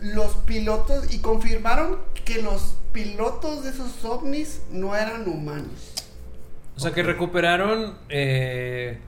[0.00, 5.92] los pilotos, y confirmaron que los pilotos de esos ovnis no eran humanos.
[6.76, 8.98] O sea, que recuperaron eh,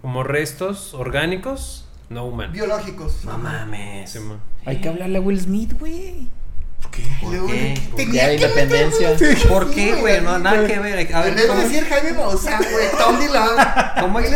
[0.00, 2.52] como restos orgánicos, no humanos.
[2.52, 3.24] Biológicos.
[3.24, 4.10] No mames.
[4.10, 4.38] Sí, ma.
[4.64, 6.28] Hay que hablarle a Will Smith, güey.
[6.82, 7.02] ¿Por qué?
[7.22, 7.80] Y luego, qué?
[7.96, 9.10] tenía Ya, que independencia.
[9.10, 9.48] meterlo.
[9.48, 10.20] ¿Por qué, güey?
[10.20, 11.14] No, nada que ver.
[11.14, 11.60] A ver, ¿cómo?
[11.60, 13.16] decir Jaime Maussan, güey, Tom.
[14.00, 14.32] ¿Cómo es?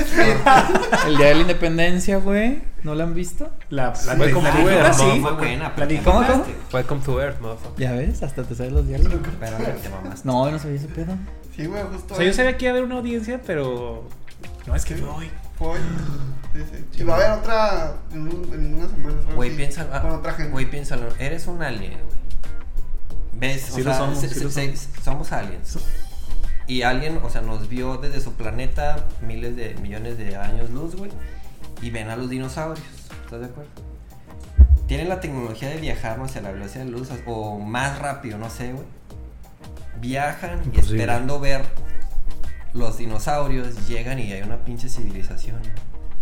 [1.07, 2.61] El día de la independencia, güey.
[2.83, 3.49] ¿No la han visto?
[3.71, 5.05] La, la, era, sí.
[5.05, 5.23] ¿no?
[5.23, 5.73] Fue buena.
[6.03, 6.45] ¿Cómo, cómo?
[6.73, 7.79] Welcome to Earth, motherfucker.
[7.81, 9.21] Ya ves, hasta te sabes los diálogos.
[9.39, 10.21] Pero te mamaste.
[10.27, 11.15] No, no sabía ese pedo.
[11.57, 12.15] Sí, güey, justo.
[12.15, 14.09] O sea, yo sabía que iba a haber una audiencia, pero.
[14.67, 15.31] No, es que fue hoy.
[15.57, 15.79] Fue.
[16.55, 16.61] Sí,
[16.93, 17.01] sí.
[17.01, 19.19] Y va a haber otra en, un- en unas semanas.
[19.21, 20.03] algo Güey, piénsalo.
[20.03, 20.51] Con otra gente.
[20.51, 21.07] Güey, piénsalo.
[21.21, 22.22] Eres un alien, güey.
[23.33, 23.71] ¿Ves?
[23.71, 25.79] O Sí lo sea, somos, se- sí lo se- se- somos aliens.
[26.67, 30.95] Y alguien, o sea, nos vio desde su planeta miles de millones de años luz,
[30.97, 31.11] güey.
[31.81, 32.87] Y ven a los dinosaurios.
[33.25, 33.71] ¿Estás de acuerdo?
[34.87, 38.39] Tienen la tecnología de viajar, no sé, a la velocidad de luz o más rápido,
[38.39, 38.85] no sé, güey.
[40.01, 41.65] Viajan y esperando ver
[42.75, 45.61] los dinosaurios, llegan y hay una pinche civilización.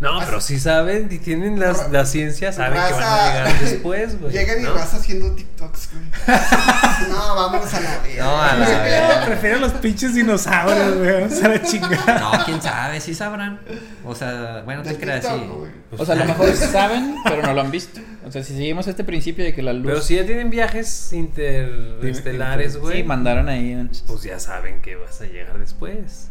[0.00, 4.18] No, pero si saben y tienen las, la ciencia, saben que van a llegar después,
[4.20, 4.32] güey.
[4.32, 4.74] Llegan y ¿no?
[4.74, 6.04] vas haciendo TikToks, güey.
[7.10, 8.24] no, vamos a la vida.
[8.24, 11.20] No, a la prefiero los pinches dinosaurios, güey.
[11.20, 12.18] Vamos a la chingada.
[12.18, 13.60] No, quién sabe, sí sabrán.
[14.02, 15.32] O sea, bueno, te creas, sí.
[15.32, 15.70] güey.
[15.98, 18.00] O sea, a lo mejor saben, pero no lo han visto.
[18.24, 19.84] O sea, si seguimos este principio de que la luz.
[19.86, 22.98] Pero si ya tienen viajes interestelares, güey.
[22.98, 23.86] Sí, mandaron ahí.
[24.06, 26.29] Pues ya saben que vas a llegar después.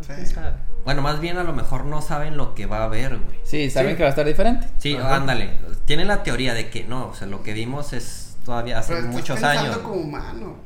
[0.00, 0.12] Sí.
[0.14, 0.52] ¿Quién sabe?
[0.84, 3.38] Bueno, más bien a lo mejor no saben lo que va a haber, güey.
[3.44, 3.96] Sí, saben Sí.
[3.96, 4.68] que va a estar diferente.
[4.78, 5.16] Sí, Ajá.
[5.16, 5.50] ándale.
[5.86, 9.06] Tienen la teoría de que no, o sea, lo que vimos es todavía hace Pero
[9.08, 9.78] muchos años.
[9.78, 10.56] como humano.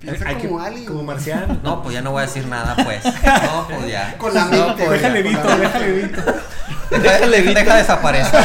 [0.00, 0.84] Piensa Hay que- como alien.
[0.84, 1.58] como marciano.
[1.62, 3.04] No, pues ya no voy a decir nada, pues.
[3.44, 4.16] No, pues ya.
[4.18, 4.84] Con la No, mente.
[4.86, 5.08] pues ya.
[5.10, 6.22] Déjale Vito, déjale Vito.
[6.90, 8.44] Déjale, deja desaparecer.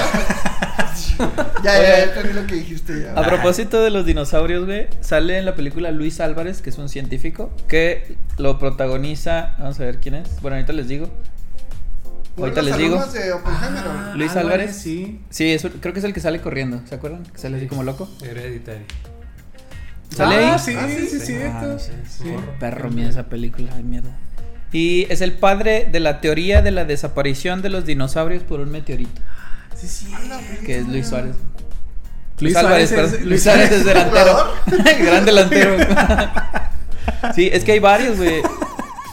[1.64, 3.14] Ya, ya, ya lo que dijiste ya.
[3.14, 6.90] A propósito de los dinosaurios, güey, sale en la película Luis Álvarez, que es un
[6.90, 9.56] científico, que lo protagoniza.
[9.60, 10.42] Vamos a ver quién es.
[10.42, 11.10] Bueno, ahorita les digo.
[12.38, 12.98] Ahorita de les digo.
[13.06, 14.14] de Ah.
[14.16, 14.76] Luis Álvarez.
[14.76, 15.22] Sí.
[15.30, 16.82] Sí, eso, creo que es el que sale corriendo.
[16.88, 17.24] ¿Se acuerdan?
[17.24, 18.10] Que sale así como loco.
[18.24, 18.82] Hereditario.
[20.10, 20.60] ¿Sale Ah, ahí?
[20.60, 21.36] sí, Ah, sí, sí, sí.
[21.44, 21.92] Ah, sí,
[22.24, 22.36] Sí.
[22.60, 24.10] Perro miedo esa película, ay mierda.
[24.72, 28.72] Y es el padre de la teoría de la desaparición de los dinosaurios por un
[28.72, 29.22] meteorito,
[29.88, 30.66] Sí, sí.
[30.66, 31.36] que es Luis Suárez.
[32.40, 33.30] Luis Álvarez, Suárez es- perdón.
[33.30, 34.54] Luis Suárez es delantero.
[35.06, 35.78] Gran delantero.
[37.36, 38.42] sí, es que hay varios, güey.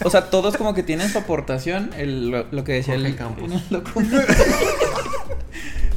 [0.04, 1.90] O sea, todos como que tienen su aportación.
[1.96, 3.50] El, lo, lo que decía Jorge el Campos.
[3.70, 3.82] el.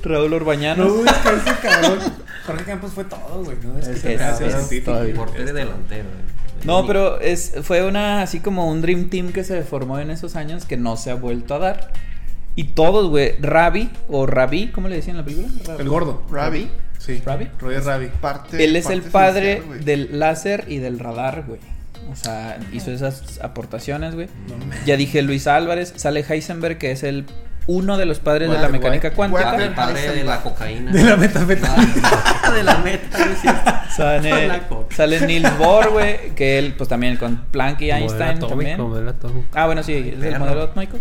[0.04, 0.86] Raúl Orbañano.
[0.86, 2.00] No, es que ese cabrón.
[2.46, 3.58] Jorge Campos fue todo, güey.
[3.64, 3.80] ¿no?
[3.80, 4.82] Es que Es- se es-.
[5.16, 6.04] Portero y delantero.
[6.10, 6.34] güey.
[6.66, 10.36] No, pero es, fue una así como un Dream Team que se formó en esos
[10.38, 11.92] años que no se ha vuelto a dar.
[12.56, 15.48] Y todos, güey, Ravi o Ravi, ¿cómo le decían en la película?
[15.66, 15.82] Ravi.
[15.82, 16.24] El gordo.
[16.32, 16.70] Ravi.
[17.00, 17.22] Sí.
[17.26, 17.50] ¿Ravi?
[17.60, 18.08] Roger Ravi.
[18.22, 21.60] Parte, Él es el padre del láser y del radar, güey.
[22.12, 24.28] O sea, hizo esas aportaciones, güey.
[24.48, 24.56] No.
[24.86, 27.26] Ya dije Luis Álvarez, sale Heisenberg, que es el
[27.66, 29.56] uno de los padres de la mecánica cuántica.
[29.56, 30.92] El padre de la cocaína.
[30.92, 31.76] De la metafeta.
[32.54, 33.88] de la meta.
[33.90, 38.74] Sale, sale Niels Bohr, güey, que él, pues también con Planck y Einstein Modelo también.
[38.74, 39.48] atómico, modelo atómico.
[39.54, 40.98] Ah, bueno, sí, es el modelo atómico.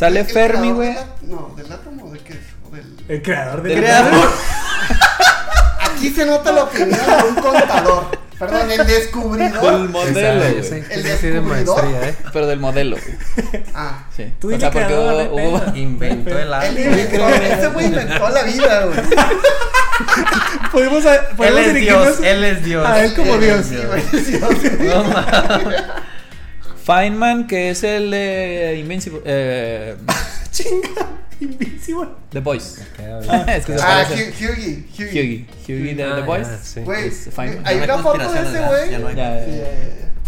[0.00, 0.94] Sale ¿El Fermi, güey.
[0.94, 2.38] del No, del átomo o de qué es?
[2.66, 2.96] O del...
[3.06, 4.28] El creador Del del creador.
[5.94, 8.18] Aquí se nota la opinión de un contador.
[8.38, 9.88] Perdón, el Del descubridor.
[9.90, 10.56] modelo, Yo güey.
[10.56, 11.42] El sí de descubridor.
[11.42, 12.14] maestría, ¿eh?
[12.32, 13.62] Pero del modelo, güey.
[13.74, 14.04] Ah.
[14.16, 14.32] Sí.
[14.40, 15.62] Tú o sea, porque creador, hubo, hubo-.
[15.76, 18.98] Inventó el inventor, ese güey inventó la vida, güey.
[20.72, 22.86] Podemos, a- Él podemos es Dios, él es Dios.
[22.86, 23.66] a él como Eh, Dios.
[23.66, 24.88] sí, güey, sí, güey.
[24.88, 25.82] No mames.
[26.84, 29.20] Feynman, que es el de Invincible.
[29.24, 29.96] Eh,
[30.50, 31.06] Chinga.
[31.40, 32.08] Invincible.
[32.30, 32.82] The Voice.
[33.28, 34.32] Ah, es que Ah, Hughie.
[34.38, 34.86] Hughie.
[34.98, 35.46] Hughie.
[35.66, 36.80] Hughie de Ah, The sí.
[36.80, 37.10] Güey,
[37.64, 38.94] hay una foto de ese güey.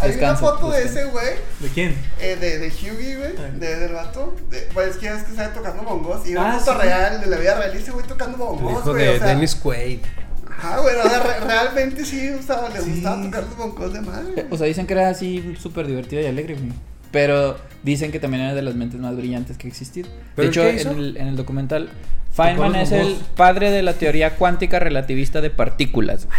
[0.01, 1.27] Hay- una foto de ese güey,
[1.61, 1.95] ¿De quién?
[2.19, 4.35] eh, de, de Hughie, güey, de, del vato.
[4.51, 6.27] De, pues es que es que sabe tocando bongos.
[6.27, 6.87] Y una Ah, foto sí.
[6.87, 7.73] real de la vida real.
[7.75, 9.05] Y ese güey tocando bongos, hijo güey.
[9.05, 10.01] de o sea, Dennis Quaid.
[10.59, 12.91] Ajá, güey, o sea, re- realmente sí, o sea, le Sí.
[12.91, 14.47] gustaba tocar los bongos de madre.
[14.51, 16.73] O sea, dicen que era así súper divertida y alegre, güey.
[17.11, 20.09] Pero dicen que también era de las mentes más brillantes que ha existido.
[20.09, 21.91] De ¿Pero hecho, qué en el, en el documental,
[22.33, 26.27] Feynman es el padre de la teoría cuántica relativista de partículas.
[26.27, 26.39] güey.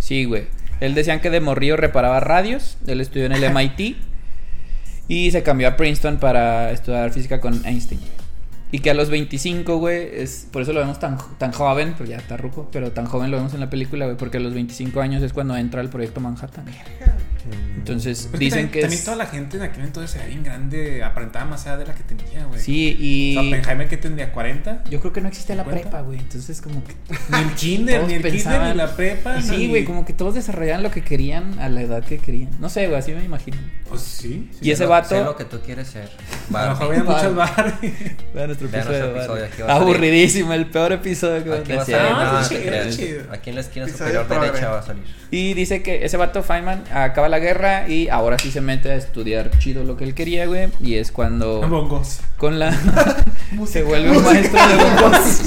[0.00, 0.46] Sí, güey.
[0.80, 2.76] Él decían que de morrillo reparaba radios.
[2.86, 3.96] Él estudió en el MIT.
[5.06, 8.00] Y se cambió a Princeton para estudiar física con Einstein.
[8.74, 12.10] Y que a los 25, güey, es, por eso lo vemos tan, tan joven, pero
[12.10, 14.52] ya está ruco, pero tan joven lo vemos en la película, güey, porque a los
[14.52, 16.64] 25 años es cuando entra el proyecto Manhattan.
[17.76, 21.04] Entonces, Es dicen también, que también toda la gente en aquel entonces era bien grande,
[21.04, 22.58] aparentaba más edad de la que tenía, güey.
[22.58, 23.32] Sí, O y...
[23.34, 24.84] sea, Oppenheimer que tendría 40.
[24.90, 25.82] Yo creo que no existe la 50.
[25.90, 26.94] prepa, güey, entonces como que...
[27.30, 29.42] Ni el kinder, ni el kinder, ni la prepa.
[29.42, 32.48] Sí, ni- güey, como que todos desarrollaban lo que querían a la edad que querían.
[32.60, 33.58] No sé, güey, así me imagino.
[33.88, 34.48] Pues sí.
[34.52, 34.58] sí.
[34.62, 36.08] Y ese lo- vato- Sé lo que tú quieres ser.
[36.54, 37.00] A lo mejor Barbie.
[37.00, 37.94] había muchas Barbie.
[38.70, 39.14] Nuestro Vean episodio.
[39.14, 39.74] nuestro episodio, aquí va.
[39.74, 41.86] Aburridísimo, el peor episodio que Aquí va a
[42.44, 42.62] salir.
[42.62, 43.22] No, te chido.
[43.32, 45.02] Aquí en la esquina Episodio superior derecha va a salir.
[45.30, 48.94] Y dice que ese vato Feynman acaba la guerra y ahora sí se mete a
[48.96, 50.68] estudiar chido lo que él quería, güey.
[50.80, 52.20] Y es cuando Bongos.
[52.36, 52.72] con la
[53.66, 55.20] se vuelve un maestro de bongos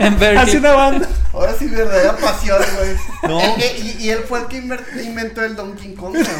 [0.00, 0.36] en Berkeley.
[0.36, 1.08] Hace una banda.
[1.32, 3.30] Ahora sí, verdadera pasión, güey.
[3.32, 3.40] No.
[3.40, 4.58] Él que- y, y él fue el que
[5.02, 6.26] inventó el Donkey Kong, güey.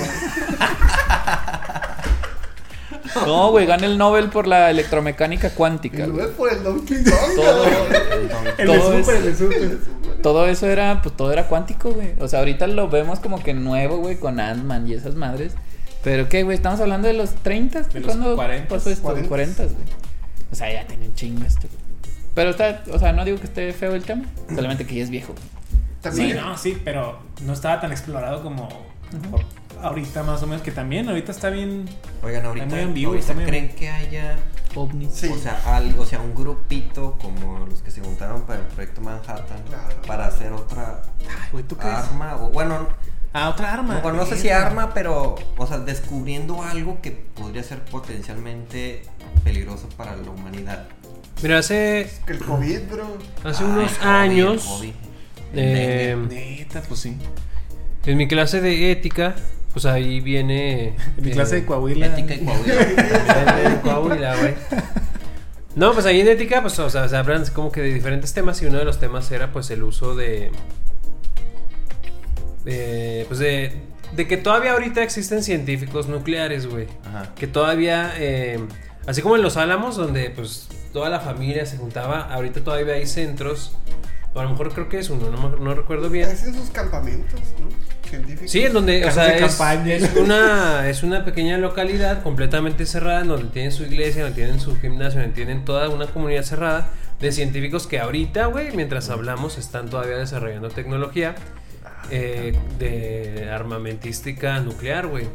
[3.27, 6.05] No, güey, gana el Nobel por la electromecánica cuántica.
[6.05, 7.65] es por el Donkey Kong, Todo.
[8.59, 9.79] El Todo es- super, el super.
[10.23, 12.13] todo eso era, pues todo era cuántico, güey.
[12.21, 15.53] O sea, ahorita lo vemos como que nuevo, güey, con Ant-Man y esas madres.
[16.05, 19.09] Pero qué, güey, estamos hablando de los 30, De los ¿cuándo 40s, pasó esto?
[19.17, 19.29] 40s.
[19.29, 19.77] 40, güey.
[20.51, 21.63] O sea, ya tiene un chingo esto.
[21.69, 21.83] güey.
[22.35, 24.25] Pero está, o sea, no digo que esté feo el tema,
[24.55, 25.35] solamente que ya es viejo.
[26.01, 26.31] También.
[26.31, 28.69] Sí, no, sí, pero no estaba tan explorado como
[29.31, 29.43] por
[29.83, 31.89] ahorita más o menos, que también ahorita está bien...
[32.23, 34.37] Oigan, ahorita, Está muy ambiguo, ahorita está muy creen que haya
[34.75, 35.13] ovnis.
[35.13, 35.29] Sí.
[35.29, 39.01] O sea, algo, o sea, un grupito como los que se juntaron para el proyecto
[39.01, 40.03] Manhattan Claro.
[40.07, 41.95] para hacer otra Ay, güey, ¿tú crees?
[41.95, 42.89] arma o bueno,
[43.35, 44.01] Ah, otra arma.
[44.03, 49.03] bueno, no sé si arma, pero o sea, descubriendo algo que podría ser potencialmente
[49.45, 50.87] peligroso para la humanidad.
[51.43, 53.17] Mira, hace, Que el COVID, bro.
[53.43, 54.93] hace Ay, unos COVID, años, COVID.
[55.55, 57.17] eh, Neta, pues sí.
[58.05, 59.35] en mi clase de ética,
[59.73, 60.95] pues ahí viene...
[61.17, 62.07] En mi eh, clase de Coahuila.
[62.07, 63.63] Ética y Coahuila.
[63.65, 64.55] en Coahuila, güey.
[65.75, 68.61] No, pues ahí en ética, pues, o sea, se hablan como que de diferentes temas
[68.63, 70.51] y uno de los temas era, pues, el uso de...
[72.65, 73.73] de, pues, de,
[74.15, 76.87] de que todavía ahorita existen científicos nucleares, güey.
[77.07, 77.35] Ajá.
[77.35, 78.61] Que todavía, eh,
[79.07, 83.07] así como en Los Álamos, donde, pues, toda la familia se juntaba, ahorita todavía hay
[83.07, 83.75] centros,
[84.35, 86.29] o a lo mejor creo que es uno, no, me- no recuerdo bien.
[86.29, 87.69] Hacen sus campamentos, ¿no?
[88.13, 88.51] Científicos.
[88.51, 93.29] Sí, en donde, o sea, es, es una, es una pequeña localidad completamente cerrada, en
[93.29, 96.91] donde tienen su iglesia, donde tienen su gimnasio, donde tienen toda una comunidad cerrada
[97.21, 101.35] de científicos que ahorita, güey, mientras hablamos, están todavía desarrollando tecnología
[102.11, 105.29] eh, de armamentística nuclear, güey.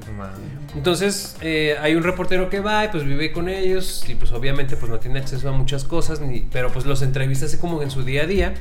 [0.75, 4.75] Entonces, eh, hay un reportero que va y pues vive con ellos y pues obviamente
[4.75, 7.89] pues no tiene acceso a muchas cosas, ni, pero pues los entrevista así como en
[7.89, 8.53] su día a día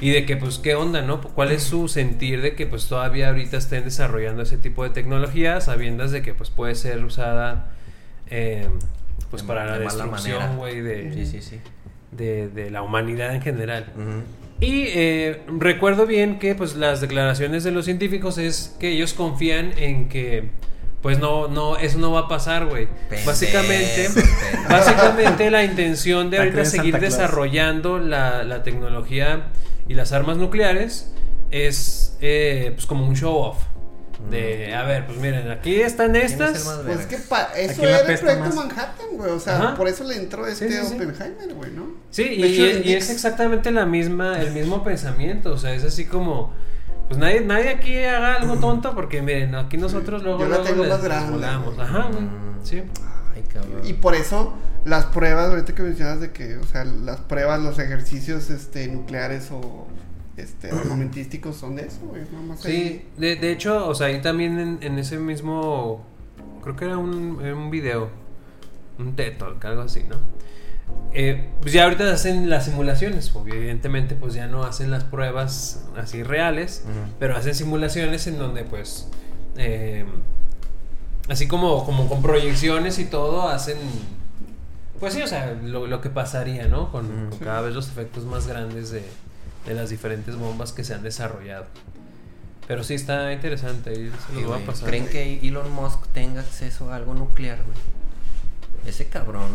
[0.00, 1.20] y de que pues qué onda, ¿no?
[1.20, 5.60] ¿Cuál es su sentir de que pues todavía ahorita estén desarrollando ese tipo de tecnología
[5.60, 7.70] sabiendo de que pues puede ser usada
[8.30, 8.68] eh,
[9.30, 11.60] pues De- para la de destrucción, güey, de, Sí, sí, sí.
[12.12, 13.86] de, de la humanidad en general.
[14.60, 19.72] Y eh, recuerdo bien que pues las declaraciones de los científicos es que ellos confían
[19.78, 20.50] en que
[21.02, 22.88] pues no, no, eso no va a pasar, güey.
[23.26, 24.68] Básicamente, pendejo.
[24.70, 29.48] básicamente la intención de ahorita seguir desarrollando la, la tecnología
[29.88, 31.12] y las armas nucleares
[31.50, 33.58] es eh, pues como un show off.
[34.30, 36.80] De, a ver, pues miren, aquí están ¿Quién es el estas.
[36.86, 38.54] Pues es que pa- eso era el proyecto más.
[38.54, 39.30] Manhattan, güey.
[39.32, 39.74] O sea, Ajá.
[39.74, 40.94] por eso le entró este Sí, sí, sí.
[40.94, 41.88] Oppenheimer, güey, ¿no?
[42.10, 45.52] Sí, y, hecho, y- en y es exactamente la misma, el mismo pensamiento.
[45.52, 46.52] O sea, es así como.
[47.08, 50.64] Pues nadie, nadie aquí haga algo tonto porque miren, aquí nosotros luego, Yo la luego
[50.64, 51.46] tengo les- más grande.
[51.82, 52.22] Ajá, güey.
[52.22, 52.58] Mm.
[52.62, 52.82] Sí.
[53.54, 53.80] Cabrón.
[53.86, 54.52] Y por eso
[54.84, 59.50] las pruebas, ahorita que mencionas de que, o sea, las pruebas, los ejercicios este, nucleares
[59.50, 59.86] o
[60.36, 62.22] este, armamentísticos son de eso, güey.
[62.32, 63.08] Nada más Sí, ahí.
[63.16, 66.04] de, de hecho, o sea, ahí también en, en ese mismo.
[66.62, 68.10] Creo que era un, un video.
[68.98, 70.16] Un TED Talk, algo así, ¿no?
[71.12, 73.30] Eh, pues ya ahorita hacen las simulaciones.
[73.30, 76.84] porque Evidentemente, pues ya no hacen las pruebas así reales.
[77.18, 79.08] Pero hacen simulaciones en donde, pues.
[79.56, 80.04] eh,
[81.28, 83.78] así como, como con proyecciones y todo, hacen.
[85.00, 86.90] Pues sí, o sea, lo, lo que pasaría, ¿no?
[86.92, 89.04] Con, cada vez los efectos más grandes de,
[89.66, 91.66] de las diferentes bombas que se han desarrollado.
[92.66, 94.88] Pero sí está interesante, ahí se Sí, voy a pasar.
[94.88, 97.76] ¿Creen que Elon Musk tenga acceso a algo nuclear, güey?
[98.86, 99.50] Ese cabrón.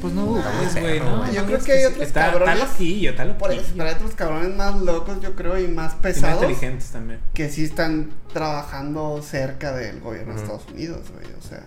[0.00, 0.44] Pues no dudes,
[0.80, 1.32] güey, ¿no?
[1.32, 3.66] Yo creo que hay otros está, cabrones- Está loquillo, está Por loquillo.
[3.66, 6.42] eso, pero hay otros cabrones más locos, yo creo, y más Y más pesados.
[6.42, 7.20] inteligentes también.
[7.34, 10.40] que sí están trabajando cerca del gobierno de.
[10.40, 11.26] Estados Unidos, güey.
[11.38, 11.62] O sea,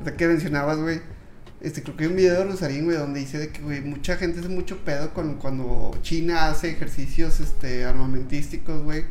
[0.00, 1.00] o sea, que mencionabas, güey.
[1.60, 4.16] Este, creo que hay un video de Rosarín, güey, donde dice de que, güey, mucha
[4.16, 9.04] gente hace mucho pedo con, cuando China hace ejercicios, este, armamentísticos, güey.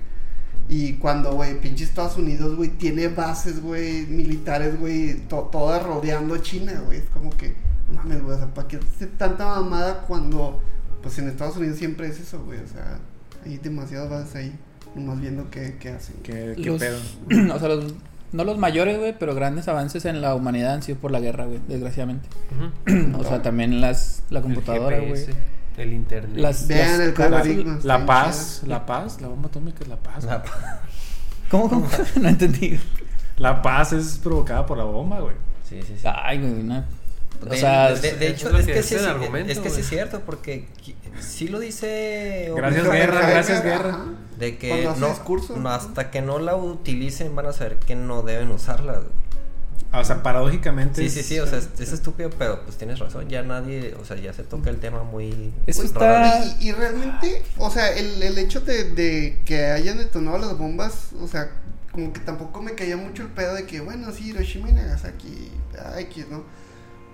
[0.69, 6.35] Y cuando, güey, pinche Estados Unidos, güey, tiene bases, güey, militares, güey, to- todas rodeando
[6.35, 6.99] a China, güey.
[6.99, 7.55] Es como que,
[7.91, 10.61] mames, güey, o sea, ¿para qué hace tanta mamada cuando,
[11.01, 12.59] pues en Estados Unidos siempre es eso, güey?
[12.59, 12.99] O sea,
[13.45, 14.55] hay demasiadas bases ahí,
[14.95, 16.15] nomás viendo qué, qué hacen.
[16.23, 16.97] ¿Qué, qué Los- pedo?
[17.55, 17.93] o sea, los-
[18.31, 21.45] no los mayores, güey, pero grandes avances en la humanidad han sido por la guerra,
[21.45, 22.27] güey, desgraciadamente.
[23.19, 25.25] O sea, también las, la computadora, güey.
[25.77, 26.37] El internet.
[26.37, 27.79] Las, Vean las el paradigma.
[27.83, 30.23] La paz, la paz, la bomba atómica es la paz.
[30.23, 30.43] La-
[31.49, 31.87] ¿Cómo, cómo?
[32.21, 32.79] no entendí.
[33.37, 35.35] La paz es provocada por la bomba, güey.
[35.67, 36.03] Sí, sí, sí.
[36.07, 36.63] Ay, güey,
[37.43, 37.49] no.
[37.51, 39.81] O De, sea, de- de- de hecho, es que es sí, es que sí güey.
[39.81, 40.67] es cierto, porque
[41.19, 43.99] sí lo dice Gracias, guerra, gracias, guerra.
[44.37, 48.21] de que no, discursos, no, hasta que no la utilicen van a saber que no
[48.21, 49.01] deben usarla.
[49.91, 51.01] Ah, O sea, paradójicamente.
[51.03, 54.03] Sí, sí, sí, o sea, es, es estúpido, pero pues tienes razón, ya nadie, o
[54.05, 55.53] sea, ya se toca el tema muy...
[55.67, 56.43] Eso está-.
[56.59, 61.09] Y, y realmente, o sea, el, el hecho de, de que hayan detonado las bombas,
[61.21, 61.51] o sea,
[61.91, 65.51] como que tampoco me caía mucho el pedo de que, bueno, sí, Hiroshima y Nagasaki,
[65.99, 66.43] X, ¿no?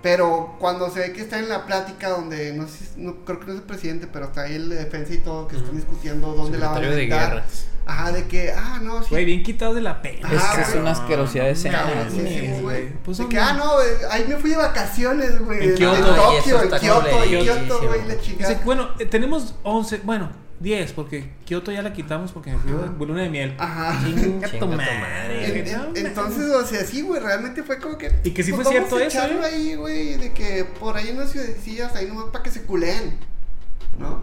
[0.01, 3.39] Pero cuando se ve que está en la plática donde, no sé, si- no, creo
[3.39, 5.75] que no es el presidente, pero está ahí el de defensa y todo, que están
[5.75, 7.43] discutiendo dónde la van a Secretario de.
[7.85, 9.07] Ajá, de que, ah, no, sí.
[9.09, 10.31] Güey, bien quitado de la pena.
[10.31, 12.61] Es que es una asquerosidad de escena, güey.
[12.61, 12.93] güey.
[13.03, 15.63] Pues, de que, ah, no, güey, ahí me fui de vacaciones, güey.
[15.63, 15.97] En de- Kioto.
[15.97, 17.29] eso Tokio, en Kioto, en.
[17.43, 18.61] Kioto, güey, la chingada.
[18.63, 20.29] bueno, eh, tenemos 11, bueno,
[20.59, 23.55] 10, porque Kyoto ya la quitamos porque me fui de luna de miel.
[23.57, 23.97] Ajá.
[24.59, 25.59] Tu madre.
[25.95, 28.11] En- entonces, o sea, sí, güey, realmente fue como que.
[28.23, 29.39] Y que sí pues, fue cierto a eso, ¿eh?
[29.45, 33.17] ahí, güey, de que por ahí en las ciudadecillas, ahí nomás para que se culeen,
[33.97, 34.21] ¿no?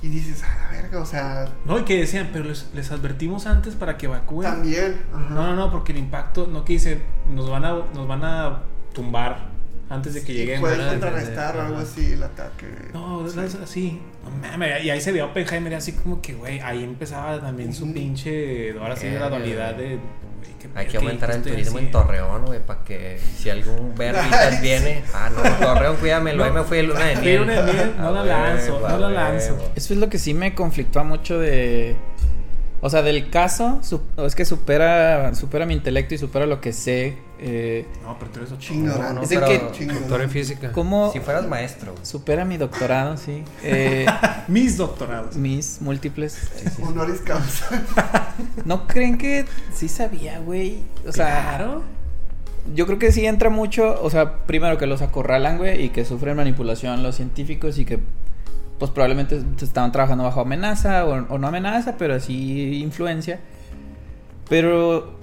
[0.00, 3.46] Y dices, a la verga, o sea, No, y que decían, pero les, les advertimos
[3.46, 4.48] antes para que evacúen.
[4.48, 5.02] también.
[5.12, 5.30] Ajá.
[5.30, 8.62] No, no, no, porque el impacto, no que dice, nos van a, nos van a
[8.92, 9.48] tumbar
[9.90, 12.66] antes de que pueden van a contrarrestar o algo así el ataque.
[12.92, 13.40] No, Sí.
[13.40, 14.00] es así.
[14.24, 17.90] No mames, y ahí se veía Oppenheimer así como que, güey, ahí empezaba también su
[17.92, 19.98] pinche, ahora sí, Verga, la dualidad de...
[20.60, 21.90] qué Hay que aumentar ¿qué el turismo en?
[21.90, 25.02] Torreón, güey, para que si algún verbitas viene.
[25.14, 26.44] Ah, no, Torreón, cuídamelo.
[26.44, 27.40] Ahí me fui de luna de miel.
[27.40, 29.56] luna de miel, no la huevo, lanzo, no la lanzo.
[29.74, 31.96] Eso es lo que sí me conflictúa mucho de.
[32.80, 36.72] O sea, del caso, su- es que supera, supera mi intelecto y supera lo que
[36.72, 37.16] sé.
[37.40, 38.58] Eh, No, pero tú eres.
[38.58, 39.00] Chingón.
[39.00, 39.86] No, no, Es pero que-.
[39.86, 40.72] Doctor en física.
[40.72, 41.94] ¿Cómo Si fueras maestro.
[42.02, 43.16] supera mi doctorado?
[43.16, 43.44] Sí.
[43.62, 44.06] Eh,
[44.48, 45.36] Mis doctorados.
[45.36, 46.48] mis múltiples.
[46.82, 47.84] Honoris causa.
[48.64, 49.44] ¿No creen que
[49.74, 50.78] sí sabía, güey?
[51.06, 51.82] O sea, Claro.
[52.74, 54.00] yo creo que sí entra mucho.
[54.02, 58.00] O sea, primero que los acorralan, güey, y que sufren manipulación los científicos y que,
[58.78, 63.38] pues probablemente estaban trabajando bajo amenaza o, o no amenaza, pero sí influencia.
[64.48, 65.17] Pero,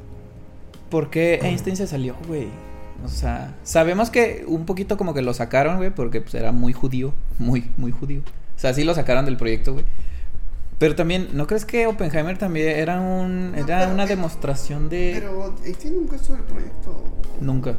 [0.90, 2.48] ¿por qué Einstein se salió, güey?
[3.03, 6.74] O sea, sabemos que un poquito como que lo sacaron, güey, porque pues, era muy
[6.74, 8.22] judío, muy, muy judío.
[8.56, 9.86] O sea, sí lo sacaron del proyecto, güey.
[10.80, 15.56] Pero también, ¿no crees que Oppenheimer también era un No, era una demostración de Pero
[15.64, 17.03] Einstein nunca estuvo en el proyecto.
[17.41, 17.76] nunca?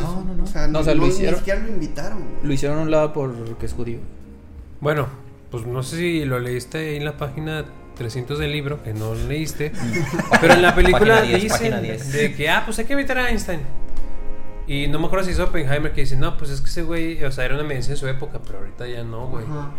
[0.00, 0.44] No, no, no.
[0.44, 2.18] O sea, No, o sea, lo ni hicieron- siquiera lo invitaron.
[2.18, 2.30] güey.
[2.44, 3.98] Lo hicieron a un lado porque es judío.
[4.80, 5.08] Bueno,
[5.50, 7.64] pues no sé si lo leíste ahí en la página
[7.98, 9.72] 300 del libro, que no leíste.
[10.40, 12.12] pero en la película Página 10, dicen página 10.
[12.12, 13.60] de que, ah, pues hay que evitar a Einstein.
[14.66, 17.22] Y no me acuerdo si es Oppenheimer que dice, no, pues es que ese güey,
[17.24, 19.44] o sea, era una medicina en su época, pero ahorita ya no, güey.
[19.44, 19.72] Ajá.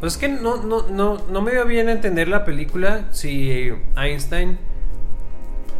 [0.00, 4.58] Pues es que no, no, no, no me dio bien entender la película si Einstein.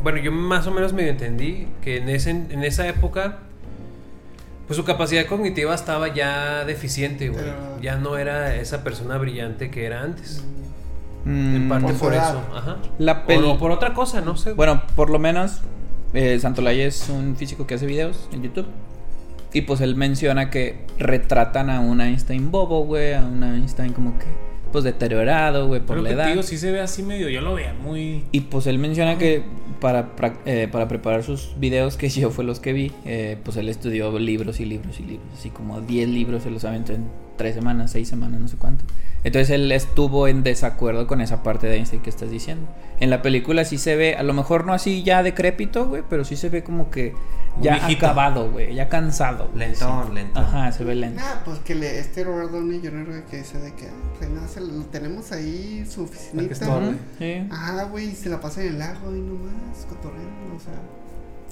[0.03, 3.39] Bueno, yo más o menos medio entendí que en, ese, en esa época,
[4.67, 7.47] pues su capacidad cognitiva estaba ya deficiente, güey.
[7.81, 10.45] Ya no era esa persona brillante que era antes.
[11.25, 12.41] Mm, En parte por por, eso.
[12.55, 12.77] Ajá.
[12.99, 14.53] La O peli- no, por otra cosa, no sé.
[14.53, 15.61] Bueno, por lo menos
[16.15, 18.67] eh, Santolaya es un físico que hace videos en YouTube.
[19.53, 24.17] Y pues él menciona que retratan a un Einstein bobo, güey, a un Einstein como
[24.19, 24.27] que
[24.71, 26.31] pues deteriorado, güey, por Pero la que te edad.
[26.31, 28.25] digo, sí se ve así medio, yo lo veía muy...
[28.31, 29.43] Y pues él menciona que
[29.81, 30.11] para,
[30.47, 34.17] eh, para preparar sus videos, que yo fue los que vi, eh, pues él estudió
[34.21, 35.27] libros y libros y libros.
[35.37, 37.09] Así como 10 libros se los aventó en
[37.41, 38.85] 3 semanas, 6 semanas, no sé cuánto.
[39.25, 42.69] Entonces él estuvo en desacuerdo con esa parte de Einstein que estás diciendo.
[43.01, 46.25] En la película sí se ve, a lo mejor no así ya decrépito, güey, pero
[46.27, 47.15] sí se ve como que
[47.63, 49.49] ya acabado, güey, ya cansado.
[49.49, 50.15] güey, Lentón, sí.
[50.15, 50.45] lentón.
[50.45, 51.21] Ajá, se ve lento.
[51.21, 53.07] Nah, pues que le, este Robert Downey Jr.
[53.07, 56.53] güey, que dice de que, ah, pues nada, se lo tenemos ahí, su que oficinita.
[56.53, 56.89] estorbe.
[56.89, 57.49] Ujú, sí.
[57.51, 60.75] Ah, güey, y se la pasa en el lago y nomás, cotorreando, o sea.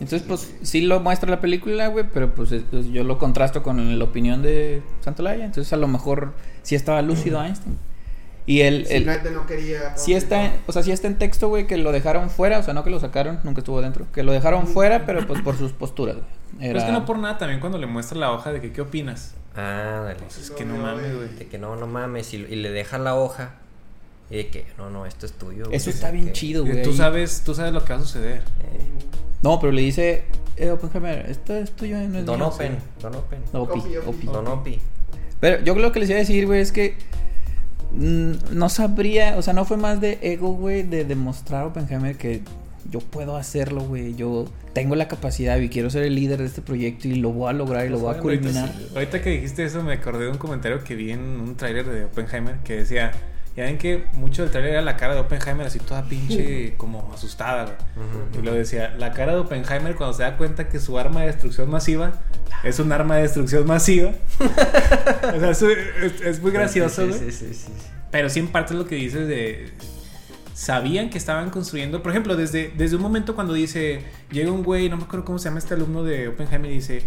[0.01, 3.63] Entonces, pues sí lo muestra la película, güey, pero pues, es- pues, yo lo contrasto
[3.63, 5.45] con la opinión de Santolaya.
[5.45, 7.77] Entonces, a lo mejor sí estaba lúcido Einstein.
[8.47, 9.95] Y él, él- Simplemente no quería.
[9.97, 12.63] sí está, en- o sea, sí está en texto, güey, que lo dejaron fuera, o
[12.63, 15.57] sea, no que lo sacaron, nunca estuvo dentro, que lo dejaron fuera, pero pues por
[15.59, 16.27] sus posturas, güey.
[16.59, 18.73] Pero Era- es que no por nada también cuando le muestra la hoja de que
[18.73, 19.35] qué opinas.
[19.55, 20.21] Ah, dale.
[20.21, 21.29] Pues es que no No, mames, güey.
[21.35, 22.33] De que no, no mames.
[22.33, 23.57] Y, y le dejan la hoja.
[24.31, 25.65] Y de que, no, no, esto es tuyo.
[25.67, 25.77] güey.
[25.77, 26.83] Eso está bien Que- chido, güey.
[26.83, 28.39] Tú sabes, tú sabes lo que va a suceder.
[28.61, 28.81] eh,
[29.43, 30.25] No, pero le dice,
[30.57, 32.49] eh, Oppenheimer, esto es tuyo, no es Don mío".
[32.49, 33.39] Open, Don Open.
[33.53, 34.27] No, Opi, Opi, Opi.
[34.27, 34.79] Don Opi.
[35.41, 36.97] Pero yo lo que les iba a decir, güey, es que
[37.93, 42.17] mm, no sabría, o sea, no fue más de ego, güey, de demostrar a Oppenheimer
[42.17, 42.43] que
[42.91, 46.63] yo puedo hacerlo, güey, yo tengo la capacidad y quiero ser el líder de este
[46.63, 48.75] proyecto y lo voy a lograr y lo voy a Ahorita culminar.
[48.77, 48.89] sí.
[48.95, 52.05] Ahorita que dijiste eso me acordé de un comentario que vi en un tráiler de
[52.05, 53.13] Oppenheimer que decía,
[53.59, 57.11] ya ven que mucho del tráiler era la cara de Oppenheimer así toda pinche como
[57.13, 58.41] asustada, güey.
[58.41, 61.27] Y lo decía, la cara de Oppenheimer cuando se da cuenta que su arma de
[61.27, 62.13] destrucción masiva
[62.63, 64.13] es un arma de destrucción masiva.
[64.39, 67.19] o sea, es, es muy gracioso, Sí, güey.
[67.19, 67.73] sí, sí, sí, sí.
[68.13, 69.73] Pero sí en parte es lo que dices de...
[70.55, 74.89] Sabían que estaban construyendo, por ejemplo, desde, desde un momento cuando dice, llega un güey,
[74.89, 77.03] no me acuerdo cómo se llama este alumno de Oppenheimer, y dice,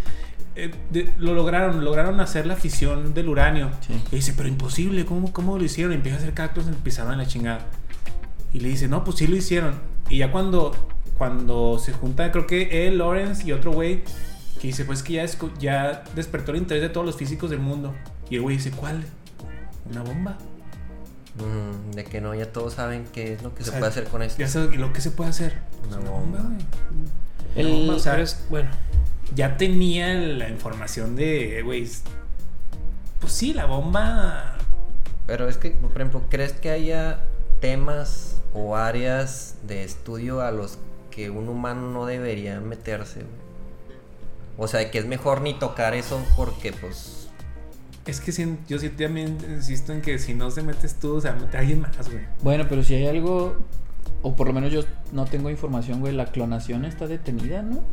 [0.55, 3.69] eh, de- lo lograron, lograron hacer la fisión del uranio.
[3.85, 4.01] Sí.
[4.11, 5.93] Y dice, pero imposible, ¿cómo, cómo lo hicieron?
[5.93, 7.67] Y empieza a hacer cálculos en el pizarrón en la chingada.
[8.53, 9.75] Y le dice, no, pues sí lo hicieron.
[10.09, 10.73] Y ya cuando,
[11.17, 14.03] cuando se junta, creo que él, Lawrence y otro güey,
[14.59, 15.13] que dice, pues que
[15.59, 17.93] ya, despertó el interés de todos los físicos del mundo.
[18.29, 19.03] Y el güey dice, ¿cuál?
[19.89, 20.37] ¿Una bomba?
[21.37, 23.89] Mm, de que no, ya todos saben qué es lo que O se sea, puede
[23.91, 24.37] hacer con esto.
[24.39, 25.55] Ya sabes lo que se puede hacer.
[25.87, 26.37] Una Una bomba.
[26.39, 26.55] bomba,
[27.53, 27.65] güey.
[27.67, 28.69] El- No, o sea, Pero es- bueno,
[29.35, 31.87] ya tenía la información de, güey,
[33.19, 34.57] pues sí, la bomba...
[35.27, 37.23] Pero es que, por ejemplo, ¿crees que haya
[37.61, 40.77] temas o áreas de estudio a los
[41.09, 43.19] que un humano no debería meterse.
[43.19, 43.51] güey.
[44.57, 47.29] O sea, que es mejor ni tocar eso porque pues...
[48.05, 51.21] Es que sí, yo sí también insisto en que si no se metes tú, o
[51.21, 52.25] sea, mete a alguien más, güey.
[52.41, 53.55] Bueno, pero si hay algo,
[54.23, 57.83] o por lo menos yo no tengo información, güey, la clonación está detenida, ¿no?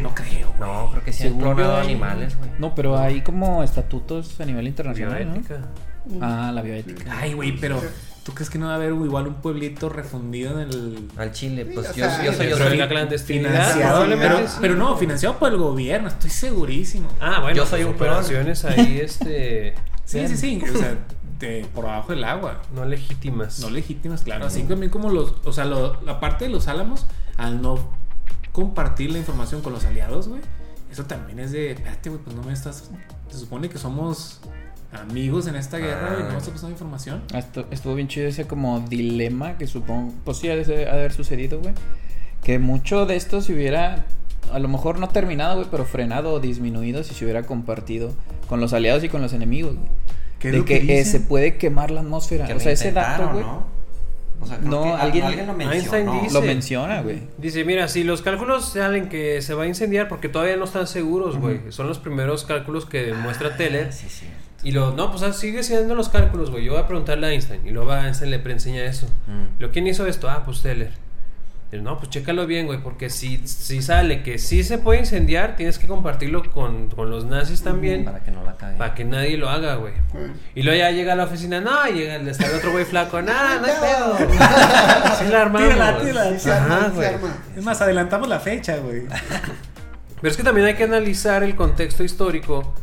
[0.00, 0.52] No creo.
[0.56, 0.70] güey.
[0.70, 2.50] No, creo que sí han clonado hay- animales, güey.
[2.58, 5.32] No, pero hay como estatutos a nivel internacional, ¿no?
[5.32, 5.60] Bioética.
[6.20, 7.18] Ah, la bioética.
[7.20, 7.82] Ay, güey, pero
[8.24, 11.08] ¿tú crees que no va a haber igual un pueblito refundido en el.
[11.18, 12.48] Al Chile, pues yo, sea, yo soy...
[12.48, 13.74] Yo soy, la clandestinidad,
[14.18, 14.56] pero, sí.
[14.60, 17.08] pero no, financiado por el gobierno, estoy segurísimo.
[17.20, 18.10] Ah, bueno, Yo soy pues, un peón.
[18.12, 19.74] operaciones ahí, este,
[20.04, 20.62] Sí, sí, sí.
[20.74, 20.96] O sea,
[21.38, 22.62] de, por abajo del agua.
[22.74, 23.60] no legítimas.
[23.60, 24.46] No legítimas, claro.
[24.46, 25.34] Así también como los.
[25.44, 27.06] O sea, lo- la parte de los álamos,
[27.36, 27.78] al no
[28.62, 30.40] compartir la información con los aliados, güey.
[30.90, 31.72] Eso también es de.
[31.72, 32.90] Espérate, güey, pues no me estás.
[33.30, 34.40] Se supone que somos
[34.92, 36.22] amigos en esta guerra, güey.
[36.24, 37.22] No me estás pasando información.
[37.34, 41.12] Ah, estu- Estuvo bien chido ese como dilema que supongo, pues sí, ha de haber
[41.12, 41.74] sucedido, güey.
[42.42, 44.06] Que mucho de esto se hubiera,
[44.52, 48.12] a lo mejor no terminado, güey, pero frenado o disminuido si se hubiera compartido
[48.48, 49.88] con los aliados y con los enemigos, güey.
[50.38, 52.46] ¿Qué es De lo que, que eh, se puede quemar la atmósfera.
[52.46, 53.77] que O sea, ese dato, güey, ¿no?
[54.40, 56.20] O sea, creo No, que alguien- alguien, lo mencionó.
[56.22, 57.22] dice- lo menciona, güey.
[57.38, 60.86] Dice, mira, si los cálculos salen que se va a incendiar porque todavía no están
[60.86, 61.60] seguros, güey.
[61.70, 63.86] Son los primeros cálculos que demuestra Teller.
[63.88, 64.26] Ah, sí, sí.
[64.62, 66.64] Y lo, no, pues ah, sigue siendo los cálculos, güey.
[66.64, 67.66] Yo voy a preguntarle a Einstein.
[67.66, 69.08] Y luego a Einstein le preenseña eso.
[69.58, 70.28] ¿Lo quién hizo esto?
[70.28, 70.92] Ah, pues Teller.
[71.70, 72.78] No, pues chécalo bien, güey.
[72.82, 77.26] Porque si, si sale que sí se puede incendiar, tienes que compartirlo con, con los
[77.26, 78.06] nazis también.
[78.06, 78.78] Para que no la caguen.
[78.78, 79.92] Para que nadie lo haga, güey.
[80.54, 83.20] Y luego ya llega a la oficina, no, y llega, está el otro güey flaco,
[83.20, 84.16] no, no hay pedo.
[85.18, 85.68] Sí la armamos.
[85.68, 86.30] Tírala, tírala.
[86.32, 87.14] Sí se arma, Ajá, sí se güey.
[87.14, 87.36] arma.
[87.56, 89.02] Es más, adelantamos la fecha, güey.
[90.20, 92.74] Pero es que también hay que analizar el contexto histórico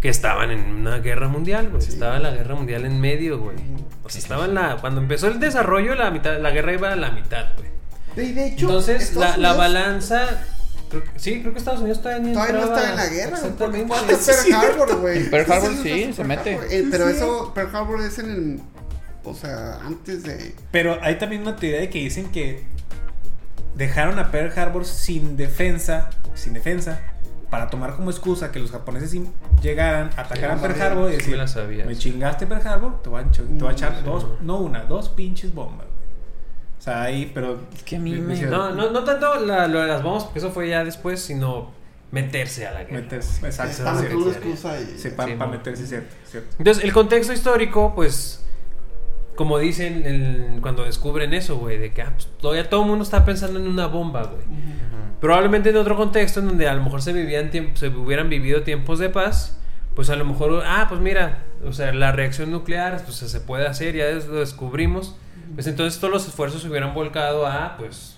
[0.00, 1.82] que estaban en una guerra mundial, güey.
[1.86, 3.56] Estaba la guerra mundial en medio, güey.
[4.02, 4.76] O sea, estaba en la.
[4.80, 7.76] Cuando empezó el desarrollo, la mitad, la guerra iba a la mitad, güey.
[8.16, 10.26] Y de hecho, Entonces, la, la balanza.
[10.90, 13.30] creo que- sí, creo que Estados Unidos todavía ni Todavía no está en la guerra,
[13.30, 13.88] porque Exactamente.
[13.88, 15.18] ¿cuál es Pearl Harbor, güey?
[15.18, 16.58] En Pearl Harbor sí, se mete.
[16.70, 18.60] Eh, pero eso, Pearl Harbor es en el.
[19.24, 20.54] O sea, antes de.
[20.70, 22.62] Pero hay también una teoría de que dicen que
[23.74, 27.00] dejaron a Pearl Harbor sin defensa, sin defensa,
[27.50, 29.14] para tomar como excusa que los japoneses
[29.62, 31.84] llegaran, atacaran Pearl Harbor y sí decir, me la sabía.
[31.84, 34.02] me chingaste Pearl Harbor, te voy a, encho- te voy a echar Sí.
[34.04, 35.85] dos, no una, dos pinches bombas.
[36.76, 36.78] Güey".
[36.78, 37.60] O sea, ahí, pero...
[37.74, 40.38] Es que a mí me- No, no, no tanto la- lo de las bombas, porque
[40.38, 41.70] eso fue ya después, sino
[42.12, 43.00] meterse a la guerra.
[43.02, 43.72] metes- exacto,
[44.96, 46.54] sí, para Sí, mo- meterse, cierto, cierto.
[46.58, 48.42] Entonces, el contexto histórico, pues,
[49.34, 53.02] como dicen el- cuando descubren eso, güey, de que ah, pues, todavía todo el mundo
[53.04, 54.44] está pensando en una bomba, güey.
[55.20, 58.98] Probablemente en otro contexto en donde a lo mejor se vivían se hubieran vivido tiempos
[58.98, 59.58] de paz,
[59.94, 63.66] pues a lo mejor, ah, pues mira, o sea, la reacción nuclear, pues se puede
[63.66, 65.16] hacer, ya lo descubrimos.
[65.54, 68.16] Pues entonces todos los esfuerzos se hubieran volcado a, pues,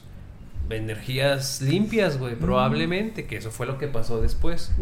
[0.70, 4.72] energías limpias, güey, probablemente, que eso fue lo que pasó después.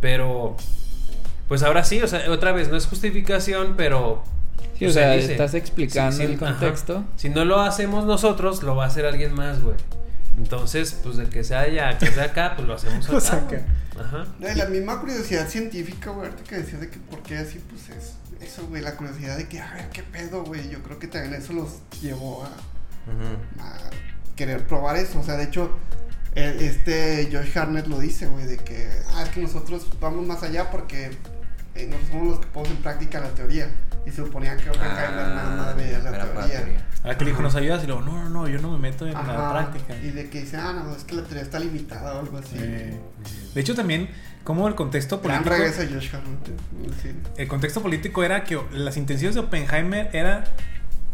[0.00, 0.56] Pero,
[1.48, 4.22] pues ahora sí, o sea, otra vez, no es justificación, pero...
[4.78, 6.96] Sí, o pues, sea, ahí dice, estás explicando sí, sí, el contexto.
[6.98, 7.06] ajá.
[7.16, 9.76] Si no lo hacemos nosotros, lo va a hacer alguien más, güey.
[10.38, 13.62] Entonces, pues de que sea allá, que sea acá, pues lo hacemos acá.
[14.00, 14.26] Ajá.
[14.56, 18.14] La misma curiosidad científica, güey, ahorita que decías de que por qué así, pues es
[18.40, 20.70] eso, güey, la curiosidad de que, a ver, qué pedo, güey.
[20.70, 22.50] Yo creo que también eso los llevó a,
[24.36, 25.20] querer probar eso.
[25.20, 25.70] O sea, de hecho,
[26.34, 30.42] el- este Josh Harnett lo dice, güey, de que, ah, es que nosotros vamos más
[30.42, 31.10] allá porque
[31.74, 33.68] eh, nosotros somos los que ponemos en práctica la teoría.
[34.06, 36.86] Y se suponía que Oppenheimer nada más veía la teoría.
[37.02, 39.06] Ahora que le dijo, nos ayudas, y luego, no, no, no, yo no me meto
[39.06, 39.96] en la práctica.
[39.96, 42.56] Y de que dice, ah, no, es que la teoría está limitada o algo así.
[42.58, 42.98] Eh,
[43.54, 44.08] de hecho, también,
[44.44, 45.64] como el contexto Gran político...
[45.64, 46.10] regreso de Josh
[47.02, 47.12] sí.
[47.36, 50.44] El contexto político era que las intenciones de Oppenheimer era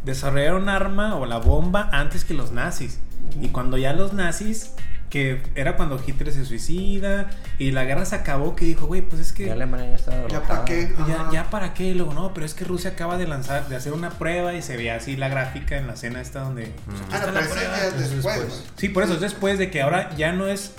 [0.05, 3.01] desarrollar un arma o la bomba antes que los nazis.
[3.41, 4.73] Y cuando ya los nazis,
[5.11, 9.21] que era cuando Hitler se suicida y la guerra se acabó, que dijo, güey, pues
[9.23, 10.93] es que Ya Alemania ya estaba Ya para qué.
[11.07, 13.77] ya, ya para qué, y luego no, pero es que Rusia acaba de lanzar, de
[13.77, 16.73] hacer una prueba y se ve así la gráfica en la escena esta donde...
[16.87, 17.77] pues, aquí Ah, está no, pero prueba.
[17.79, 18.59] es entonces después, después.
[18.61, 18.71] güey.
[18.77, 20.75] Sí, por eso es después de que ahora ya no es.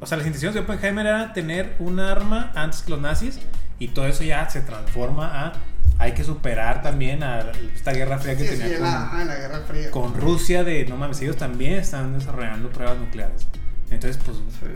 [0.00, 3.38] O sea, las intenciones de Oppenheimer era tener un arma antes que los nazis.
[3.78, 5.52] Y todo eso ya se transforma a.
[5.98, 9.22] Hay que superar también a esta guerra fría que Sí, sí, tenía en con, la,
[9.22, 9.90] en la Guerra Fría.
[9.90, 10.64] con Rusia.
[10.64, 13.46] De no mames, ellos también están desarrollando pruebas nucleares.
[13.94, 14.66] Entonces, pues Sí.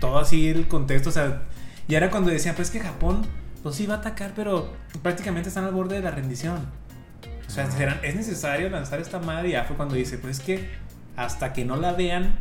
[0.00, 1.08] todo así el contexto.
[1.08, 1.42] O sea,
[1.88, 3.22] y era cuando decían, pues que Japón,
[3.62, 4.72] pues sí va a atacar, pero
[5.02, 6.58] prácticamente están al borde de la rendición.
[7.46, 9.48] O sea, será- es necesario lanzar esta madre.
[9.48, 10.68] Y ya fue cuando dice, pues es que
[11.16, 12.38] hasta que no la vean,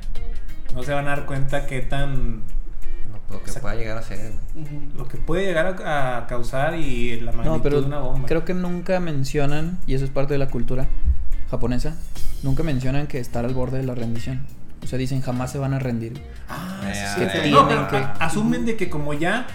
[0.75, 2.41] no se van a dar cuenta qué tan
[3.29, 3.61] Lo que Exacto.
[3.63, 4.31] pueda llegar a ser.
[4.95, 8.25] Lo que puede llegar a, a causar y la magnitud No, pero de una bomba.
[8.25, 10.87] creo que nunca mencionan, y eso es parte de la cultura
[11.51, 11.97] japonesa,
[12.43, 14.45] nunca mencionan que estar al borde de la rendición.
[14.83, 16.21] O sea, dicen jamás se van a rendir.
[16.49, 17.41] Ah, Eh, sí, sí, eh.
[17.45, 17.51] sí.
[17.51, 19.47] No, pero que- asumen de que como ya,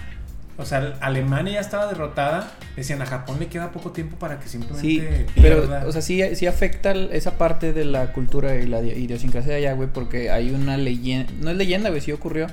[0.57, 4.45] o sea, Alemania ya estaba derrotada, decían a Japón le queda poco tiempo para que
[4.47, 5.85] Sí, simplemente pero, pierda.
[5.87, 9.57] o sea, sí, sí afecta esa parte de la cultura y la di- idiosincrasia de
[9.59, 12.47] allá, güey, porque hay una leyenda, no es leyenda, güey, sí ocurrió.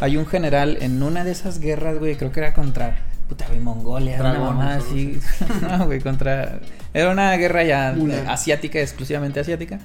[0.00, 2.96] Hay un general en una de esas guerras, güey, creo que era contra,
[3.28, 5.18] puta, güey, Mongolia, una Dragones, mamá algo así.
[5.62, 6.60] no, güey, contra,
[6.94, 9.78] era una guerra ya eh, asiática, exclusivamente asiática.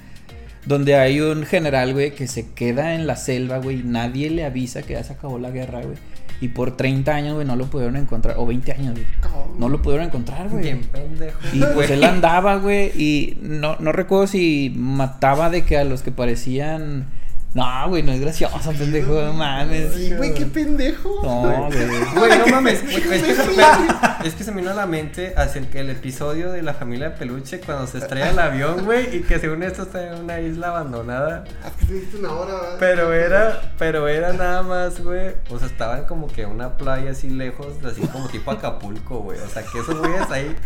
[0.66, 4.44] Donde hay un general, güey, que se queda en la selva, güey, y nadie le
[4.44, 5.96] avisa que ya se acabó la guerra, güey.
[6.40, 9.06] Y por 30 años, güey, no lo pudieron encontrar, o 20 años, güey.
[9.20, 9.58] Cabrón.
[9.58, 10.64] No lo pudieron encontrar, güey.
[10.64, 11.38] Bien pendejo.
[11.52, 16.02] Y pues él andaba, güey, y no, no recuerdo si mataba de que a los
[16.02, 17.06] que parecían...
[17.54, 20.16] No, güey, no es gracioso, pendejo, no mames.
[20.16, 21.20] Güey, qué pendejo.
[21.22, 21.86] No, güey.
[22.16, 22.82] Güey, no mames.
[22.82, 25.90] es, que se me, es que se me vino a la mente hacia el, el
[25.90, 29.62] episodio de la familia de peluche cuando se estrella el avión, güey, y que según
[29.62, 31.44] esto está en una isla abandonada.
[31.62, 31.70] Ah,
[32.18, 32.76] una hora, ¿verdad?
[32.80, 35.34] Pero era, pero era nada más, güey.
[35.48, 39.38] O sea, estaban como que en una playa así lejos, así como tipo Acapulco, güey.
[39.38, 40.56] O sea, que esos güeyes ahí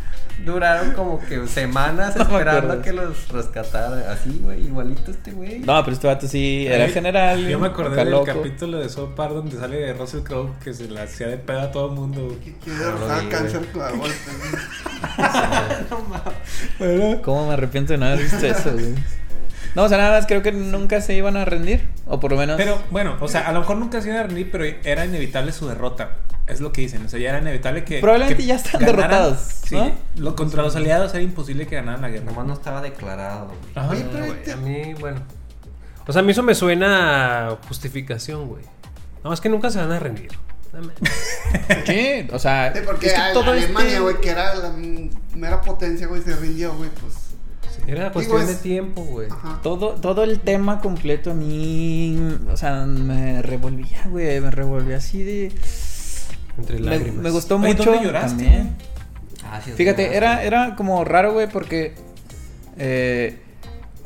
[0.45, 4.05] duraron como que semanas No esperando a que los rescataran.
[4.09, 5.61] Así, güey, igualito este güey.
[5.61, 7.49] No, pero este vato sí era General.
[7.49, 8.27] Yo me acordé del loco.
[8.27, 11.61] capítulo de South Park donde sale de Russell Crowe que se la hacía de pedo
[11.61, 12.37] a todo el mundo.
[12.43, 13.67] quiere cáncer.
[17.23, 18.95] ¿Cómo me arrepiento de no haber visto eso, güey?
[19.75, 21.89] No, o sea, nada más creo que nunca se iban a rendir.
[22.07, 22.57] O por lo menos.
[22.57, 25.53] Pero bueno, o sea, a lo mejor nunca se iba a rendir, pero era inevitable
[25.53, 26.13] su derrota.
[26.47, 27.05] Es lo que dicen.
[27.05, 28.01] O sea, ya era inevitable que.
[28.01, 29.11] Probablemente que ya están ganaran.
[29.11, 29.93] derrotados, Sí, ¿no?
[30.17, 32.25] lo- contra los aliados era imposible que ganaran la guerra.
[32.25, 33.53] Nomás no estaba declarado.
[33.75, 33.91] Ajá.
[33.91, 35.21] Oye, pero güey, te- a mí, bueno.
[36.09, 38.65] O sea, a mí eso me suena a justificación, güey.
[39.23, 40.31] No, es que nunca se van a rendir.
[41.87, 42.73] Sí, o sea.
[42.75, 44.73] Sí, porque es que a- todo Alemania, este- güey, que era la
[45.35, 47.15] mera potencia, güey, se rindió, güey, pues.
[47.87, 49.29] Era cuestión es- de tiempo, güey.
[49.31, 49.61] Ajá.
[49.63, 52.19] Todo, todo el tema completo a mí,
[52.53, 55.53] o sea, me revolvía, güey, me revolvía así de...
[56.59, 57.23] Entre lágrimas.
[57.23, 58.77] me gustó Oye, mucho ¿dónde lloraste, también.
[59.45, 61.95] Ah, sí, Fíjate, era, era como raro, güey, porque
[62.77, 63.39] eh,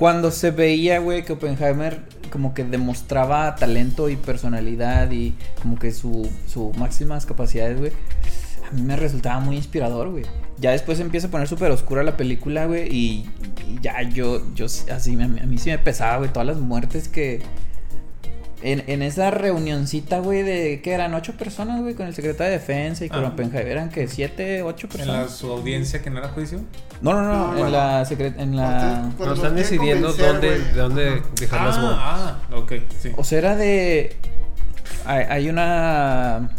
[0.03, 2.01] cuando se veía, güey, que Oppenheimer
[2.33, 7.93] como que demostraba talento y personalidad y como que su, su máximas capacidades, güey,
[8.69, 10.24] a mí me resultaba muy inspirador, güey.
[10.59, 13.31] Ya después empieza a poner súper oscura la película, güey, y,
[13.81, 17.07] ya yo, yo sí- así, a a mí sí me pesaba, güey, todas las muertes
[17.07, 17.41] que...
[18.64, 22.59] En, en esa reunioncita, güey, de que eran ocho personas, güey, con el secretario de
[22.59, 23.28] defensa y con Ah.
[23.28, 25.22] Oppenheimer, eran que siete, ocho En personas.
[25.22, 26.60] la, su audiencia que no era juicio.
[27.01, 27.70] No, no, no, No, en bueno.
[27.70, 31.98] la secre- en la los están decidiendo dónde, dónde dejar las bombas.
[32.01, 33.10] Ah, ah, ok, sí.
[33.16, 34.16] o sea, era de
[35.05, 36.51] hay, hay una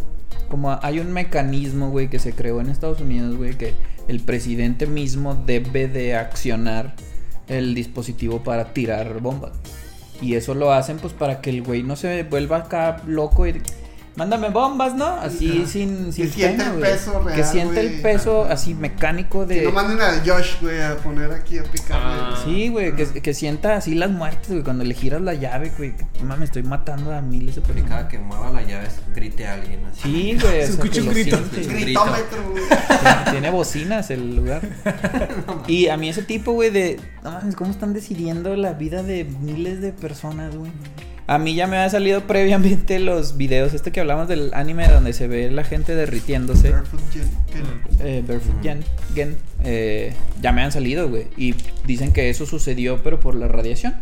[0.49, 3.73] como hay un mecanismo, güey, que se creó en Estados Unidos, güey, que
[4.09, 6.93] el presidente mismo debe de accionar
[7.47, 9.51] el dispositivo para tirar bombas.
[10.21, 13.61] Y eso lo hacen pues para que el güey no se vuelva acá loco y
[14.15, 15.05] mándame bombas, ¿no?
[15.07, 19.45] Así sin sin Que sienta pena, el peso real, que siente el peso así mecánico
[19.45, 21.99] de Que no manden al Josh, güey, a poner aquí a picar.
[22.01, 22.41] Ah.
[22.43, 25.93] Sí, güey, que, que sienta así las muertes, güey, cuando le giras la llave, güey.
[26.23, 28.05] Mames, estoy matando a miles de Y cada personas.
[28.07, 30.01] que mueva la llave grite a alguien así.
[30.03, 30.53] Sí, güey.
[30.65, 31.37] Se escucha un grito.
[31.37, 31.67] siente.
[31.67, 32.63] Un Gritómetro, güey.
[33.03, 34.61] Tiene, tiene bocinas el lugar.
[35.67, 36.99] Y a mí ese tipo, güey, de...
[37.23, 40.71] No mames, ¿cómo están decidiendo la vida de miles de personas, güey?
[41.25, 45.13] A mí ya me había salido previamente los videos, este que hablamos del anime donde
[45.13, 46.71] se ve la gente derritiéndose.
[46.71, 48.07] Barefoot Gen- Gen.
[48.07, 48.83] eh, Barefoot Gen,
[49.15, 51.27] Gen, eh, ya me han salido, güey.
[51.37, 51.55] Y
[51.85, 53.93] dicen que eso sucedió, pero por la radiación.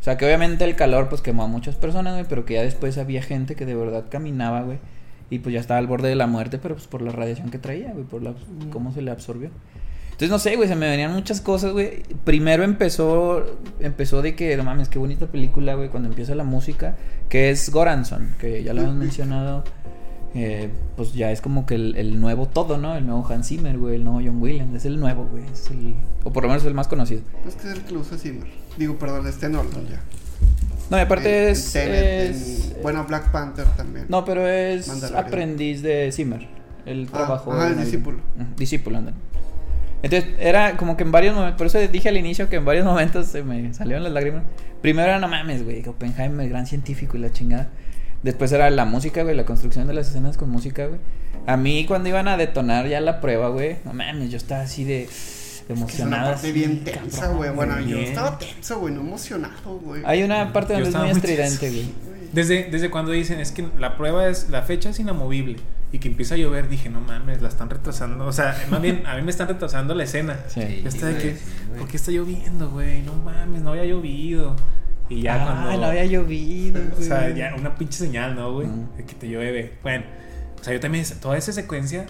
[0.00, 2.26] O sea, que obviamente el calor, pues quemó a muchas personas, güey.
[2.28, 4.78] Pero que ya después había gente que de verdad caminaba, güey.
[5.30, 7.58] Y pues ya estaba al borde de la muerte, pero pues por la radiación que
[7.58, 8.04] traía, güey.
[8.04, 8.34] Por la,
[8.72, 9.50] cómo se le absorbió.
[10.16, 12.02] Entonces, no sé, güey, se me venían muchas cosas, güey.
[12.24, 13.44] Primero empezó,
[13.80, 16.96] empezó de que, no mames, qué bonita película, güey, cuando empieza la música,
[17.28, 19.62] que es Goranson, que ya lo hemos mencionado.
[20.34, 22.94] eh, pues ya es como que el, el nuevo todo, ¿no?
[22.96, 24.74] El nuevo Hans Zimmer, güey, el nuevo John Williams.
[24.74, 25.44] Es el nuevo, güey.
[25.52, 25.94] Es el,
[26.24, 27.20] o por lo menos el más conocido.
[27.46, 28.46] Es que es el que lo usa Zimmer.
[28.78, 30.00] Digo, perdón, este Nolan ya.
[30.90, 34.06] No, y aparte En- es, Tenet, es- en- Bueno, Black Panther también.
[34.08, 36.48] No, pero es aprendiz de Zimmer.
[37.12, 37.80] Ah, ajá, el algo.
[37.80, 38.18] discípulo.
[38.36, 39.16] Ujú, Discípulo, ándale.
[40.06, 42.84] Entonces, era como que en varios momentos, por eso dije al inicio que en varios
[42.84, 44.44] momentos se me salieron las lágrimas.
[44.80, 47.68] Primero era, no mames, güey, que Oppenheimer, gran científico y la chingada.
[48.22, 51.00] Después era la música, güey, la construcción de las escenas con música, güey.
[51.46, 54.84] A mí cuando iban a detonar ya la prueba, güey, no mames, yo estaba así
[54.84, 55.10] de Es
[55.66, 56.32] que es una emocionado.
[56.32, 57.50] parte bien tensa, güey.
[57.50, 60.02] Bueno, yo estaba tenso, güey, no emocionado, güey.
[60.04, 61.86] Hay una parte Yo donde es muy estridente, güey.
[62.32, 65.56] Desde, desde cuando dicen es que la prueba es, la fecha es inamovible
[65.92, 68.26] y que empieza a llover, dije, no mames, la están retrasando.
[68.26, 70.38] O sea, más bien, a mí me están retrasando la escena.
[70.48, 70.80] Sí.
[70.82, 71.44] Ya está de que, sí.
[71.78, 73.02] ¿por qué está lloviendo, güey?
[73.02, 74.56] No mames, no había llovido.
[75.08, 75.80] Y ya ah, cuando.
[75.80, 76.82] no había llovido.
[76.98, 77.36] O sea, güey.
[77.36, 78.68] ya una pinche señal, ¿no, güey?
[78.96, 79.74] De que te llueve.
[79.82, 80.04] Bueno,
[80.60, 82.06] o sea, yo también, toda esa secuencia.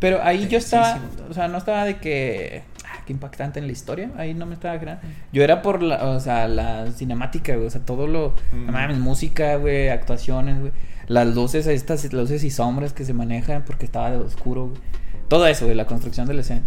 [0.00, 0.98] Pero ahí yo estaba,
[1.30, 4.54] o sea, no estaba de que, ah, qué impactante en la historia, ahí no me
[4.54, 5.02] estaba creando.
[5.32, 8.66] Yo era por la, o sea, la cinemática, güey, o sea, todo lo, Mm.
[8.66, 10.72] no mames, música, güey, actuaciones, güey,
[11.06, 14.80] las luces, estas luces y sombras que se manejan porque estaba de oscuro, güey.
[15.28, 16.62] Todo eso, güey, la construcción de la escena.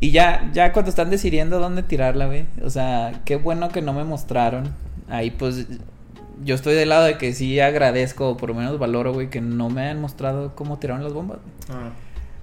[0.00, 3.92] Y ya, ya cuando están decidiendo dónde tirarla, güey, o sea, qué bueno que no
[3.92, 4.74] me mostraron.
[5.10, 5.66] Ahí, pues,
[6.42, 9.42] yo estoy del lado de que sí agradezco, o por lo menos valoro, güey, que
[9.42, 11.78] no me han mostrado cómo tiraron las bombas, güey.
[11.78, 11.90] ah,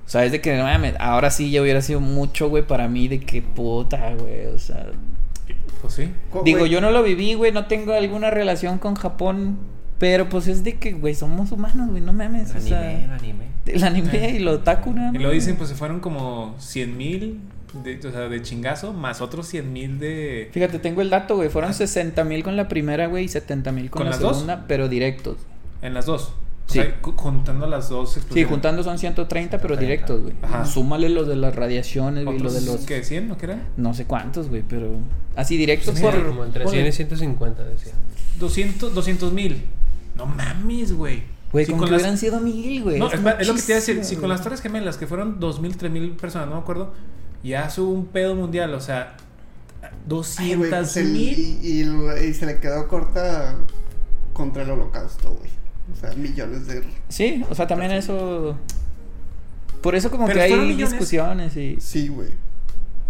[0.05, 2.87] O sea, es de que, no mames, ahora sí ya hubiera sido mucho, güey, para
[2.87, 4.87] mí de que puta, güey, o sea...
[5.81, 6.11] pues sí.
[6.45, 9.57] Digo, güey, yo no lo viví, güey, no tengo alguna relación con Japón,
[9.99, 12.79] pero pues es de que, güey, somos humanos, güey, no mames, El o sea...
[12.81, 13.43] anime, el anime.
[13.65, 17.39] El anime y lo otaku, nada Y lo dicen, pues se fueron como 100 mil,
[17.83, 20.49] de, o sea, de chingazo, más otros 100 mil de.
[20.53, 23.89] Fíjate, tengo el dato, güey, fueron 60 mil con la primera, güey, y 70 mil
[23.89, 24.37] con, ¿Con la las dos?
[24.37, 25.37] segunda, pero directos.
[25.81, 26.33] En las dos.
[26.69, 26.79] O Sí.
[26.79, 29.81] sea, juntando las dos Sí, juntando son 130, pero 130.
[29.81, 30.33] directos, güey.
[30.41, 30.65] Ajá.
[30.65, 32.81] Súmale los de las radiaciones, güey, lo ¿Otros de los...
[32.85, 33.01] ¿Qué?
[33.03, 33.61] ¿100 o qué era?
[33.77, 34.97] No sé cuántos, güey, pero...
[35.37, 36.27] Así directos Sí, por...
[36.27, 37.93] como entre por- 100 y 150, decía.
[38.39, 39.63] 200 200 mil.
[40.17, 41.23] No mames, güey.
[41.51, 42.99] Güey, como con que las- hubieran sido mil, güey.
[42.99, 44.03] No, es, lo que te iba a decir.
[44.03, 44.41] Si con las.
[44.43, 46.93] Torres Gemelas, que fueron 2.000, 3.000 personas, no me acuerdo,
[47.43, 49.15] ya hubo un pedo mundial, o sea,
[49.81, 49.89] ay,
[50.55, 51.39] güey, 200 pues mil.
[51.39, 53.55] y, y lo- y se le quedó corta
[54.33, 55.49] contra el holocausto, güey.
[55.93, 56.83] O sea, millones de...
[57.07, 58.57] Sí, o sea, también eso.
[59.81, 60.89] Por eso, como Pero que hay millones.
[60.91, 61.77] discusiones y.
[61.79, 62.29] Sí, güey.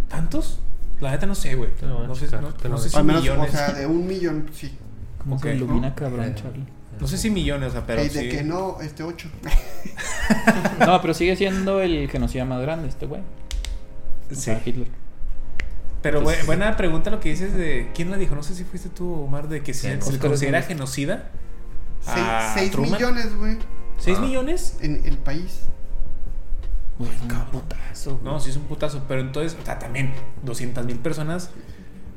[0.10, 0.60] ¿Tantos?
[1.02, 1.70] La neta no sé, güey.
[1.82, 3.50] No sé, no, no sé si Al menos, millones.
[3.50, 4.72] o sea, de un millón, sí.
[5.18, 5.96] Como Ok, se ilumina ¿no?
[5.96, 6.66] cabrón, Charlie.
[7.00, 8.18] No sé si millones, o sea, pero y sí.
[8.18, 9.30] de que no, este 8.
[10.86, 13.22] No, pero sigue siendo el genocida más grande, este güey.
[13.22, 14.42] O Sí.
[14.42, 14.88] sea, Hitler.
[16.02, 17.92] Pero Entonces- bu- buena pregunta lo que dices de.
[17.96, 18.36] ¿Quién la dijo?
[18.36, 21.30] No sé si fuiste tú, Omar, de que se, se considera genocida.
[22.06, 22.92] a 6 Truman.
[22.94, 23.58] millones, güey,
[24.00, 24.22] ¿6 Ah.
[24.22, 24.78] millones?
[24.82, 25.62] en el país.
[27.00, 28.24] Güey, es un putazo, güey.
[28.34, 29.04] No, sí es un putazo.
[29.08, 30.14] Pero entonces, o sea, también
[30.44, 31.50] 200 mil personas.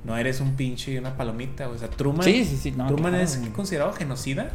[0.04, 1.68] No eres un pinche una palomita.
[1.68, 2.22] O sea, Truman.
[2.24, 2.70] Sí, sí, sí.
[2.72, 4.50] No, Truman claro, es considerado genocida.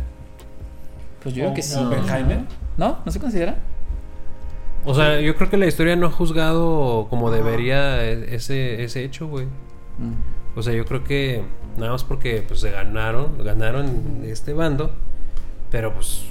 [1.25, 1.75] Pues yo creo o- que sí.
[1.77, 1.87] o ¿no?
[1.89, 2.39] Oppenheimer.
[2.77, 2.99] ¿No?
[3.05, 3.57] ¿No se considera?
[4.85, 9.03] O sea, yo creo que la historia no ha juzgado como debería e- ese, ese
[9.03, 9.45] hecho, güey.
[9.97, 10.57] Mm.
[10.57, 11.41] O sea, yo creo que
[11.77, 14.91] nada más porque pues se ganaron, ganaron este bando,
[15.71, 16.21] pero pues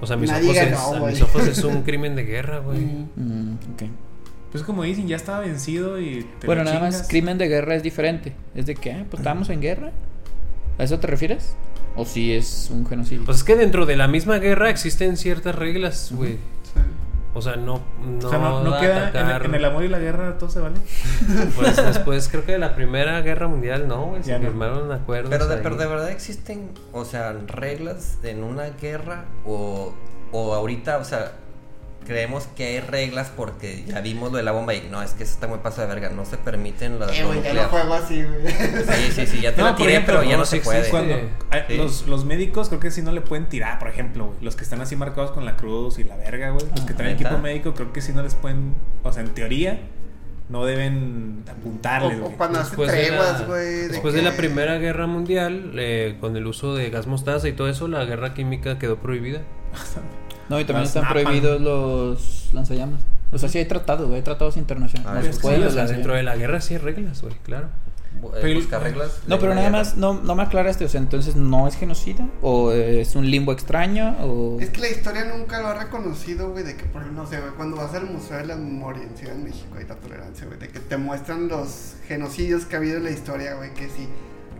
[0.00, 2.24] o sea, a mis Nadie ojos ganó, es, a mis ojos es un crimen de
[2.24, 2.78] guerra, güey.
[3.16, 3.82] Mm, ok.
[4.52, 6.24] Pues como dicen, ya estaba vencido y.
[6.38, 7.08] te Bueno, lo nada más, chingas.
[7.08, 8.34] crimen de guerra es diferente.
[8.54, 9.90] Es de que, ah, pues estábamos en guerra.
[10.78, 11.56] ¿A eso te refieres?
[11.96, 13.24] ¿O si es un genocidio?
[13.24, 16.32] Pues es que dentro de la misma guerra existen ciertas reglas, güey.
[16.32, 16.80] Sí.
[17.36, 18.96] O sea, no no, O sea, no, no queda.
[18.96, 19.44] En el, atacar.
[19.46, 20.76] en el amor y la guerra todo se vale.
[21.56, 25.30] Pues después creo que de la Primera Guerra Mundial no, güey, se firmaron acuerdos.
[25.30, 25.60] Pero de, ahí.
[25.62, 29.92] pero de verdad existen, o sea, reglas en una guerra o,
[30.30, 31.32] o ahorita, o sea,
[32.04, 35.24] creemos que hay reglas porque ya vimos lo de la bomba y no, es que
[35.24, 38.22] eso está muy paso de verga, no se permiten las Eh, güey, ya juego así,
[38.22, 38.46] güey.
[38.52, 40.88] Sí, sí, sí, ya te la por tiré, ejemplo, pero ya no, no se puede.
[40.88, 41.14] Cuando
[41.68, 41.76] Sí.
[41.76, 44.38] los, los médicos creo que sí no le pueden tirar, por ejemplo, güey.
[44.42, 46.66] Los que están así marcados con la cruz y la verga, güey.
[46.76, 47.28] Los que traen ¿neta?
[47.28, 48.74] equipo médico creo que sí no les pueden.
[49.02, 49.80] O sea, en teoría,
[50.48, 52.36] no deben apuntarles, O, o güey.
[52.36, 53.88] cuando hace Después de la- güey.
[53.88, 57.52] Después de la que- Primera Guerra Mundial, eh, con el uso de gas mostaza y
[57.54, 59.40] todo eso, la guerra química quedó prohibida.
[60.48, 61.22] No, y también están napan.
[61.24, 63.00] prohibidos los lanzallamas.
[63.32, 65.10] O sea, sí hay tratados, güey, hay tratados internacionales.
[65.12, 66.74] Ah, No sí, se sí, puede Sí, o los sea, dentro de la guerra sí
[66.74, 67.68] hay reglas, güey, claro.
[68.36, 69.20] Eh, buscar reglas.
[69.26, 69.78] No, pero nada guerra.
[69.78, 73.52] más, no, no me aclaraste, o sea, entonces no es genocida, o es un limbo
[73.52, 74.58] extraño, o...
[74.60, 77.40] Es que la historia nunca lo ha reconocido, güey, de que, por ejemplo, no sé,
[77.40, 80.46] güey, cuando vas al Museo de la Memoria en Ciudad de México y la tolerancia,
[80.46, 83.88] güey, de que te muestran los genocidios que ha habido en la historia, güey, que
[83.88, 84.08] si,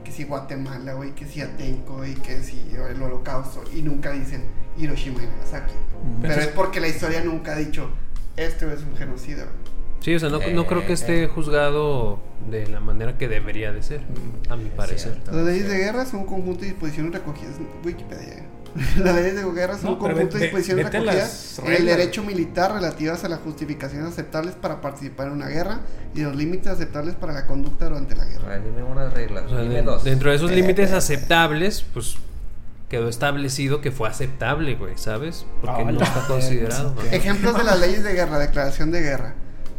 [0.05, 4.44] que si Guatemala, güey, que si Atenco, güey, que si el Holocausto, y nunca dicen
[4.76, 5.72] Hiroshima y Nagasaki.
[5.72, 6.22] Mm.
[6.22, 7.89] Pero es porque la historia nunca ha dicho,
[8.36, 9.74] este es un genocidio, güey.
[10.01, 11.28] Sí, o sea, no, no creo que Eh, esté eh.
[11.28, 12.20] juzgado
[12.51, 14.02] de la manera que debería de ser,
[14.51, 15.12] a mi Es parecer.
[15.14, 18.44] cierto, Las es leyes de guerra son un conjunto de disposiciones recogidas en Wikipedia.
[18.98, 22.22] Las leyes de guerra son No, un conjunto de disposiciones a recogidas en el derecho
[22.24, 25.80] militar relativas a las justificaciones aceptables para participar en una guerra
[26.14, 28.59] y los límites aceptables para la conducta durante la guerra.
[28.59, 29.44] dime unas reglas.
[29.44, 30.02] O sea, dime de- dos.
[30.05, 32.16] dentro de esos Eh, límites eh, aceptables, pues
[32.88, 35.46] quedó establecido que fue aceptable, güey, ¿sabes?
[35.60, 36.94] Porque Ah, no está considerado.
[37.12, 39.34] Ejemplos de las leyes de guerra, declaración de guerra.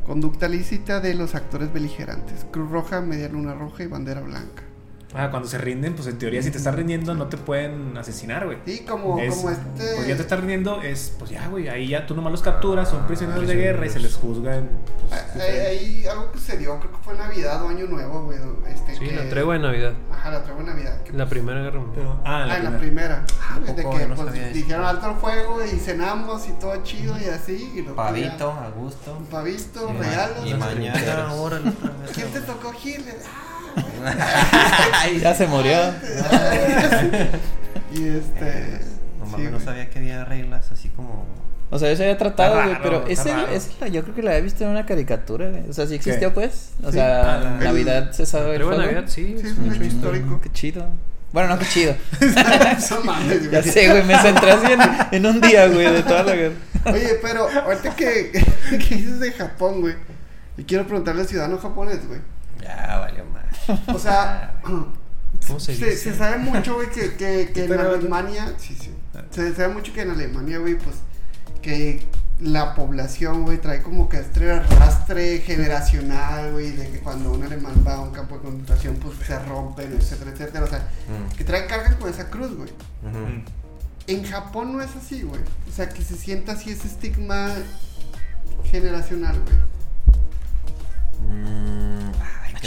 [0.06, 2.46] Conducta lícita de los actores beligerantes.
[2.52, 4.64] Cruz roja, media luna roja y bandera blanca.
[5.18, 8.46] Ah, cuando se rinden, pues en teoría si te estás rindiendo no te pueden asesinar,
[8.46, 8.58] güey.
[8.66, 9.96] Sí, como, Es- como este.
[9.96, 12.90] Pues ya te estás rindiendo, es pues ya, güey, ahí ya tú nomás los capturas,
[12.90, 14.58] son prisioneros de guerra y se les juzga.
[14.58, 14.70] en,
[15.10, 18.38] pues, Hay, hay algo que sucedió, creo que fue Navidad o Año Nuevo, güey.
[18.68, 19.94] Este, Sí, que- la tregua de Navidad.
[20.12, 21.02] Ajá, la tregua de Navidad.
[21.04, 21.96] que, La pues, Primera Guerra Mundial.
[22.06, 23.26] Pero- ah, Ah, la en la primera.
[23.26, 23.26] primera.
[23.42, 23.98] Ah, de poco?
[23.98, 27.72] que no pues, dijeron alto el fuego y cenamos y todo chido y así.
[27.76, 29.16] Y luego Pavito, a gusto.
[29.18, 30.46] Un pavito, Y regalos.
[30.46, 32.12] Y mañana, vez.
[32.14, 33.16] ¿Quién te tocó Hitler?
[33.26, 33.55] Ah,
[35.22, 35.78] Ya se murió.
[37.94, 38.80] y este.
[39.50, 41.26] No sí, sabía que había reglas así como.
[41.72, 44.32] O sea, yo se había tratado, güey, pero ese, ese la- yo creo que la
[44.32, 45.68] había visto en una caricatura, güey.
[45.70, 46.72] O sea, sí existió, pues.
[46.84, 46.94] O Sí.
[46.94, 48.82] sea, Ah, la- Navidad se sabe el fuego.
[48.82, 49.36] Navidad, sí.
[49.42, 50.42] Sí, es un hecho Mm, histórico.
[50.42, 50.86] Qué chido.
[51.34, 51.96] Bueno, no, qué chido.
[53.04, 54.80] Mames, Ya sé, güey, me centré así en,
[55.12, 56.56] en un día, güey, de toda la guerra.
[56.86, 58.32] Oye, pero ahorita que,
[58.70, 59.96] que dices de Japón, güey.
[60.58, 62.22] Y quiero preguntarle al ciudadano japonés, güey.
[62.62, 63.44] Ya valió más.
[63.94, 65.98] O sea, ¿Cómo se se, dice?
[66.12, 68.54] se sabe mucho, güey, que, que, que en Alemania.
[68.58, 68.92] Sí, sí.
[69.32, 70.96] Se sabe mucho que en Alemania, güey, pues.
[71.62, 72.06] Que
[72.40, 77.84] la población, güey, trae como que este arrastre generacional, güey, de que cuando un alemán
[77.88, 80.66] va a un campo de concentración, pues se rompen, etcétera, etcétera.
[80.66, 82.70] O sea, Mm, que traen cargan con esa cruz, güey.
[83.04, 83.42] ujú.
[84.08, 85.42] En Japón no es así, güey.
[85.68, 87.50] O sea, que se sienta así ese estigma
[88.70, 89.58] generacional, güey.
[91.22, 92.12] Mm,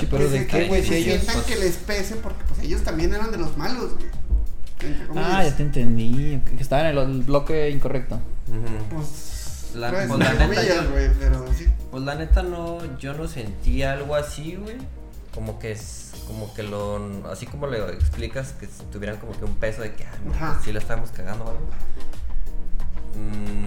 [0.01, 0.83] Sí, qué pero Que ¿de qué, que- güey?
[0.83, 3.93] que Si ellos- sientan que les pese porque pues ellos también eran de los malos,
[3.95, 4.07] güey.
[5.17, 6.41] Ah, ya te entendí.
[6.57, 8.21] Que estaban en el, el bloque incorrecto.
[8.91, 11.67] Pues, La- pues, pues, la neta, comillas, yo- güey, pero sí.
[11.91, 14.77] Pues la neta no, yo no sentí algo así, güey.
[15.35, 19.55] Como que es, como que lo, así como le explicas que tuvieran como que un
[19.57, 21.61] peso de que, ah, no, pues, sí le estamos cagando o algo.
[21.61, 22.08] Mm,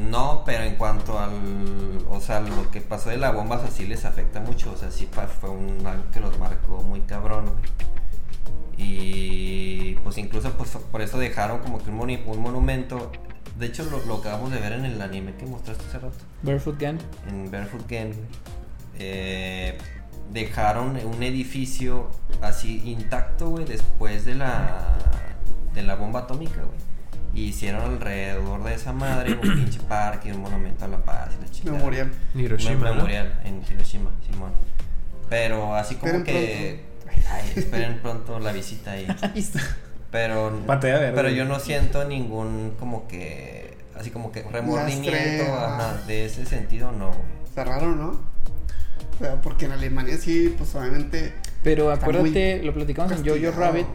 [0.09, 1.31] no, pero en cuanto al,
[2.09, 4.77] o sea, lo que pasó de la bomba, o sea, sí les afecta mucho, o
[4.77, 5.07] sea, sí
[5.39, 7.63] fue un algo que los marcó muy cabrón, güey.
[8.77, 13.11] Y pues incluso pues por eso dejaron como que un, moni- un monumento.
[13.57, 16.79] De hecho lo, lo acabamos de ver en el anime que mostraste hace rato Barefoot
[16.79, 16.97] Gang.
[17.29, 18.13] en Barefoot Gang,
[18.97, 19.77] eh,
[20.31, 22.09] dejaron un edificio
[22.41, 24.95] así intacto, güey, después de la
[25.73, 26.90] de la bomba atómica, güey.
[27.33, 31.43] Y hicieron alrededor de esa madre un pinche parque, un monumento a la paz y
[31.43, 31.77] la chingada.
[31.77, 32.11] Memorial.
[32.35, 32.95] Hiroshima, Me- ¿no?
[32.95, 34.51] Memorial en Hiroshima, Simón.
[35.29, 36.83] Pero así como Esperen que
[37.29, 39.07] ay, esperen pronto la visita ahí.
[40.11, 41.11] Pero verde.
[41.15, 46.91] pero yo no siento ningún como que así como que remordimiento ajá, de ese sentido,
[46.91, 47.19] no, güey.
[47.45, 48.09] Está raro, ¿no?
[48.09, 51.33] O sea, porque en Alemania sí, pues obviamente.
[51.63, 53.57] Pero acuérdate, lo platicamos en Jojo.
[53.57, 53.85] Rabbit.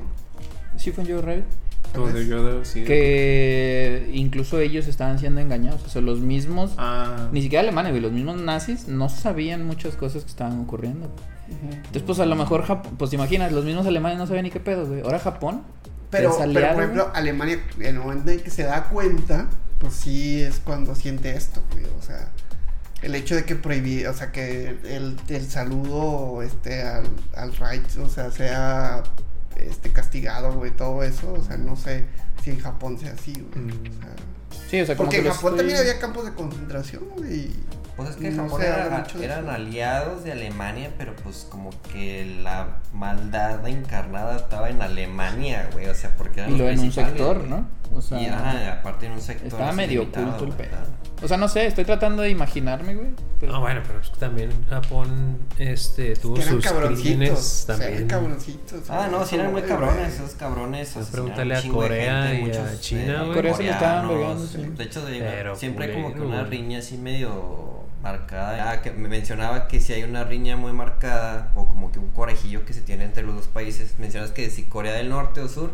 [0.79, 1.45] Sí, fue en Jojo Rabbit.
[1.93, 2.85] Todo de Yoda, sí.
[2.85, 5.83] Que incluso ellos estaban siendo engañados.
[5.85, 6.73] O sea, los mismos.
[6.79, 7.29] Ah.
[7.33, 8.03] Ni siquiera alemanes, güey.
[8.03, 11.11] Los mismos nazis no sabían muchas cosas que estaban ocurriendo.
[11.49, 14.51] Entonces, pues a lo mejor, Jap- pues te imaginas, los mismos alemanes no sabían ni
[14.51, 15.01] qué pedo, güey.
[15.03, 15.63] Ahora Japón.
[16.11, 19.49] Pero, por ejemplo, Alemania, en el momento en que se da cuenta,
[19.79, 21.85] pues sí es cuando siente esto, güey.
[21.99, 22.29] O sea,
[23.03, 27.07] el hecho de que prohibí, o sea, que el, el saludo este, al,
[27.37, 29.03] al Reich, o sea, sea
[29.59, 31.33] este, castigado, güey, todo eso.
[31.33, 32.05] O sea, no sé
[32.43, 33.67] si en Japón sea así, güey.
[33.67, 33.71] Mm.
[33.71, 34.15] O sea,
[34.71, 37.51] Sí, o sea, como porque que en Japón estoy- también había campos de concentración, güey.
[37.97, 42.77] Pues es que No Japón era- eran aliados de Alemania, pero pues como que la
[42.93, 45.87] maldad encarnada estaba en Alemania, güey.
[45.87, 47.49] O sea, porque eran Y lo en un sector, güey.
[47.51, 47.67] ¿no?
[47.95, 49.47] O sea, y ajá, aparte en un sector.
[49.47, 50.77] estaba medio oculto el pedo.
[51.23, 53.09] O sea, no sé, estoy tratando de imaginarme, güey.
[53.41, 57.03] pero- Ah, bueno, pero es que también Japón este, tuvo Que eran sus cabroncitos.
[57.03, 58.09] crímenes o sea, eran también.
[58.09, 58.91] cabroncitos.
[58.91, 60.91] Ah, no, sí eran muy cabrones, esos cabrones.
[60.93, 63.33] Pues pregúntale a Corea gente, y a muchos, China, eh, güey.
[63.35, 64.77] Corea se lo estaban coreanos, vergando, sí.
[64.79, 66.51] De hecho, de- Pero siempre como que una güey.
[66.51, 68.71] riña así medio marcada.
[68.71, 72.11] Ah, que me mencionaba que si hay una riña muy marcada o como que un
[72.11, 73.95] corejillo que se tiene entre los dos países.
[73.99, 75.73] Mencionas que si Corea del Norte o Sur.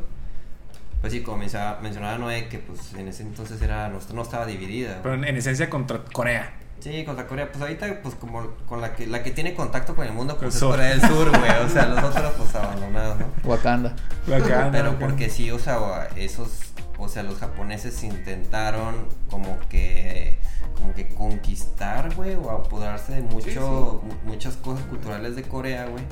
[1.00, 4.46] Pues sí, como mencionaba, mencionaba Noé, que pues en ese entonces era, no, no estaba
[4.46, 5.00] dividida.
[5.02, 6.52] Pero en, en esencia contra Corea.
[6.78, 10.04] Sí, contra Corea, pues ahorita pues como con la que la que tiene contacto con
[10.04, 10.70] el mundo pues El es sur.
[10.70, 13.26] Corea del Sur, güey, o sea, los otros pues abandonados, ¿no?
[13.44, 13.94] Wakanda.
[14.32, 16.71] Acá, Pero porque sí, o sea, esos,
[17.02, 20.38] o sea, los japoneses intentaron como que
[20.76, 26.02] como que conquistar, güey, o apoderarse de mucho mu- muchas cosas culturales de Corea, güey.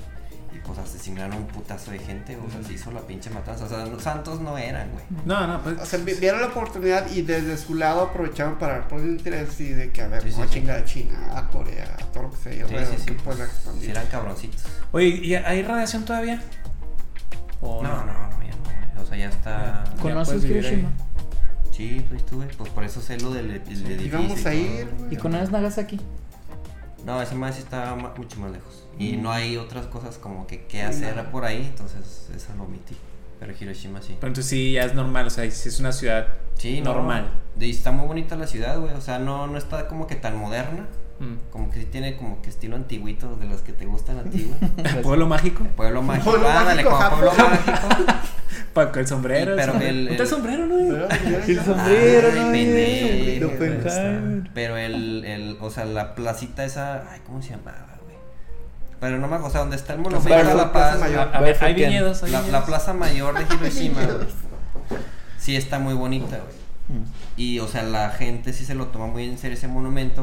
[0.55, 3.69] Y pues asesinaron un putazo de gente, o sea, se hizo la pinche matanza, o
[3.69, 5.05] sea, los santos no eran, güey.
[5.25, 5.79] No, no, pues.
[5.81, 9.69] O sea, vi- vieron la oportunidad y desde su lado aprovecharon para poner interés y
[9.69, 10.59] de que a ver, Sí, sí, vamos a sí.
[10.61, 13.07] chingar a China, a Corea, a todo lo que sea, y Sí, sí, sí.
[13.07, 13.85] que pueda expandir.
[13.85, 14.62] Sí eran cabroncitos.
[14.93, 16.43] Oye, ¿y hay radiación todavía?
[17.61, 18.51] ¿O No, no, no, ya no, güey.
[19.11, 19.85] O sea, ya está.
[20.01, 20.45] ¿Conoces.
[20.45, 20.91] Hiroshima?
[21.73, 24.07] Sí, pues estuve, pues por eso sé lo del, del edificio.
[24.07, 24.89] Íbamos y a ir.
[25.11, 26.01] ¿Y conoces Nagasaki?
[27.05, 28.87] No, ese más sí está mucho más lejos.
[28.99, 32.95] Y no hay otras cosas como que qué hacer por ahí, entonces esa lo omití.
[33.39, 34.16] Pero Hiroshima sí.
[34.20, 36.27] Pero entonces sí, ya es normal, o sea, sí es una ciudad
[36.61, 37.31] Sí, no, normal.
[37.59, 38.93] Y está muy bonita la ciudad, güey.
[38.93, 40.89] O sea, no, no está como que tan moderna.
[41.21, 41.51] Mm.
[41.51, 44.51] Como que sí tiene como que estilo antiguito de los que te gustan a ti,
[44.59, 45.03] güey.
[45.03, 45.65] Pueblo mágico.
[45.77, 46.31] Pueblo mágico.
[46.31, 47.89] Pueblo ándale, mágico, como pueblo mágico.
[48.73, 49.55] Pa- con el sombrero.
[49.57, 50.77] Pero el- sombrero, ¿no?
[51.47, 53.49] El sombrero, Ay, ¿no?
[53.51, 53.91] pendejo.
[53.91, 54.43] De.
[54.55, 58.17] Pero el, el, o sea, la placita esa, ay, ¿cómo se llamaba, güey?
[59.01, 61.29] Pero no me acuerdo, o sea, donde está el monumento a la Plaza paz, Mayor.
[61.33, 62.23] A, a ver, hay viñedos.
[62.23, 64.27] hay la, plaza mayor de Hiroshima, güey.
[65.39, 67.01] Sí está muy bonita, güey.
[67.01, 67.05] Mm.
[67.37, 70.23] Y, o sea, la gente sí se lo toma muy en serio ese monumento.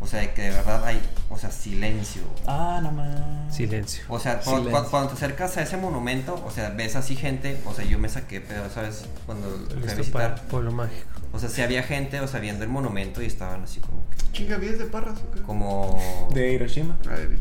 [0.00, 2.22] O sea, que de verdad hay, o sea, silencio.
[2.46, 3.54] Ah, no más.
[3.54, 4.04] Silencio.
[4.08, 4.70] O sea, cuando, Silencio.
[4.70, 7.98] cuando- cuando te acercas a ese monumento, o sea, ves así gente, o sea, yo
[7.98, 9.06] me saqué, pero, ¿sabes?
[9.26, 9.48] Cuando
[9.80, 11.08] fui a visitar, Pueblo Mágico.
[11.32, 14.18] O sea, sí había gente, o sea, viendo el monumento y estaban así como, que-
[14.32, 15.42] Chinga, ¿vives de Parras o qué?
[15.42, 16.96] como, De Hiroshima.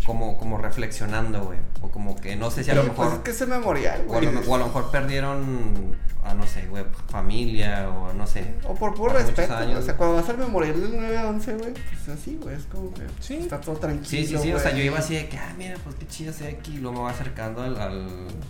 [0.05, 1.59] Como, como reflexionando, güey.
[1.81, 3.49] O como que, no sé si a Pero lo pues mejor, es que es el
[3.49, 4.31] memorial, o, a güey.
[4.33, 8.55] lo, o a lo mejor perdieron, a no sé, güey, familia, o no sé.
[8.67, 9.79] O por puro respeto, años.
[9.79, 13.01] o sea, cuando vas al memorial del 9-11, güey, pues así, güey, es como que
[13.19, 13.35] Sí.
[13.35, 14.05] está todo tranquilo.
[14.09, 16.31] Sí, sí, sí, o sea, yo iba así de que, ah, mira, pues qué chido
[16.31, 17.79] estoy aquí, y luego me va acercando al...
[17.79, 18.07] al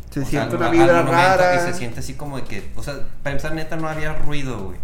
[0.10, 1.56] Se siente una al vibra monumento rara.
[1.56, 4.64] Y se siente así como de que, o sea, para empezar, neta, no había ruido,
[4.66, 4.78] güey.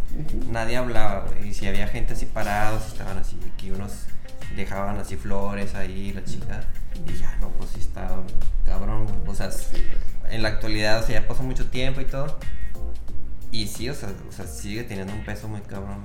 [0.49, 3.91] Nadie hablaba, güey, y si había gente así parados, estaban así, aquí unos
[4.55, 6.61] dejaban así flores ahí, la chica,
[7.07, 8.21] y ya, no, pues sí estaba
[8.65, 9.17] cabrón, güey.
[9.27, 9.49] o sea,
[10.29, 12.37] en la actualidad, o sea, ya pasó mucho tiempo y todo,
[13.51, 16.03] y sí, o sea, o sea sigue teniendo un peso muy cabrón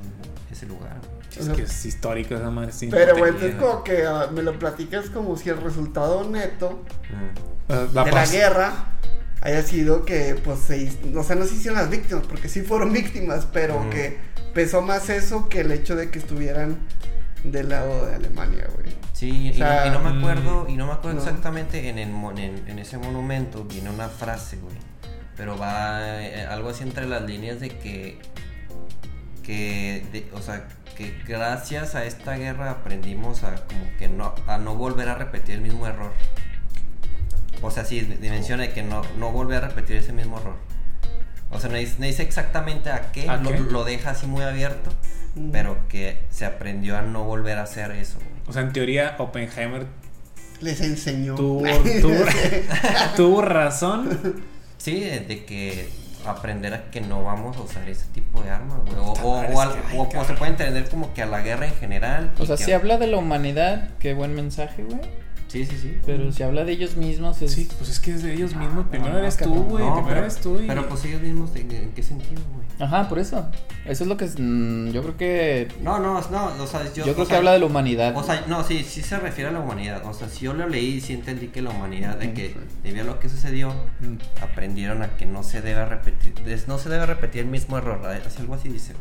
[0.50, 0.96] ese lugar.
[1.38, 2.72] Es que es histórico esa madre.
[2.72, 6.82] sí, Pero, güey, entonces como que ah, me lo platicas como si el resultado neto
[7.10, 7.72] Mm.
[7.72, 8.32] La, la de paz.
[8.32, 8.72] la guerra
[9.40, 12.92] haya sido que, pues, se, o sea, no se hicieron las víctimas, porque sí fueron
[13.00, 14.18] víctimas, pero que
[14.54, 16.78] pesó más eso que el hecho de que estuvieran
[17.44, 18.94] del lado de Alemania, güey.
[19.12, 21.24] Sí, O y, no, y no me acuerdo, y no me acuerdo no.
[21.24, 22.08] exactamente en, el,
[22.38, 24.76] en, en ese monumento viene una frase, güey.
[25.36, 28.18] Pero va eh, algo así entre las líneas de que,
[29.42, 30.66] que, de- o sea,
[30.96, 35.54] que gracias a esta guerra aprendimos a como que no, a no volver a repetir
[35.56, 36.12] el mismo error.
[37.62, 40.54] O sea, sí, menciona de que no, no volver a repetir ese mismo error.
[41.50, 43.58] O sea, no dice, no dice exactamente a qué, ¿A lo, qué?
[43.60, 44.90] lo deja así muy abierto,
[45.34, 45.50] Mm.
[45.50, 48.18] pero que se aprendió a no volver a hacer eso.
[48.46, 49.86] O sea, en teoría, Oppenheimer
[50.60, 51.34] Les enseñó.
[51.34, 51.62] tuvo,
[52.00, 52.24] tuvo,
[53.16, 54.42] tuvo razón.
[54.78, 55.88] Sí, de, que
[56.26, 58.96] aprender a que no vamos a usar ese tipo de armas, güey.
[58.98, 61.22] O, o, madre, o es al- que, ay, o- o se puede entender como que
[61.22, 62.32] a la guerra en general.
[62.38, 65.00] O sea, que- si habla de la humanidad, qué buen mensaje, güey.
[65.48, 65.98] Sí, sí, sí.
[66.06, 67.52] Pero si habla de ellos mismos, es.
[67.52, 68.86] Sí, pues es que es de ellos mismos.
[68.86, 69.84] Primero no, eres tú, güey.
[69.84, 70.60] No, primero pero, eres tú.
[70.60, 70.66] Y...
[70.66, 72.68] pero pues ellos mismos, ¿en, en qué sentido, güey?
[72.80, 73.48] Ajá, por eso.
[73.86, 75.68] Eso es lo que es, mm, yo creo que.
[75.82, 77.02] No, no, no, o sea, yo...
[77.02, 78.16] Creo sea, que habla de la humanidad.
[78.16, 80.04] O sea, no, sí, sí se refiere a la humanidad.
[80.06, 82.54] O sea, si yo lo leí, sí entendí que la humanidad, de que
[82.84, 84.16] debido a lo que sucedió, Mm.
[84.42, 86.34] aprendieron a que no se debe repetir,
[86.68, 88.22] no se debe repetir el mismo error, ¿verdad?
[88.24, 88.92] así algo así dice.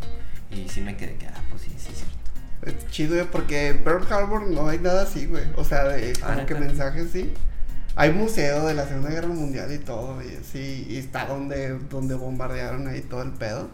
[0.50, 2.17] Y sí me quedé que, ah, pues sí, sí, es cierto.
[2.64, 5.44] Es chido, güey, porque en Pearl Harbor no hay nada así, güey.
[5.56, 7.34] O sea, de Ah, como que mensajes, sí.
[7.96, 12.14] Hay museo de la Segunda Guerra Mundial y todo, y sí, y está donde, donde
[12.16, 13.70] bombardearon ahí todo el pedo.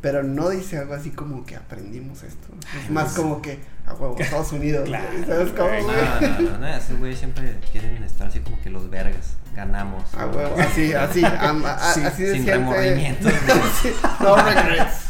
[0.00, 2.48] Pero no dice algo así como que aprendimos esto.
[2.82, 4.84] Es más como que, a huevo, Estados Unidos.
[4.88, 5.82] Claro, ¿Sabes cómo, güey.
[5.82, 5.96] güey?
[5.96, 10.02] No, no, no, no, esos güeyes siempre quieren estar así como que los vergas, ganamos.
[10.14, 13.32] A huevo, así, así, am- a- Sí, así de sin remordimientos,
[14.20, 15.04] no regrets.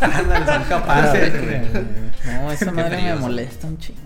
[0.00, 1.32] Ándale, son capaces.
[2.26, 4.00] No, esa madre me molesta un chingo.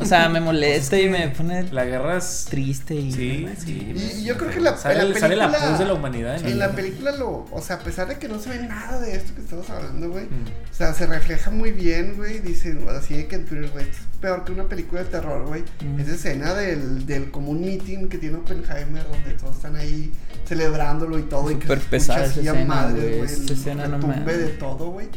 [0.00, 2.46] O sea, me molesta y me pone La guerra es.
[2.48, 3.12] triste y.
[3.12, 3.92] Sí, sí.
[3.94, 6.44] Y, y yo creo que la, Sale, la sale la película- pus de la humanidad.
[6.46, 9.14] en la película lo, o sea, a pesar de que no se ve nada de
[9.16, 10.24] esto que estamos hablando, güey.
[10.24, 10.44] Mm.
[10.70, 12.38] O sea, se refleja muy bien, güey.
[12.40, 15.46] Dicen, así de que en Twitter, güey, esto es peor que una película de terror,
[15.46, 15.62] güey.
[15.84, 16.00] Mm.
[16.00, 20.12] Esa escena del, del como un meeting que tiene Oppenheimer, donde todos están ahí
[20.46, 21.50] celebrándolo y todo.
[21.50, 24.38] y que se pesada esa escena, madre, güey, esa escena no mames.
[24.38, 25.08] de todo, güey.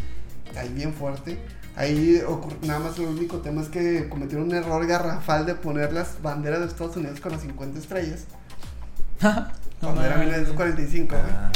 [0.57, 1.39] Ahí bien fuerte.
[1.75, 2.21] Ahí
[2.63, 6.59] nada más el único tema es que cometieron un error garrafal de poner las banderas
[6.59, 8.25] de Estados Unidos con las 50 estrellas.
[9.81, 10.27] No cuando era mames.
[10.37, 11.31] 1945, güey.
[11.33, 11.51] Ah,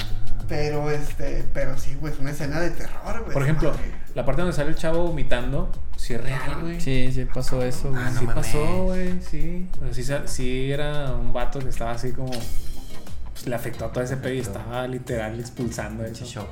[0.48, 3.34] Pero este, pero sí, güey, es una escena de terror, güey.
[3.34, 4.05] Por ejemplo, Madre.
[4.16, 6.80] La parte donde sale el chavo vomitando, sí es real, güey.
[6.82, 8.02] Sí, sí, pasó eso, güey.
[8.02, 8.46] Ah, no sí mames.
[8.48, 9.68] pasó, güey, sí.
[9.82, 12.32] O sea, sí, sí era un vato que estaba así como.
[12.32, 16.24] Pues le afectó a todo ese pedo y estaba literal expulsando eso.
[16.26, 16.48] shock.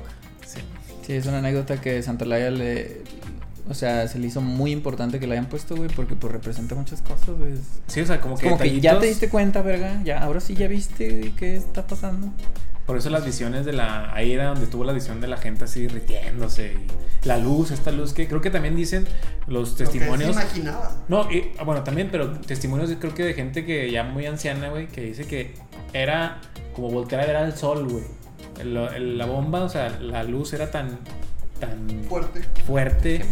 [0.46, 0.60] Sí.
[1.06, 3.02] Sí, es una anécdota que Santolaya le.
[3.66, 6.74] O sea, se le hizo muy importante que la hayan puesto, güey, porque pues representa
[6.74, 7.54] muchas cosas, güey.
[7.86, 8.44] Sí, o sea, como que.
[8.44, 10.02] como que ya te detallitos- diste cuenta, verga.
[10.04, 12.28] Ya, ahora sí ya viste güey, qué está pasando.
[12.86, 14.12] Por eso las visiones de la.
[14.14, 16.74] Ahí era donde tuvo la visión de la gente así ritiéndose.
[17.22, 19.06] Y la luz, esta luz que creo que también dicen
[19.46, 20.36] los Lo que testimonios.
[20.36, 20.92] se imaginaba.
[21.08, 24.68] No, y, ah, bueno, también, pero testimonios creo que de gente que ya muy anciana,
[24.68, 25.54] güey, que dice que
[25.94, 26.40] era
[26.74, 28.04] como voltear a ver al sol, güey.
[28.60, 30.98] El- la bomba, o sea, la luz era tan,
[31.58, 32.42] tan Fuerte.
[32.66, 33.24] fuerte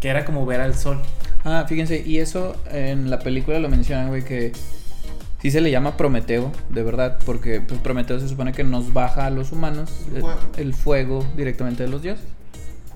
[0.00, 1.00] que era como ver al sol.
[1.44, 4.52] Ah, fíjense, y eso en la película lo mencionan, güey, que
[5.42, 9.26] sí se le llama Prometeo, de verdad, porque pues Prometeo se supone que nos baja
[9.26, 10.40] a los humanos El el, fuego.
[10.56, 12.24] el fuego directamente de los dioses.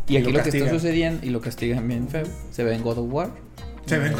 [0.08, 2.74] Y, Y aquí lo lo, que está sucediendo, y lo castigan bien feo, se ve
[2.74, 3.30] en God of War.
[3.86, 4.12] Se ve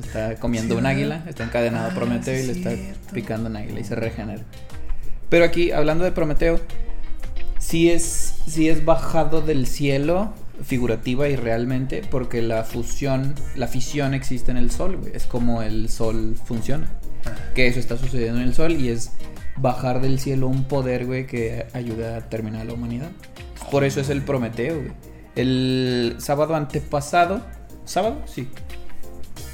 [0.00, 3.12] Está comiendo Sí, un águila, está encadenado Ah, Prometeo y le es está cierto.
[3.12, 4.42] picando un águila y se regenera.
[5.28, 6.60] Pero aquí, hablando de Prometeo,
[7.58, 10.32] sí es, sí es bajado del cielo,
[10.62, 15.12] figurativa y realmente, porque la fusión, la fisión existe en el sol, güey.
[15.16, 16.88] Es como el sol funciona.
[17.54, 19.12] Que eso está sucediendo en el sol y es
[19.56, 23.10] bajar del cielo un poder, güey, que ayuda a terminar la humanidad.
[23.70, 24.92] Por eso es el Prometeo, güey.
[25.36, 27.40] El sábado antepasado,
[27.84, 28.16] ¿sábado?
[28.26, 28.48] Sí.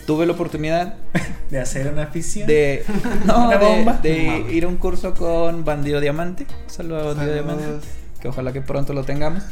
[0.06, 0.94] Tuve la oportunidad
[1.50, 2.46] de hacer una afición.
[2.46, 2.84] de,
[3.26, 3.92] no, Una de- bomba.
[4.02, 4.52] de Mames.
[4.52, 6.46] ir a un curso con Bandido Diamante.
[6.66, 7.32] Saludos a Bandido.
[7.34, 7.64] Diamante.
[8.20, 9.42] Que ojalá que pronto lo tengamos.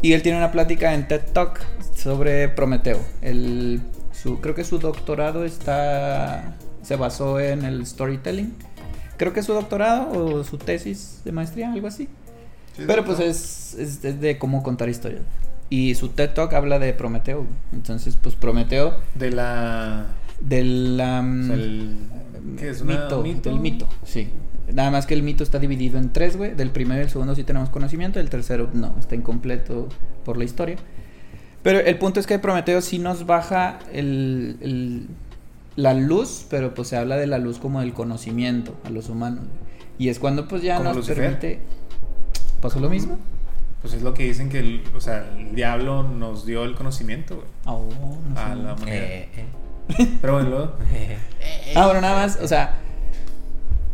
[0.00, 1.60] Y él tiene una plática en TED Talk
[1.96, 2.98] sobre Prometeo.
[3.20, 3.80] El,
[4.12, 8.54] su, creo que su doctorado está se basó en el storytelling.
[9.16, 12.08] Creo que es su doctorado o su tesis de maestría, algo así.
[12.76, 15.22] Sí, Pero pues es, es, es de cómo contar historias.
[15.70, 17.46] Y su TED Talk habla de Prometeo.
[17.72, 20.06] Entonces, pues Prometeo De la.
[20.40, 21.96] del um, o sea, el-
[22.58, 22.80] ¿Qué es?
[22.80, 23.50] Una- mito, mito?
[23.50, 24.28] Del mito, sí.
[24.72, 26.54] Nada más que el mito está dividido en tres, güey.
[26.54, 28.20] Del primero y el segundo sí tenemos conocimiento.
[28.20, 29.88] El tercero no, está incompleto
[30.24, 30.76] por la historia.
[31.62, 35.06] Pero el punto es que Prometeo sí nos baja el, el-
[35.76, 39.44] la luz, pero pues se habla de la luz como del conocimiento a los humanos.
[39.98, 41.16] Y es cuando pues ya nos Lucifer.
[41.38, 41.60] permite...
[42.60, 43.18] ¿Pasó lo mismo?
[43.80, 47.34] Pues es lo que dicen que el, o sea, el diablo nos dio el conocimiento,
[47.36, 47.46] güey.
[47.66, 47.88] Oh,
[48.32, 48.96] no A la humanidad.
[49.02, 49.28] Eh,
[49.98, 51.18] eh, Pero bueno, luego- eh.
[51.74, 52.74] Ah, bueno, nada más, o sea,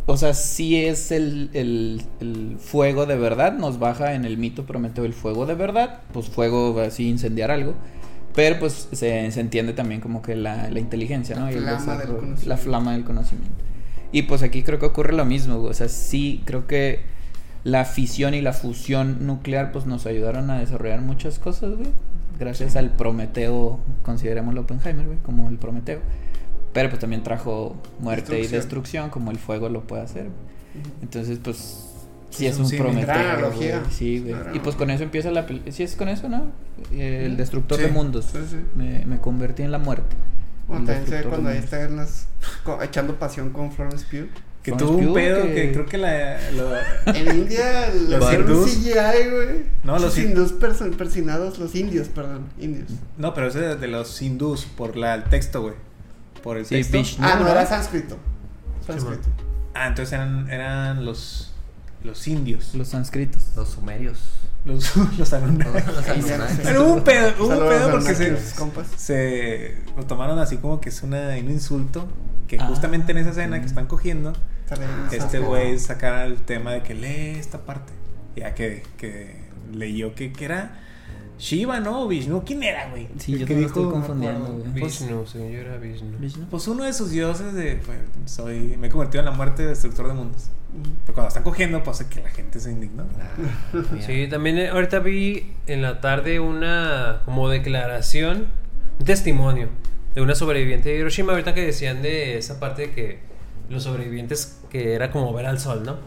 [0.05, 4.65] o sea, sí es el, el, el fuego de verdad, nos baja en el mito
[4.65, 7.73] Prometeo el fuego de verdad, pues fuego así incendiar algo,
[8.35, 11.45] pero pues se, se entiende también como que la, la inteligencia, ¿no?
[11.45, 12.49] La Y flama del conocimiento.
[12.49, 13.63] La flama del conocimiento.
[14.11, 17.01] Y pues aquí creo que ocurre lo mismo, o sea, sí creo que
[17.63, 21.89] la fisión y la fusión nuclear pues nos ayudaron a desarrollar muchas cosas, güey.
[22.39, 25.99] Gracias al Prometeo, considerémoslo Oppenheimer, güey, como el Prometeo.
[26.71, 29.09] Pero pues también trajo muerte y Destrucción.
[29.09, 30.27] como el fuego lo puede hacer.
[31.01, 31.88] Entonces, pues
[32.29, 33.81] sí Es es, un analogía.
[33.91, 34.33] Sí, güey.
[34.33, 35.71] Gran Y pues con eso empieza la película.
[35.71, 36.51] Sí es con eso, ¿no?
[36.91, 38.25] El destructor Sí, de mundos.
[38.31, 38.57] sí, sí.
[38.75, 40.15] Me, me convertí en la muerte.
[40.67, 42.27] Bueno, El también se ve cuando ahí está en las,
[42.83, 44.29] echando pasión con Florence Pugh.
[44.61, 46.37] que Florence tuvo un pedo que- que, creo que la.
[46.51, 46.75] lo-
[47.15, 48.65] En India Los hicieron.
[48.65, 49.63] CGI, güey.
[49.83, 50.51] No, los Los hin- hindús
[50.97, 52.89] persinados, los indios, perdón, indios.
[53.17, 55.73] no, pero ese es de los hindús, por la, el texto, güey.
[56.43, 56.97] Por el Sí, texto.
[56.99, 57.25] Vishnu.
[57.25, 57.49] ah, no, ¿no?
[57.51, 58.17] era sánscrito.
[58.85, 59.27] Sánscrito.
[59.73, 61.48] Ah, entonces eran, eran los,
[62.03, 62.73] los indios.
[62.75, 63.43] Los sánscritos.
[63.55, 64.19] Los sumerios.
[64.65, 65.71] Los, los Anunnaki.
[65.91, 66.55] Los Ahí ya no Anunnaki.
[66.55, 66.61] sé.
[66.63, 68.87] Pero hubo un pedo, hubo un pedo porque se, Anunnakis, compas.
[68.97, 72.07] se lo tomaron así como que es una, un insulto.
[72.47, 72.65] Que Ah.
[72.67, 74.33] justamente en esa escena que están cogiendo,
[75.11, 77.93] este güey sacara el tema de que lee esta parte.
[78.35, 79.35] Ya que, que
[79.73, 80.79] leyó que, que era
[81.39, 82.05] Shiva, ¿no?
[82.05, 83.07] Vishnu, ¿quién era, güey?
[83.17, 84.71] Sí, El yo que dijo, estoy confundiendo, güey.
[84.73, 86.17] Vishnu, según yo era Vishnu.
[86.19, 86.45] ¿Vishnu?
[86.49, 87.77] Pues uno de sus dioses de.
[87.77, 90.49] pues, soy, me he convertido en la muerte destructor de mundos.
[91.05, 93.05] Pero cuando están cogiendo, pues hace que la gente se indignó.
[93.19, 93.83] Ah.
[94.05, 98.47] Sí, también eh, ahorita vi en la tarde una como declaración,
[98.99, 99.69] un testimonio
[100.13, 103.19] de una sobreviviente de Hiroshima, ahorita que decían de esa parte de que
[103.69, 105.97] los sobrevivientes que era como ver al sol, ¿no?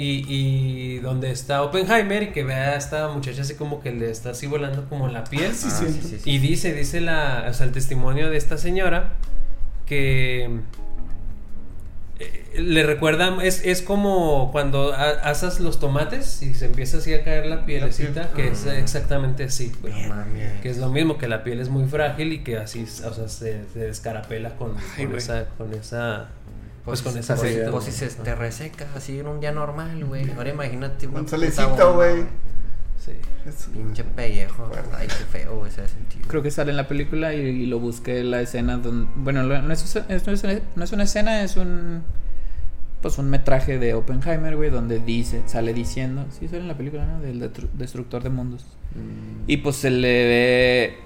[0.00, 4.08] Y, y donde está Oppenheimer y que ve a esta muchacha así como que le
[4.10, 5.50] está así volando como la piel.
[5.50, 6.30] Ah, sí, sí, sí.
[6.30, 9.14] Y dice, dice la, o sea, el testimonio de esta señora
[9.86, 10.60] que
[12.20, 17.24] eh, le recuerda, es, es como cuando asas los tomates y se empieza así a
[17.24, 19.72] caer la pielecita, que es exactamente así.
[20.62, 23.28] Que es lo mismo, que la piel es muy frágil y que así, o sea,
[23.28, 25.18] se, se descarapela con, Ay, con güey.
[25.18, 26.28] esa, con esa,
[26.88, 27.82] pues con esa pues, pues güey.
[27.84, 30.30] si se te reseca así en un día normal, güey.
[30.32, 32.24] Ahora imagínate una Un bomba, güey.
[32.98, 33.12] Sí.
[33.72, 34.70] Pinche pellejo.
[34.96, 36.26] Ay, qué feo, ese sentido.
[36.28, 39.08] Creo que sale en la película y, y lo busqué la escena donde...
[39.16, 42.02] Bueno, no es, es- no es- no es una escena, es un...
[43.00, 46.26] Pues un metraje de Oppenheimer, güey, donde dice, sale diciendo...
[46.30, 47.20] Sí, sale en la película, ¿no?
[47.20, 48.66] Del destructor de mundos.
[49.46, 50.98] Y pues se le ve...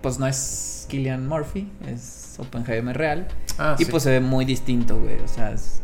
[0.00, 3.26] Pues no es Killian Murphy, es Oppenheimer real.
[3.58, 3.90] Ah, y sí.
[3.90, 5.16] pues se ve muy distinto, güey.
[5.24, 5.80] O sea, es-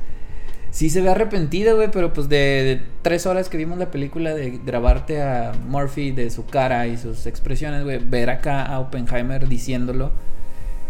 [0.71, 4.35] sí se ve arrepentido, güey, pero pues de, de tres horas que vimos la película
[4.35, 9.49] de grabarte a Murphy de su cara y sus expresiones, güey, ver acá a Oppenheimer
[9.49, 10.13] diciéndolo,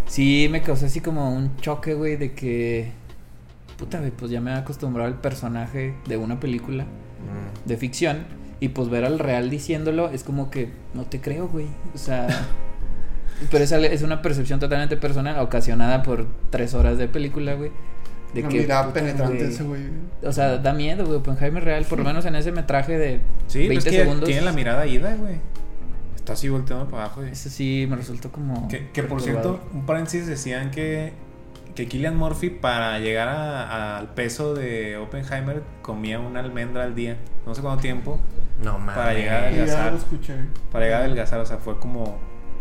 [0.07, 2.91] sí me causó así como un choque, güey, de que,
[3.78, 7.69] puta, güey, pues ya me he acostumbrado al personaje de una película Mm.
[7.69, 8.24] de ficción
[8.61, 12.27] y pues ver al real diciéndolo es como que no te creo, güey, o sea...
[13.51, 17.71] Pero esa es una percepción totalmente personal, ocasionada por tres horas de película, güey.
[18.35, 19.51] De Una que, mirada puta, penetrante güey.
[19.51, 19.83] ese güey.
[20.25, 21.19] O sea, da miedo, güey.
[21.19, 24.27] Oppenheimer real, por lo menos en ese metraje de Sí, 20 pues que segundos.
[24.29, 25.37] tiene la mirada ida, güey.
[26.15, 27.21] Está así volteando para abajo.
[27.23, 27.33] güey.
[27.33, 28.69] Eso sí me resultó como.
[28.69, 31.12] Que, que por cierto, un paréntesis decían que,
[31.75, 37.17] que Killian Murphy para llegar a- al peso de Oppenheimer comía una almendra al día.
[37.47, 38.21] No sé cuánto tiempo.
[38.62, 38.95] No mames.
[38.95, 39.93] Para llegar ya adelgazar.
[39.93, 40.35] lo escuché.
[40.71, 41.41] Para llegar a adelgazar.
[41.41, 42.19] O sea, fue como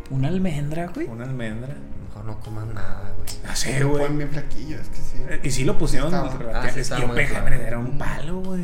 [0.09, 1.07] Una almendra, güey.
[1.07, 1.75] una almendra.
[2.07, 3.27] Mejor no comas nada, güey.
[3.47, 4.01] Ah, sí, Se güey.
[4.03, 5.17] ponen bien flaquillos, es que sí.
[5.29, 6.13] Eh, Y sí lo pusieron.
[6.13, 6.29] Ah,
[6.73, 8.63] sí, es que Oppenheimer era un palo, güey.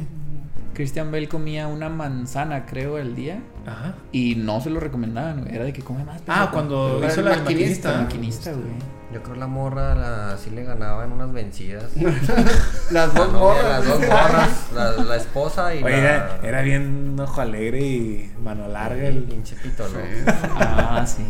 [0.74, 3.40] Christian Bale comía una manzana, creo, al día.
[3.66, 3.96] Ajá.
[4.12, 5.56] Y no se lo recomendaban, güey.
[5.56, 6.22] Era de que come más.
[6.28, 8.02] Ah, cuando hizo la maquinista.
[8.02, 8.66] Maquinista, güey.
[9.16, 11.86] Yo creo la morra la, sí le ganaba en unas vencidas.
[12.92, 13.64] Las La dos morras.
[13.64, 14.50] Las dos morras.
[14.76, 16.00] La, la esposa y Oye, la...
[16.02, 19.92] era, era bien ojo alegre y mano larga el pinche pitolo.
[19.92, 20.24] Sí.
[20.58, 21.24] Ah, sí.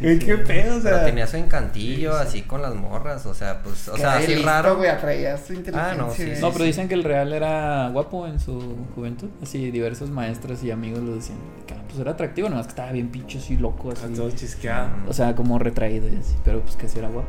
[0.00, 0.26] sí, sí.
[0.26, 0.78] ¿Qué pedo?
[0.78, 3.24] O Pero sea, tenía su encantillo así con las morras.
[3.26, 4.76] O sea, pues, o sea, así listo, raro.
[4.76, 5.92] güey, atraía su inteligencia.
[5.92, 6.32] Ah, no, sí.
[6.40, 8.58] No, pero dicen que el real era guapo en su
[8.96, 9.28] juventud.
[9.40, 11.38] Así, diversos maestros y amigos lo decían.
[11.68, 14.12] Que, ah, pues era atractivo, nomás que estaba bien pincho así loco, así.
[14.14, 14.90] todo chisqueado.
[15.06, 16.34] O sea, como retraído y así.
[16.44, 17.19] Pero pues que sí era guapo.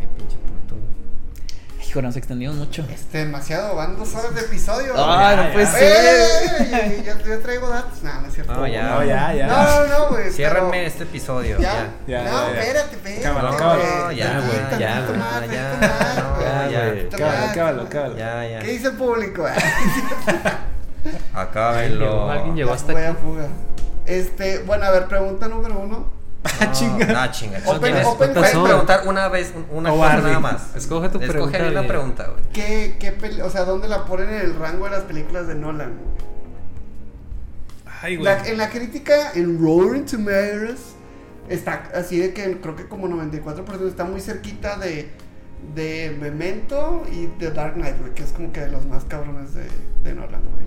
[0.00, 1.86] Ay, pinche puto, güey.
[1.88, 2.84] Hijo, nos extendimos mucho.
[2.90, 4.94] Este, demasiado, van dos horas de episodio.
[4.96, 5.72] Ya, no puede ya.
[5.72, 6.64] ser.
[6.74, 8.02] Eh, yo, yo traigo datos.
[8.02, 8.52] No, no es cierto.
[8.52, 8.82] No, ya.
[8.90, 9.46] No, ya, ya.
[9.46, 10.32] No, no, no, güey.
[10.32, 11.58] Ciérrenme pero- este episodio.
[11.58, 12.24] Ya, Ya.
[12.24, 13.22] Ya, no, espérate, espérate.
[13.22, 14.12] Cábalo, cábalo.
[14.12, 15.50] Ya, güey, ya, güey, ya.
[15.50, 17.08] ya.
[17.10, 18.16] Cábalo, cábalo, cábalo.
[18.16, 18.58] Ya, ya.
[18.60, 19.46] ¿Qué dice el público?
[21.34, 22.30] Acábenlo.
[22.30, 23.18] Alguien llegó hasta aquí.
[23.22, 23.46] fuga.
[24.06, 26.06] Este, bueno, a ver, pregunta número uno.
[26.60, 27.22] Ah, chinga.
[27.22, 27.58] Ah, chinga.
[27.64, 30.22] Open- ¿Quieres- open puedes preguntar una vez, una O cosa Barbie.
[30.28, 30.76] nada más.
[30.76, 32.44] Escoge tu Escoge pregunta ahí una pregunta, güey.
[32.52, 35.54] ¿Qué, qué peli- o sea, dónde la ponen en el rango de las películas de
[35.54, 35.94] Nolan?
[38.02, 38.24] Ay, güey.
[38.26, 40.94] La- en la crítica, en Roaring Tomatoes,
[41.48, 45.10] está así de que creo que como 94% está muy cerquita de,
[45.74, 49.54] de Memento y de Dark Knight, güey, que es como que de los más cabrones
[49.54, 49.66] de,
[50.02, 50.64] de Nolan, güey.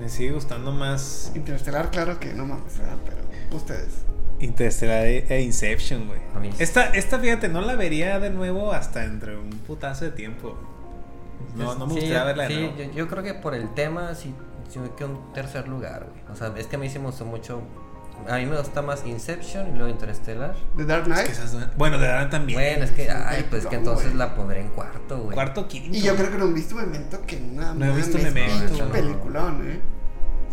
[0.00, 2.74] Me sigue gustando más Interestelar, claro que no mames,
[3.04, 4.04] pero ustedes.
[4.40, 6.20] Interstellar e e Inception, güey.
[6.58, 10.56] Esta, esta, fíjate, no la vería de nuevo hasta entre un putazo de tiempo.
[11.54, 12.76] No, no me Sí, gustaría verla de sí, nuevo.
[12.76, 14.34] yo, yo creo que por el tema sí,
[14.68, 16.22] sí me quedo en tercer lugar, güey.
[16.32, 17.62] O sea, es que a mí sí me gustó mucho.
[18.28, 20.54] A mí me gusta más Inception y luego Interstellar.
[20.74, 21.26] ¿De Dark Es Knight?
[21.26, 22.58] que esas bueno, de Dark también.
[22.58, 25.34] Bueno, es que, es un ay, pues es que entonces la pondré en cuarto, güey.
[25.34, 25.96] Cuarto, quinto.
[25.96, 28.82] Y yo creo que no han visto Memento que nada No he visto Memento, pinche
[28.82, 28.90] no.
[28.90, 29.80] peliculón, eh.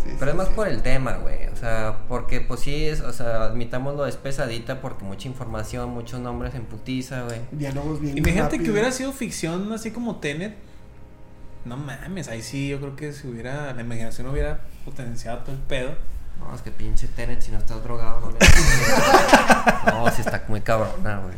[0.03, 0.53] Sí, Pero sí, es más sí.
[0.55, 1.47] por el tema, güey.
[1.47, 6.19] O sea, porque pues sí es, o sea, admitámoslo, es pesadita porque mucha información, muchos
[6.19, 7.39] nombres en putiza, güey.
[7.51, 10.55] Diálogos bien Imagínate que hubiera sido ficción así como Tenet.
[11.65, 13.73] No mames, ahí sí yo creo que si hubiera.
[13.73, 15.91] La imaginación hubiera potenciado todo el pedo.
[16.39, 18.37] No, es que pinche Tenet, si no estás drogado, no le
[19.85, 21.35] No, sí está muy cabrona, güey.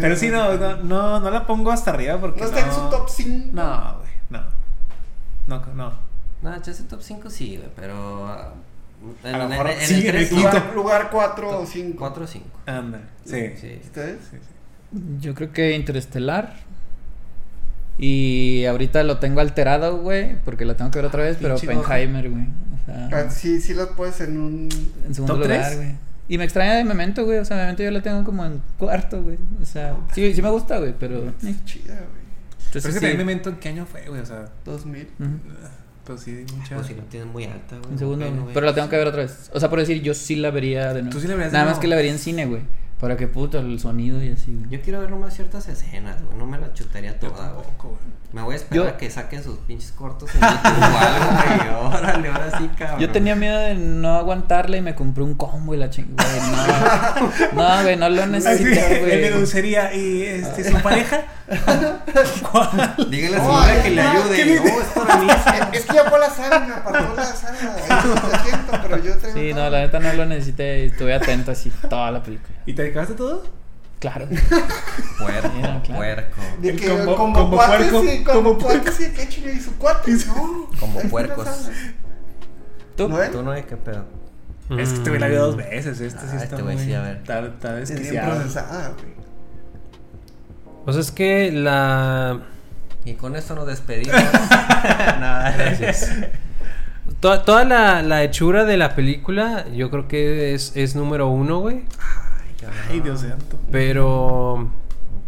[0.00, 2.40] Pero sí, no, no, no, no la pongo hasta arriba porque.
[2.40, 3.48] No está en su top 5.
[3.52, 4.42] No, güey, no.
[5.46, 6.13] No, no.
[6.44, 8.26] No, ya ese top 5 sí, güey, pero.
[8.28, 8.52] ah,
[9.24, 10.46] En, A lo en- mejor en el sí, en el tres, quinto.
[10.48, 11.96] Lugar, lugar 4 o 5.
[11.98, 12.46] 4 o 5.
[12.66, 13.50] Anda, sí.
[13.60, 13.80] Sí.
[13.82, 14.18] ¿Ustedes?
[14.30, 15.00] Sí, sí.
[15.20, 16.54] Yo creo que Interestelar.
[17.96, 21.76] Y ahorita lo tengo alterado, güey, porque lo tengo que ver otra vez, pero pinche
[21.76, 22.42] Oppenheimer, güey.
[22.44, 24.68] O sea, Ah, Sí, sí las puedes en un...
[25.06, 25.94] en segundo ¿Top lugar, güey.
[26.26, 27.38] Y me extraña de Memento, güey.
[27.38, 29.38] O sea, Memento yo la tengo como en cuarto, güey.
[29.62, 31.28] O sea, sí, sí me gusta, güey, pero.
[31.28, 31.54] eh.
[31.64, 32.24] Chida, güey.
[32.66, 33.16] Entonces, Pero es que sí.
[33.16, 34.20] Memento, ¿en qué año fue, güey?
[34.20, 35.08] O sea, 2000.
[35.20, 35.28] Ujú.
[36.04, 36.74] Pues sí, mucha.
[36.76, 37.92] Pues si lo tienes muy alta, güey.
[37.92, 38.38] En segundo, güey.
[38.40, 38.54] güey.
[38.54, 39.50] pero la tengo que ver otra vez.
[39.54, 41.10] O sea, por decir, yo sí la vería de nuevo.
[41.10, 41.80] Tú sí la verías de Nada más nuevo.
[41.82, 42.62] que la vería en cine, güey.
[43.04, 44.70] Para que puto el sonido y así, güey.
[44.70, 46.38] Yo quiero ver nomás ciertas escenas, güey.
[46.38, 47.66] No me la chutaría toda, güey.
[47.76, 47.96] güey.
[48.32, 51.26] Me voy a esperar Yo- a que saquen sus pinches cortos en YouTube o algo,
[51.36, 51.98] güey.
[51.98, 53.00] Órale, ahora sí, cabrón.
[53.00, 57.14] Yo tenía miedo de no aguantarla y me compré un combo y la chingada.
[57.52, 59.38] No, no, güey, no lo necesité, el de güey.
[59.38, 61.24] dulcería y este, su pareja.
[62.50, 62.94] ¿Cuál?
[63.10, 64.36] Dígale a su madre que le ayude.
[64.36, 65.26] ¿qué No, es para mí.
[65.72, 69.52] Es, que ya fue la sala, me apartó la Lo siento, pero yo traigo Sí,
[69.52, 72.54] no, la neta no lo necesité estuve atento así toda la película.
[72.66, 73.42] ¿Y te acabaste todo?
[74.00, 74.26] Claro.
[75.18, 75.96] Puerco, Mira, claro.
[75.96, 76.40] puerco.
[76.60, 80.12] De que como, combo cuates puerco, y como cuates y que chile y su cuate,
[80.26, 80.68] no.
[80.78, 81.48] Como puercos.
[82.96, 83.08] ¿Tú?
[83.08, 83.18] ¿No?
[83.30, 84.04] Tú no hay qué pedo.
[84.78, 86.00] Es que güey la vio dos veces.
[86.00, 86.78] Este sí Ah, está este muy.
[86.78, 87.16] sí, a ver.
[87.18, 89.14] Está, está Es bien procesada, güey.
[90.84, 92.40] Pues es que la.
[93.06, 94.14] Y con esto nos despedimos.
[94.82, 96.10] Gracias.
[97.20, 101.60] Toda, toda la, la hechura de la película, yo creo que es, es número uno,
[101.60, 101.84] güey.
[102.90, 103.58] Ay, Dios santo.
[103.70, 104.68] Pero.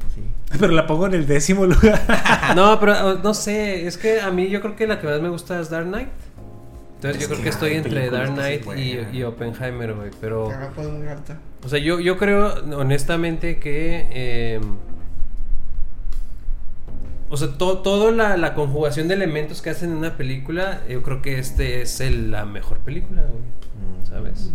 [0.01, 0.21] Pues sí.
[0.59, 2.01] Pero la pongo en el décimo lugar.
[2.57, 3.87] No, pero no sé.
[3.87, 6.09] Es que a mí yo creo que la que más me gusta es Dark Knight.
[6.97, 8.65] Entonces yo creo que estoy entre Dark Knight
[9.13, 10.11] y, y Oppenheimer, güey.
[10.21, 10.49] Pero.
[11.65, 14.07] O sea, yo, yo creo honestamente que...
[14.11, 14.61] eh,
[17.29, 21.03] o sea, to- toda la, la conjugación de elementos que hacen en una película, yo
[21.03, 23.43] creo que este es el- la mejor película, güey.
[23.43, 24.07] Mm.
[24.09, 24.53] ¿Sabes?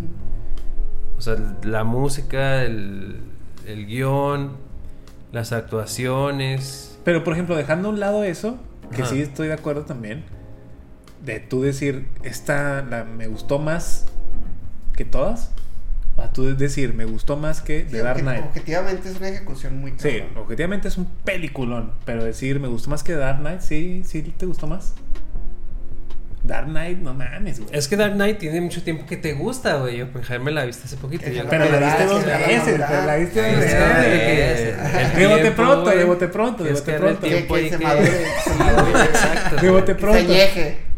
[1.22, 3.19] O sea, la música, el,
[3.68, 4.53] el guion,
[5.31, 6.98] las actuaciones.
[7.06, 8.57] Pero, por ejemplo, dejando a un lado eso,
[8.95, 9.11] que Ajá.
[9.11, 10.23] sí estoy de acuerdo también,
[11.23, 14.07] de tú decir, esta la, me gustó más
[14.95, 15.52] que todas,
[16.18, 18.43] a tú decir, me gustó más que Sí, The Dark Knight.
[18.45, 20.38] Objetivamente es una ejecución muy Sí, cabrón.
[20.39, 24.48] objetivamente es un peliculón, pero decir, me gustó más que Dark Knight, sí, sí, ¿te
[24.48, 24.95] gustó más?
[26.43, 27.69] Dark Knight, no mames, güey.
[27.72, 30.01] Es que Dark Knight tiene mucho tiempo que te gusta, güey.
[30.01, 31.30] Oppenheimer la viste hace poquito.
[31.30, 34.76] Yo Pero la viste dos veces, pero la viste dos veces.
[34.81, 35.97] sí, El De bote tiempo, pronto, güey.
[35.97, 37.55] de bote pronto, de Es bote que era el pronto.
[37.55, 38.11] Que, se madure.
[38.43, 39.55] Sí, güey, exacto.
[39.61, 40.90] De bote Que se pronto.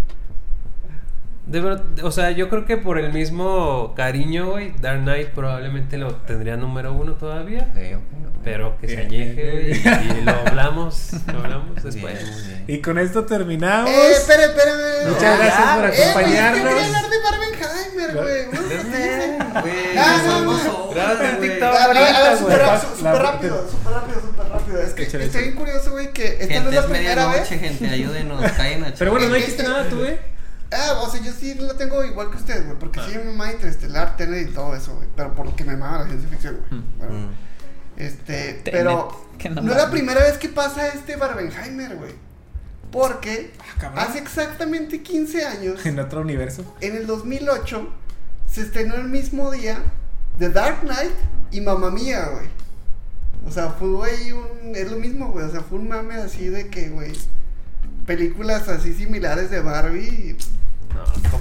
[1.53, 5.97] De verdad, o sea, yo creo que por el mismo cariño, güey, Dark Knight probablemente
[5.99, 7.71] lo tendría número uno todavía.
[8.43, 10.15] Pero que se añeje, bien, güey, bien.
[10.17, 12.19] y, y lo hablamos, lo hablamos después.
[12.19, 12.63] bien, muy bien.
[12.67, 13.89] Y con esto terminamos.
[13.89, 14.71] Eh, espera, espera.
[15.07, 16.67] Muchas gracias por Eh, acompañarnos.
[16.73, 18.43] quería hablar de Barbenheimer, güey.
[19.97, 20.97] Ah, no no, súper
[23.21, 24.81] rápido, súper rápido, súper rápido.
[24.81, 27.47] Es que estoy bien curioso, güey, que esta no es la primera vez.
[27.47, 30.32] gente, ayúdenos, caen a Pero bueno, no Este- dijiste nada tú, güey.
[30.75, 33.51] Ah, o sea, yo sí la tengo igual que ustedes, güey, porque sí me mama
[33.51, 36.81] Interestelar, Tenet y todo eso, güey, pero porque me mama la ciencia ficción, güey.
[36.97, 37.31] Bueno, Mm.
[37.97, 42.11] este, Tenet, pero que no, no es la primera vez que pasa este Barbenheimer, güey.
[42.91, 44.03] Porque cabrón.
[44.07, 46.63] hace exactamente 15 años, En otro universo.
[46.81, 47.89] en el 2008,
[48.49, 49.79] se estrenó el mismo día
[50.39, 51.11] The Dark Knight
[51.51, 52.47] y Mamma Mía, güey.
[53.47, 54.73] O sea, fue, güey, un...
[54.75, 55.45] Es lo mismo, güey.
[55.45, 57.11] O sea, fue un mame así de que, güey...
[58.05, 60.37] Películas así similares de Barbie.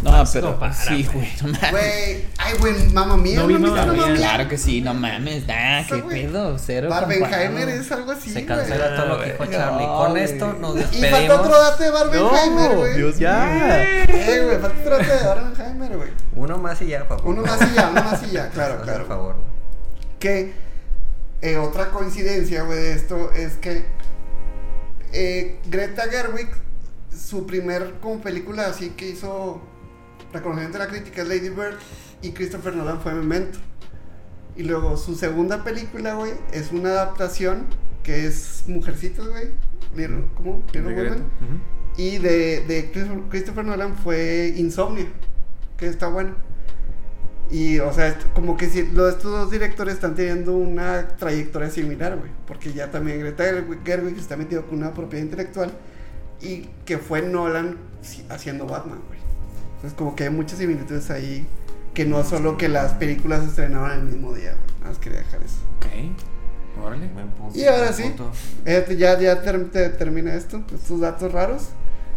[0.02, 1.28] No, pero sí, güey.
[1.42, 1.70] no mames.
[1.70, 3.38] Güey, ay, güey, Mamma Mía.
[3.38, 4.14] No vi Mamma Mamma Mía.
[4.16, 5.46] Claro que sí, no mames.
[5.46, 6.26] Nah, Eso, qué güey.
[6.26, 6.88] pedo, cero.
[6.90, 9.86] Barbenheimer es algo así, Se cancela todo lo que dijo Charlie.
[9.86, 11.10] No, Con esto nos Y despedimos.
[11.10, 12.96] falta otro dato de Barbenheimer, güey.
[12.96, 13.82] Dios ya.
[13.84, 16.10] Eh, güey, falta otro dato de Barbenheimer, güey.
[16.34, 17.22] Uno más y ya, papá.
[17.24, 19.06] Uno más y ya, uno más y ya, claro, Por claro.
[19.06, 19.36] favor.
[20.18, 20.52] Que
[21.42, 23.84] eh, otra coincidencia, güey, de esto es que
[25.12, 26.48] eh, Greta Gerwig,
[27.16, 29.60] su primer como película así que hizo
[30.32, 31.74] reconocimiento de la crítica es Lady Bird
[32.22, 33.58] y Christopher Nolan fue Memento.
[34.56, 37.66] Y luego su segunda película, güey, es una adaptación
[38.02, 39.48] que es Mujercitas, güey.
[40.34, 40.62] ¿Cómo?
[40.90, 41.10] Little.
[41.16, 41.58] Ujú.
[41.96, 42.90] Y de, de
[43.30, 45.06] Christopher- Nolan fue Insomnia,
[45.76, 46.34] que está bueno.
[47.50, 52.16] Y, o sea, como que si, lo- estos dos directores están teniendo una trayectoria similar,
[52.16, 52.30] güey.
[52.46, 55.70] Porque ya también Greta Gerwig- Gerwig está metido con una propiedad intelectual.
[56.42, 57.76] Y que fue Nolan
[58.28, 59.20] haciendo Batman, güey.
[59.76, 61.46] Entonces, como que hay muchas similitudes ahí.
[61.94, 64.78] Que no solo que las películas se estrenaban el mismo día, güey.
[64.80, 65.58] Nada más quería dejar eso.
[65.76, 66.82] Ok.
[66.84, 67.06] Órale.
[67.08, 68.32] Buen punto, Y ahora sí, punto.
[68.64, 71.64] eh, ya, ya ter- te- termina esto, estos datos raros.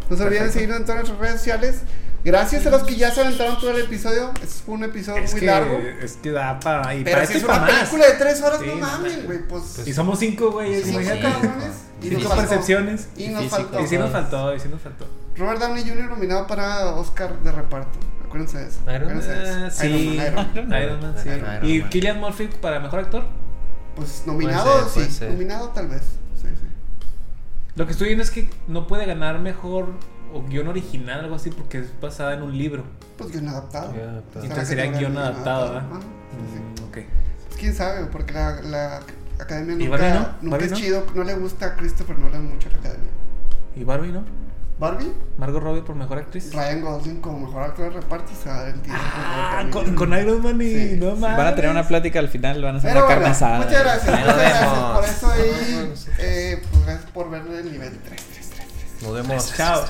[0.10, 0.54] No se olviden Perfecto.
[0.54, 1.76] seguirnos en todas nuestras redes sociales.
[2.24, 4.32] Gracias a los que ya se aventaron todo el episodio.
[4.42, 5.78] Este fue un episodio Es muy que, largo.
[6.02, 6.96] es que da para.
[6.96, 7.72] Y Pero para si es una más.
[7.72, 9.40] película de tres horas, Sí, no mames, güey.
[9.48, 10.82] Pues, Y somos cinco, güey.
[10.84, 11.22] cinco imagínate.
[11.22, 11.72] cabrones.
[12.02, 12.50] Y nos Cinco faltó.
[12.50, 13.10] percepciones.
[13.18, 13.82] Y nos faltó.
[13.82, 15.08] Y sí nos faltó, y sí nos faltó.
[15.38, 16.10] Robert Downey Jr.
[16.10, 18.00] nominado para Oscar de reparto.
[18.26, 18.80] Acuérdense de eso.
[18.84, 19.82] Iron Acuérdense de eso.
[19.82, 20.20] Sí.
[20.22, 20.84] Iron Man, Iron Man.
[20.84, 21.30] Iron Man, sí.
[21.30, 21.90] Iron ¿Y Man.
[21.90, 23.26] Killian Murphy para mejor actor?
[23.96, 25.14] Pues nominado, ser, puede sí.
[25.14, 25.32] ser.
[25.32, 26.02] Nominado tal vez.
[26.36, 26.68] Sí, sí.
[27.76, 29.88] Lo que estoy viendo es que no puede ganar mejor
[30.34, 32.84] o guion original, algo así, porque es basada en un libro.
[33.18, 33.94] Pues guion adaptado.
[33.94, 34.44] Guión adaptado.
[34.44, 35.84] Entonces sería guion adaptado, ¿verdad?
[35.92, 36.60] Sí, sí.
[36.60, 36.94] Mm, ok.
[36.94, 39.00] Pues, quién sabe, porque la, la
[39.44, 40.28] academia ¿Y nunca, Barbie no?
[40.42, 40.78] nunca ¿Barbie es no?
[40.78, 43.10] chido, no le gusta a Christopher Nolan mucho la academia.
[43.76, 44.24] ¿Y Barbie, no?
[44.78, 46.52] Barbie, Margot Robbie por mejor actriz.
[46.54, 48.96] Ryan Gosling como mejor actor de reparto y se va a dar el tiro.
[49.00, 51.38] Ah, con, con Iron Man y Sí, no mames.
[51.38, 53.58] Van a tener una plática al final, van a hacer Pero una carne bueno, asada.
[53.60, 58.22] muchas gracias, muchas gracias por eso ahí, eh, pues gracias por ver el nivel 3,
[58.34, 58.68] 3, 3,
[59.00, 59.04] 3.
[59.04, 59.54] Nos vemos.
[59.56, 59.86] Chao.